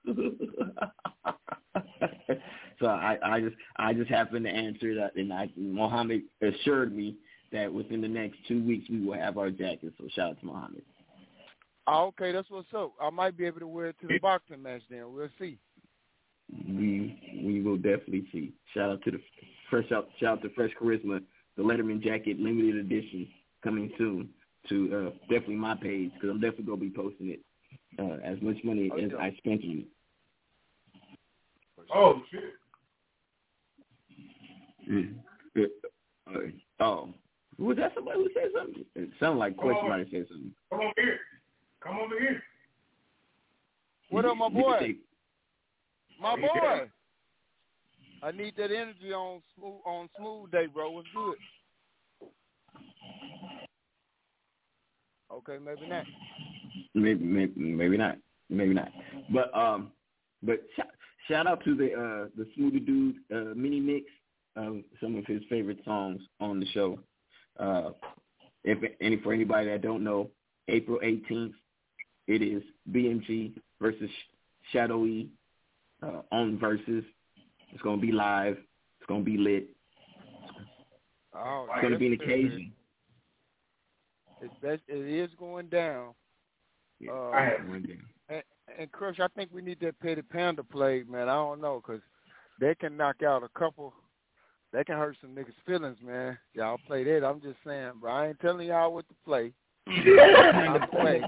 [2.79, 7.15] so I, I just I just happened to answer that, and I Mohammed assured me
[7.51, 9.95] that within the next two weeks we will have our jackets.
[9.97, 10.83] So shout out to Mohammed.
[11.87, 12.93] Oh, okay, that's what's up.
[12.99, 14.81] I might be able to wear it to the boxing match.
[14.89, 15.57] Then we'll see.
[16.67, 18.53] We we will definitely see.
[18.73, 19.19] Shout out to the
[19.69, 21.21] fresh out shout out to Fresh Charisma,
[21.57, 23.27] the Letterman jacket limited edition
[23.63, 24.29] coming soon
[24.69, 27.39] to uh, definitely my page because I'm definitely gonna be posting it.
[27.97, 29.85] Uh, as much money as I spent on it.
[31.93, 32.53] Oh shit.
[34.89, 35.15] Mm.
[35.57, 35.61] Uh,
[36.31, 37.09] uh, oh,
[37.57, 38.85] was that somebody who said something?
[38.95, 40.51] It sounded like Come Quest might have said something.
[40.69, 41.19] Come over here.
[41.81, 42.43] Come over here.
[44.09, 44.95] What up, my boy?
[46.21, 46.89] My boy.
[48.23, 50.91] I need that energy on smooth on smooth day, bro.
[50.91, 51.35] What's good?
[55.31, 56.05] Okay, maybe not.
[56.93, 58.17] Maybe, maybe, maybe not,
[58.49, 58.89] maybe not.
[59.31, 59.91] But um,
[60.41, 60.87] but shout,
[61.27, 64.05] shout out to the uh the Smoothie Dude uh, mini mix
[64.55, 66.99] of some of his favorite songs on the show.
[67.59, 67.91] Uh,
[68.63, 70.29] if any for anybody that don't know,
[70.67, 71.53] April 18th,
[72.27, 74.09] it is BMG versus
[74.71, 75.29] Shadowy
[76.01, 77.03] uh, on versus.
[77.71, 78.57] It's gonna be live.
[78.99, 79.69] It's gonna be lit.
[81.35, 82.71] Oh, It's gonna be an occasion.
[84.41, 86.13] It's best, it is going down.
[87.09, 87.85] Uh, I have one
[88.29, 88.43] and,
[88.79, 91.29] and Crush, I think we need that Petty Panda play, man.
[91.29, 91.99] I don't know, cause
[92.59, 93.93] they can knock out a couple.
[94.73, 96.37] They can hurt some niggas' feelings, man.
[96.53, 97.25] Y'all play that.
[97.25, 98.11] I'm just saying, bro.
[98.11, 99.53] I ain't telling y'all what to play.
[99.87, 101.21] I play.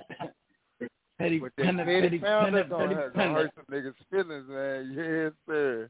[1.18, 3.94] Petty, But that penna, Petty petty, Panda penna, gonna, petty, hurt, gonna hurt some niggas'
[4.12, 4.94] feelings, man.
[4.98, 5.90] Yes, sir.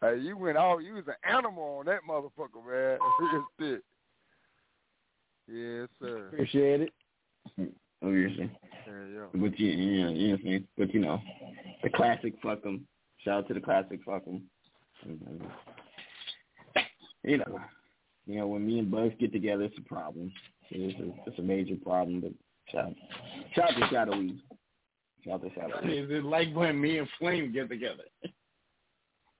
[0.00, 2.98] Hey, you went all you was an animal on that motherfucker, man.
[3.20, 3.82] Yes, sir.
[5.48, 6.28] Yes, sir.
[6.28, 6.92] Appreciate it.
[8.02, 8.50] Obviously.
[8.86, 9.26] Yeah, yeah.
[9.34, 10.68] But you, you know, you know what I'm saying?
[10.78, 11.20] But you know,
[11.82, 12.86] the classic fuck 'em.
[13.18, 14.42] Shout out to the classic fuck 'em.
[17.24, 17.60] You know,
[18.26, 20.32] you know when me and Bugs get together, it's a problem.
[20.70, 22.20] It's a, it's a major problem.
[22.20, 22.32] But
[22.70, 22.94] shout,
[23.54, 24.40] shout out to Shadowy.
[25.24, 25.98] Shout out to Shadowy.
[25.98, 28.04] Is it like when me and Flame get together?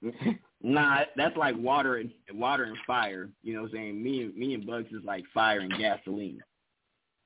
[0.62, 3.30] Nah, that's like water and water and fire.
[3.42, 4.02] You know what I'm saying?
[4.02, 6.40] Me and me and Bugs is like fire and gasoline.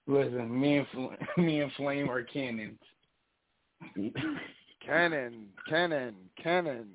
[0.06, 2.78] Listen, me and Fl- me and Flame are cannons.
[4.86, 6.88] Cannon, cannon, cannon.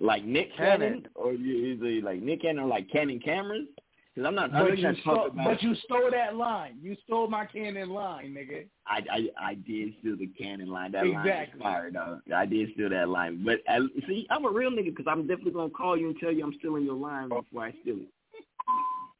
[0.00, 0.80] Like Nick Cannon.
[0.80, 3.66] Cannon, or you- is it like Nick Cannon or like Cannon cameras?
[4.14, 4.54] Because I'm not.
[4.54, 5.44] I'm But not you, stole, about.
[5.44, 6.78] but you stole that line.
[6.80, 8.64] You stole my cannon line, nigga.
[8.86, 10.92] I, I I did steal the Cannon line.
[10.92, 11.60] That line Exactly.
[11.60, 12.20] fire, though.
[12.34, 13.44] I did steal that line.
[13.44, 16.32] But uh, see, I'm a real nigga because I'm definitely gonna call you and tell
[16.32, 18.08] you I'm stealing your line before I steal it.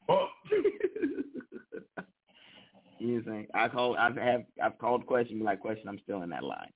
[0.09, 0.28] Oh.
[2.98, 3.47] You know what I'm saying?
[3.53, 3.97] I call.
[3.98, 4.44] I've have.
[4.62, 5.40] I've called question.
[5.40, 5.86] Like question.
[5.89, 6.70] I'm stealing that line.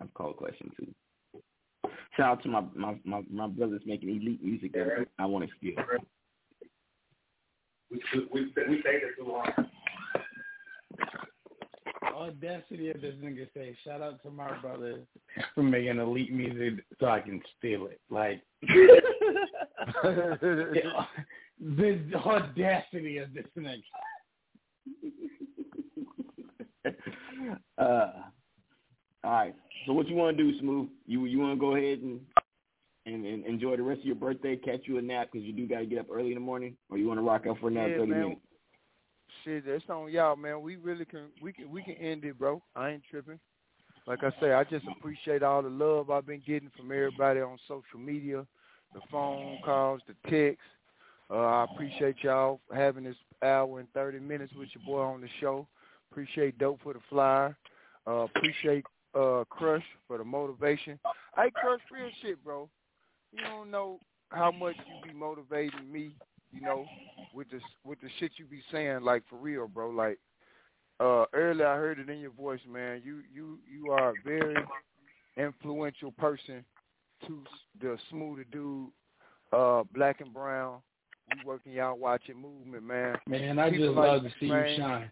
[0.00, 0.86] I've called question too.
[2.20, 5.56] Shout out to my my my, my brothers making elite music that I want to
[5.56, 5.82] steal.
[7.90, 9.50] We we we, we say this too long.
[12.14, 14.98] Audacity of this nigga say, shout out to my brother
[15.54, 18.02] for making elite music so I can steal it.
[18.10, 19.00] Like, the,
[21.58, 23.82] the audacity of this nigga.
[27.78, 28.12] uh,
[29.24, 29.54] all right.
[29.86, 30.88] So what you want to do, Smooth?
[31.06, 32.20] You you want to go ahead and,
[33.06, 35.66] and and enjoy the rest of your birthday, catch you a nap because you do
[35.66, 37.68] got to get up early in the morning, or you want to rock out for
[37.68, 38.22] another Yeah, thirty man.
[38.22, 38.40] minutes?
[39.44, 40.60] Shit, that's on y'all, man.
[40.60, 42.62] We really can we can we can end it, bro.
[42.76, 43.40] I ain't tripping.
[44.06, 47.58] Like I say, I just appreciate all the love I've been getting from everybody on
[47.68, 48.46] social media,
[48.94, 50.62] the phone calls, the texts.
[51.30, 55.28] Uh, I appreciate y'all having this hour and thirty minutes with your boy on the
[55.40, 55.66] show.
[56.10, 57.56] Appreciate Dope for the flyer.
[58.06, 58.84] Uh, appreciate
[59.14, 60.98] uh, Crush for the motivation.
[61.36, 62.68] Hey, Crush, real shit, bro.
[63.32, 64.00] You don't know
[64.30, 66.10] how much you be motivating me,
[66.52, 66.86] you know,
[67.34, 69.90] with the with the shit you be saying, like for real, bro.
[69.90, 70.18] Like
[70.98, 73.02] uh earlier, I heard it in your voice, man.
[73.04, 74.56] You you you are a very
[75.36, 76.64] influential person
[77.26, 77.42] to
[77.80, 78.88] the smoother dude,
[79.52, 80.78] uh, black and brown.
[81.30, 83.16] We working y'all watching movement, man.
[83.28, 85.10] Man, I People just like love to see man, you shine.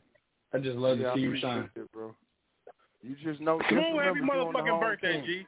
[0.52, 1.70] I just love yeah, to see you shine.
[1.76, 2.14] It, bro.
[3.02, 3.58] You just know.
[3.58, 5.24] Come just on, happy remember doing the motherfucking birthday, thing.
[5.26, 5.46] G.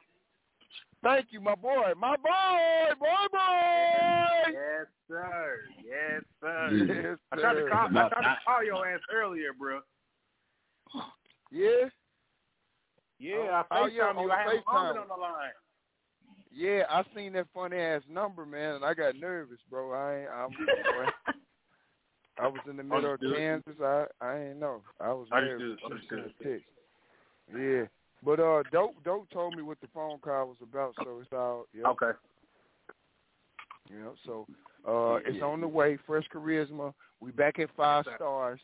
[1.03, 4.51] Thank you, my boy, my boy, boy, boy.
[4.53, 5.57] Yes, sir.
[5.83, 6.69] Yes, sir.
[6.71, 7.69] Yes, I tried to sir.
[7.69, 7.87] call.
[7.87, 9.79] I tried to call your ass earlier, bro.
[11.51, 11.89] Yeah.
[13.19, 14.31] Yeah, I Oh, FaceTime yeah, on you.
[14.31, 14.61] I had FaceTime.
[14.73, 15.51] Muhammad on the line.
[16.53, 19.91] Yeah, I seen that funny ass number, man, and I got nervous, bro.
[19.93, 21.13] I ain't, I was,
[22.41, 23.73] I was in the middle of Kansas.
[23.81, 24.81] I, I ain't know.
[24.99, 25.77] I was nervous.
[25.83, 26.01] Understood.
[26.01, 26.61] She sent Understood.
[27.53, 27.63] A text.
[27.63, 27.83] Yeah,
[28.23, 31.65] but uh, dope, dope told me what the phone call was about, so it's all.
[31.73, 31.87] Yeah.
[31.87, 32.17] Okay.
[33.89, 34.47] You know, so
[34.87, 35.97] uh, it's on the way.
[36.07, 36.93] Fresh charisma.
[37.19, 38.59] We back at five Yes, stars.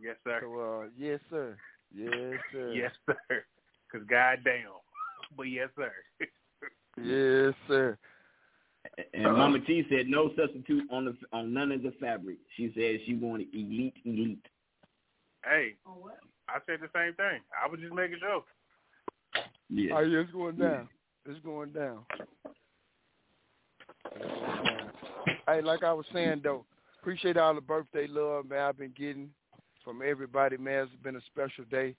[0.00, 0.40] Yes, sir.
[0.42, 1.56] So uh, yes, sir.
[1.94, 2.72] Yes, sir.
[2.72, 3.44] Yes, sir.
[3.92, 4.70] Cause goddamn.
[5.36, 5.92] But yes, sir.
[6.98, 7.98] Yes, sir.
[9.12, 12.38] And Mama T said no substitute on the on none of the fabric.
[12.56, 14.46] She said she wanted elite, elite.
[15.44, 15.74] hey.
[16.48, 17.40] I said the same thing.
[17.52, 18.44] I was just making sure.
[19.68, 19.94] Yeah.
[19.96, 20.88] Oh, yeah, it's going down.
[21.26, 22.04] It's going down.
[25.48, 26.64] Hey, like I was saying though,
[27.00, 28.60] appreciate all the birthday love, man.
[28.60, 29.30] I've been getting
[29.84, 30.84] from everybody, man.
[30.84, 31.94] It's been a special day.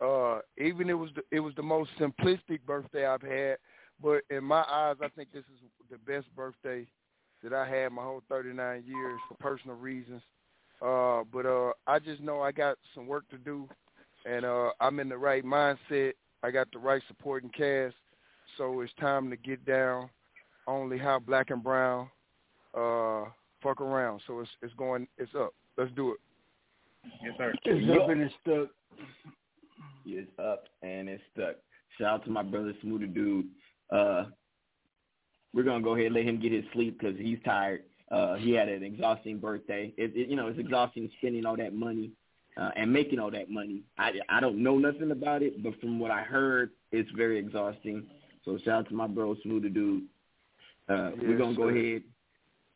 [0.00, 3.56] Uh, even it was the, it was the most simplistic birthday I've had,
[4.02, 5.60] but in my eyes, I think this is
[5.90, 6.86] the best birthday
[7.42, 10.22] that I had my whole 39 years for personal reasons.
[10.82, 13.68] Uh, but uh, I just know I got some work to do,
[14.24, 16.12] and uh, I'm in the right mindset.
[16.42, 17.94] I got the right supporting cast,
[18.58, 20.10] so it's time to get down.
[20.66, 22.08] Only how black and brown
[22.74, 23.24] uh,
[23.62, 24.20] fuck around.
[24.26, 25.54] So it's it's going it's up.
[25.76, 26.20] Let's do it.
[27.22, 27.52] Yes, sir.
[27.64, 28.68] It's up and it's stuck.
[30.06, 31.56] It's up and it's stuck.
[31.98, 33.46] Shout out to my brother Smooth Tha Dude.
[33.90, 34.24] Uh,
[35.52, 37.84] we're gonna go ahead and let him get his sleep because he's tired.
[38.10, 39.92] Uh, he had an exhausting birthday.
[39.96, 42.12] It, it, you know, it's exhausting spending all that money
[42.56, 43.82] uh, and making all that money.
[43.98, 48.04] I I don't know nothing about it, but from what I heard, it's very exhausting.
[48.44, 50.04] So shout out to my bro Smooth Tha Dude.
[50.88, 51.76] Uh, we're gonna go sir.
[51.76, 52.02] ahead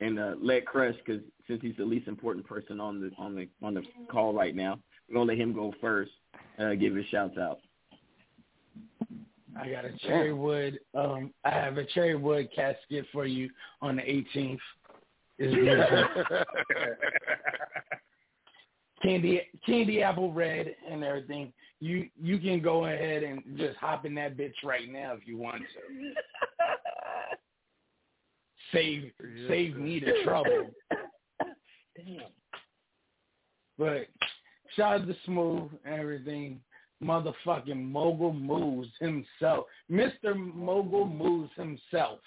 [0.01, 3.49] and uh, let Crush, because since he's the least important person on the on the
[3.63, 4.79] on the call right now,
[5.09, 6.13] we're gonna let him go first.
[6.59, 7.59] Uh, give his shouts out.
[9.61, 10.79] I got a cherry wood.
[10.95, 13.51] Um, I have a cherry wood casket for you
[13.83, 14.59] on the 18th.
[15.39, 16.05] It's beautiful.
[19.03, 21.53] candy, candy apple red and everything.
[21.81, 25.37] You you can go ahead and just hop in that bitch right now if you
[25.39, 26.13] want to.
[28.73, 29.13] Save
[29.49, 30.67] save me the trouble.
[31.97, 32.21] Damn.
[33.79, 34.09] But
[34.77, 36.61] shout out to Smooth and everything.
[37.03, 39.67] Motherfucking Mogul Moves himself.
[39.91, 40.35] Mr.
[40.37, 42.19] Mogul Moves himself.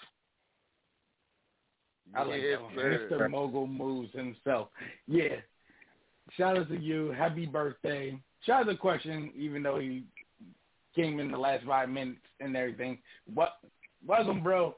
[2.14, 2.74] I like Yes, that one.
[2.74, 3.08] sir.
[3.10, 3.30] Mr.
[3.30, 4.68] Mogul Moves himself.
[5.06, 5.36] Yeah.
[6.36, 7.12] Shout out to you.
[7.12, 8.18] Happy birthday.
[8.44, 10.04] Shout out to Question, even though he
[10.94, 12.98] came in the last five minutes and everything.
[13.32, 13.58] What
[14.06, 14.76] welcome, bro.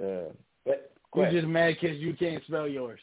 [0.00, 0.32] Uh,
[0.64, 3.00] but You're just mad because you can't spell yours.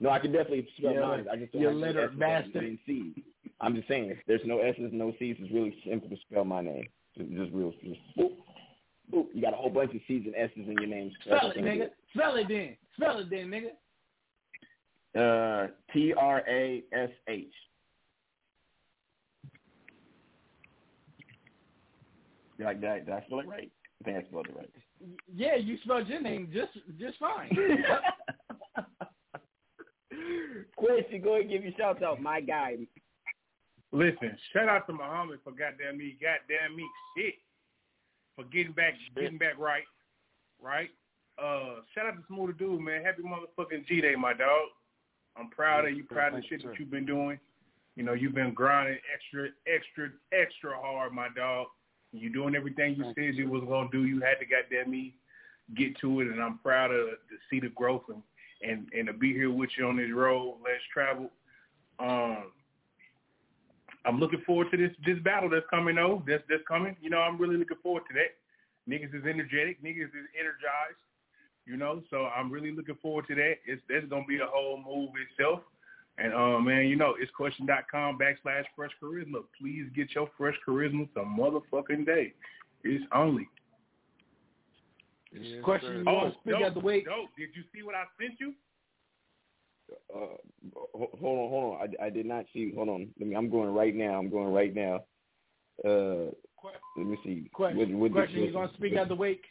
[0.00, 1.26] no, I can definitely spell Yeah, mine.
[1.30, 2.78] I just don't you have any bastard.
[2.86, 3.14] C's.
[3.60, 5.36] I'm just saying, there's no S's, no C's.
[5.38, 6.86] It's really simple to spell my name.
[7.18, 8.00] Just, just real, just
[9.10, 9.26] boop, boop.
[9.32, 11.12] You got a whole bunch of C's and S's in your name.
[11.24, 11.90] Spell it, nigga.
[12.14, 12.76] Spell it then.
[12.96, 13.70] Spell it then, nigga.
[15.14, 17.52] Uh, T R A S H.
[22.58, 23.70] Did I, did, I, did I spell it right?
[24.00, 24.70] I think I spelled it right.
[25.34, 27.50] Yeah, you spelled your name just just fine.
[30.76, 32.76] Quincy, go ahead and give your shouts out, my guy.
[33.92, 36.84] Listen, shout out to Muhammad for goddamn me, goddamn me,
[37.16, 37.34] shit,
[38.36, 39.84] for getting back, getting back right,
[40.60, 40.90] right.
[41.38, 43.04] Uh, shout out to Smooth Tha Dude, man.
[43.04, 44.68] Happy motherfucking G Day, my dog.
[45.36, 47.38] I'm proud of you, proud of the shit that you've been doing.
[47.96, 51.66] You know, you've been grinding extra, extra, extra hard, my dog.
[52.12, 54.04] You doing everything you said you was gonna do.
[54.04, 55.14] You had to goddamn me
[55.74, 58.22] get to it, and I'm proud of to see the growth and
[58.62, 60.58] and and to be here with you on this road.
[60.62, 61.30] Let's travel.
[61.98, 62.52] Um,
[64.04, 66.22] I'm looking forward to this this battle that's coming though.
[66.26, 66.96] That's that's coming.
[67.00, 68.34] You know, I'm really looking forward to that.
[68.88, 69.82] Niggas is energetic.
[69.82, 71.02] Niggas is energized.
[71.66, 73.54] You know, so I'm really looking forward to that.
[73.66, 75.60] It's that's gonna be a whole move itself.
[76.18, 79.44] And um, man, you know, it's question.com backslash fresh charisma.
[79.58, 82.34] Please get your fresh charisma some motherfucking day.
[82.84, 83.48] It's only.
[85.32, 87.02] Yes, question you oh, speak dope, out the way?
[87.02, 87.30] dope.
[87.38, 88.52] Did you see what I sent you?
[90.14, 90.36] Uh,
[90.94, 91.88] hold on, hold on.
[92.00, 92.72] I, I did not see.
[92.74, 93.08] Hold on.
[93.18, 93.34] Let me.
[93.36, 94.18] I'm going right now.
[94.18, 95.04] I'm going right now.
[95.84, 96.30] Uh,
[96.96, 97.48] let me see.
[97.52, 97.98] Question.
[97.98, 99.44] What- what- question what- you gonna speak out the wake?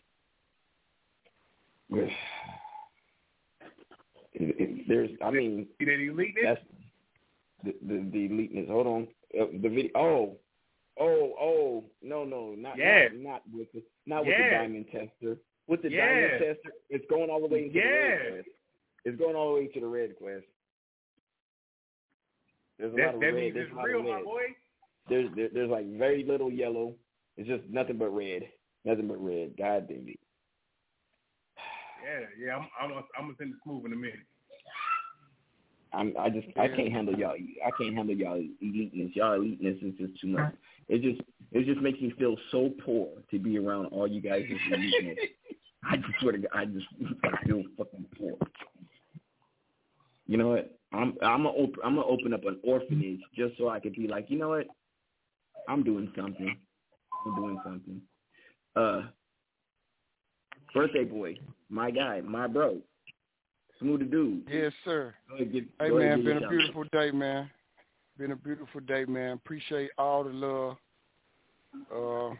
[1.89, 2.03] what-
[4.34, 5.11] it- it- there's.
[5.22, 6.43] I mean, See that eliteness?
[6.43, 6.61] that's
[7.63, 8.68] the the, the eliteness.
[8.69, 9.07] Hold on.
[9.39, 9.91] Uh, the video.
[9.95, 10.38] Oh,
[10.99, 11.84] oh, oh.
[12.01, 13.09] No, no, not Yeah.
[13.13, 14.49] not, not with the not with Yeah.
[14.49, 15.38] the diamond tester.
[15.68, 16.05] With the Yeah.
[16.07, 17.85] diamond tester, it's going all the way into the Yeah.
[17.89, 18.49] red quest.
[19.06, 20.45] It's going all the way to the red quest.
[22.78, 23.36] There's a That, lot of that red.
[23.36, 24.41] means There's it's real, my boy.
[25.10, 26.94] There's there, there's like very little yellow.
[27.38, 28.44] It's just nothing but red.
[28.86, 29.56] Nothing but red.
[29.57, 30.19] God damn it.
[32.03, 32.56] Yeah, yeah.
[32.57, 34.19] I'm I'm gonna- I'm gonna send it smooth in a minute.
[35.94, 37.36] I'm I just I can't handle y'all.
[37.65, 39.15] I can't handle y'all eliteness.
[39.15, 40.53] Y'all eliteness is just too much.
[40.90, 41.22] It just
[41.52, 45.18] it just makes me feel so poor to be around all you guys' eliteness.
[45.84, 46.86] I just swear to God, I just
[47.23, 48.38] I feel fucking poor.
[50.31, 50.79] You know what?
[50.93, 54.07] I'm I'm gonna open I'm gonna open up an orphanage just so I could be
[54.07, 54.65] like, you know what?
[55.67, 56.57] I'm doing something.
[57.25, 58.01] I'm doing something.
[58.73, 59.01] Uh,
[60.73, 61.35] birthday boy,
[61.69, 62.77] my guy, my bro,
[63.77, 64.47] smooth dude.
[64.49, 65.13] Yes, sir.
[65.37, 67.51] Get- Hey man, been a beautiful day, man.
[68.17, 69.33] Been a beautiful day, man.
[69.33, 70.77] Appreciate all the love.
[71.93, 72.35] Uh,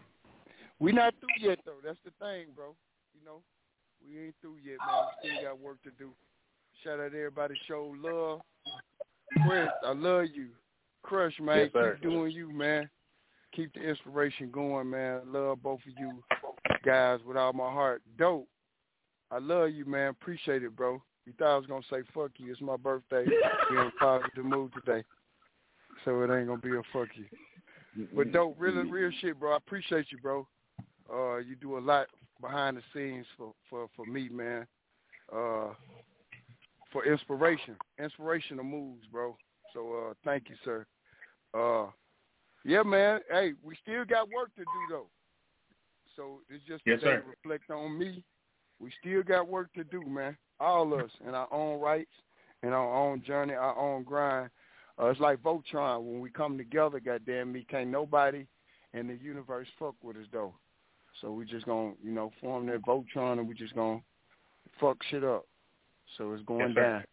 [0.80, 1.81] we not through yet though.
[1.84, 2.73] That's the thing, bro.
[3.13, 3.41] You know,
[4.01, 5.07] we ain't through yet, man.
[5.26, 6.11] We still got work to do.
[6.84, 7.56] Shout out to everybody.
[7.68, 8.41] Show love.
[9.45, 10.48] Chris, I love you.
[11.03, 11.58] Crush, man.
[11.60, 11.98] Yes, sir.
[12.02, 12.90] Keep doing you, man.
[13.56, 15.22] Keep the inspiration going, man.
[15.28, 16.24] Love both of you
[16.86, 18.02] guys with all my heart.
[18.18, 18.48] Dope.
[19.30, 20.10] I love you, man.
[20.10, 21.02] Appreciate it, bro.
[21.26, 22.52] You thought I was gonna say fuck you.
[22.52, 23.26] It's my birthday.
[23.70, 25.03] We in positive mood today,
[26.03, 28.08] so it ain't gonna be a fuck you.
[28.16, 29.53] But dope, real real shit, bro.
[29.53, 30.48] I appreciate you, bro.
[31.14, 32.08] Uh, you do a lot
[32.40, 34.66] behind the scenes for for for me, man.
[35.32, 35.70] Uh,
[36.91, 39.35] for inspiration, inspirational moves, bro.
[39.73, 40.85] So uh, thank you, sir.
[41.53, 41.88] Uh,
[42.63, 43.22] yeah, man.
[43.30, 45.07] Hey, we still got work to do though.
[46.15, 48.23] So it's just Yes, today reflect on me.
[48.80, 50.38] We still got work to do, man.
[50.59, 52.11] All of us in our own rights,
[52.63, 54.49] in our own journey, our own grind.
[55.01, 56.99] Uh, it's like Voltron when we come together.
[56.99, 58.45] Goddamn me, can't nobody
[58.93, 60.53] in the universe fuck with us though.
[61.22, 64.01] So we just gonna, you know, form that Voltron and we just gonna
[64.80, 65.45] fuck shit up.
[66.18, 67.04] So it's going Yes, down.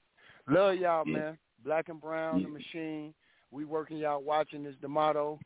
[0.48, 1.18] Love y'all, Yeah.
[1.18, 1.38] man.
[1.64, 3.14] Black and Brown, the machine.
[3.50, 5.38] We working y'all watching is the motto.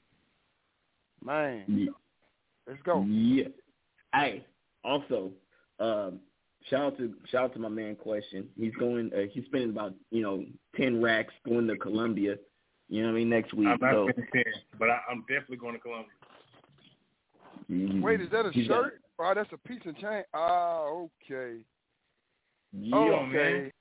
[1.25, 1.93] Man, Yeah.
[2.67, 3.03] let's go.
[3.05, 3.49] Yeah.
[4.15, 4.45] Hey,
[4.85, 5.33] also,
[5.79, 6.21] um,
[6.69, 7.97] shout out to shout out to my man.
[7.97, 8.49] Question.
[8.57, 9.13] He's going.
[9.15, 10.45] Uh, he's spending about you know
[10.77, 12.39] ten racks going to Colombia.
[12.89, 13.31] You know what I mean?
[13.31, 13.69] Next week.
[13.69, 16.11] I'm not so spending ten, but I, I'm definitely going to Colombia.
[17.71, 18.03] mhm.
[18.03, 18.99] Wait, is that a He's got- shirt?
[19.19, 20.25] Oh, that's a piece of chain.
[20.35, 21.59] Ah, okay.
[22.73, 23.33] Yeah, oh, okay.
[23.33, 23.73] man.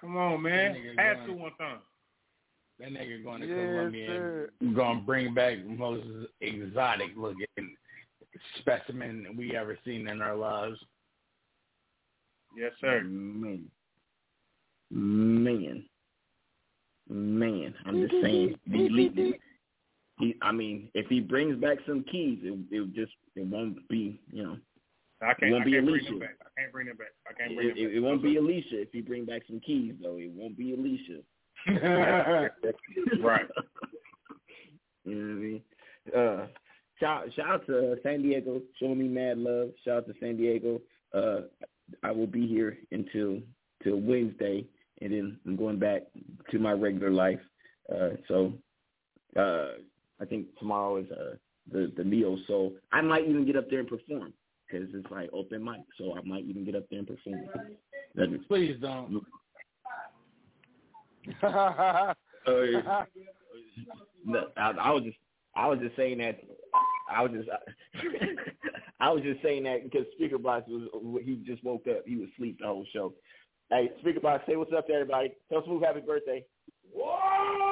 [0.00, 0.74] Come on, man.
[0.74, 1.78] Nigga Add going- to one time.
[2.78, 4.50] That nigga going to Yes, Colombia sir.
[4.60, 6.06] and gonna bring back the most
[6.42, 7.46] exotic looking
[8.58, 10.78] specimen we ever seen in our lives.
[12.54, 13.02] Yes, sir.
[13.02, 13.70] Man.
[14.90, 15.84] Man.
[17.08, 17.74] Man.
[17.86, 18.58] I'm just saying.
[18.66, 19.40] The elite.
[20.18, 24.20] He, I mean, if he brings back some keys, it it just it won't be
[24.30, 24.56] you know
[25.22, 25.52] I it can't.
[25.52, 26.18] won't I be can't bring Alicia.
[26.20, 26.36] back.
[26.42, 27.08] I can't bring them back.
[27.28, 27.96] I can't bring It, them it, back.
[27.96, 30.16] it won't be Alicia if you bring back some keys though.
[30.18, 31.22] It won't be Alicia.
[33.22, 33.46] right.
[35.04, 35.62] You know what I mean?
[36.16, 36.46] Uh,
[37.00, 39.70] shout shout out to uh, San Diego, showing me mad love.
[39.84, 40.80] Shout out to San Diego.
[41.14, 41.42] Uh,
[42.02, 43.40] I will be here until
[43.82, 44.66] till Wednesday,
[45.00, 46.02] and then I'm going back
[46.50, 47.40] to my regular life.
[47.92, 48.52] Uh, so
[49.36, 49.72] uh,
[50.20, 51.36] I think tomorrow is uh,
[51.70, 54.32] the the Neo So I might even get up there and perform
[54.66, 57.44] because it's like open mic, so I might even get up there and perform.
[58.14, 59.22] That is, Please don't.
[61.42, 62.14] uh,
[64.24, 65.16] no, I, I was just
[65.54, 66.40] I was just saying that
[67.10, 67.48] I was just
[69.00, 72.02] I was just saying that because Speaker Box was he just woke up.
[72.06, 73.12] He was asleep the whole show.
[73.70, 75.32] Hey, Speaker Box, say what's up to everybody.
[75.50, 76.44] Tell Smooth happy birthday.
[76.92, 77.66] Whoa!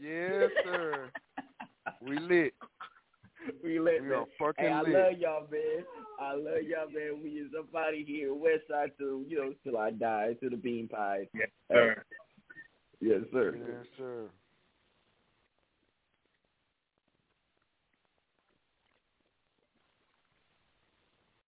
[0.00, 1.10] Yes, sir.
[3.64, 4.08] we let We
[4.58, 5.84] hey, I love y'all, man.
[6.20, 7.22] I love y'all, man.
[7.22, 10.50] We is up out of here, West Side to you know till I die, to
[10.50, 11.26] the bean pies.
[11.34, 12.04] Yes, sir.
[13.00, 13.54] yes, sir.
[13.56, 14.28] Yes, sir.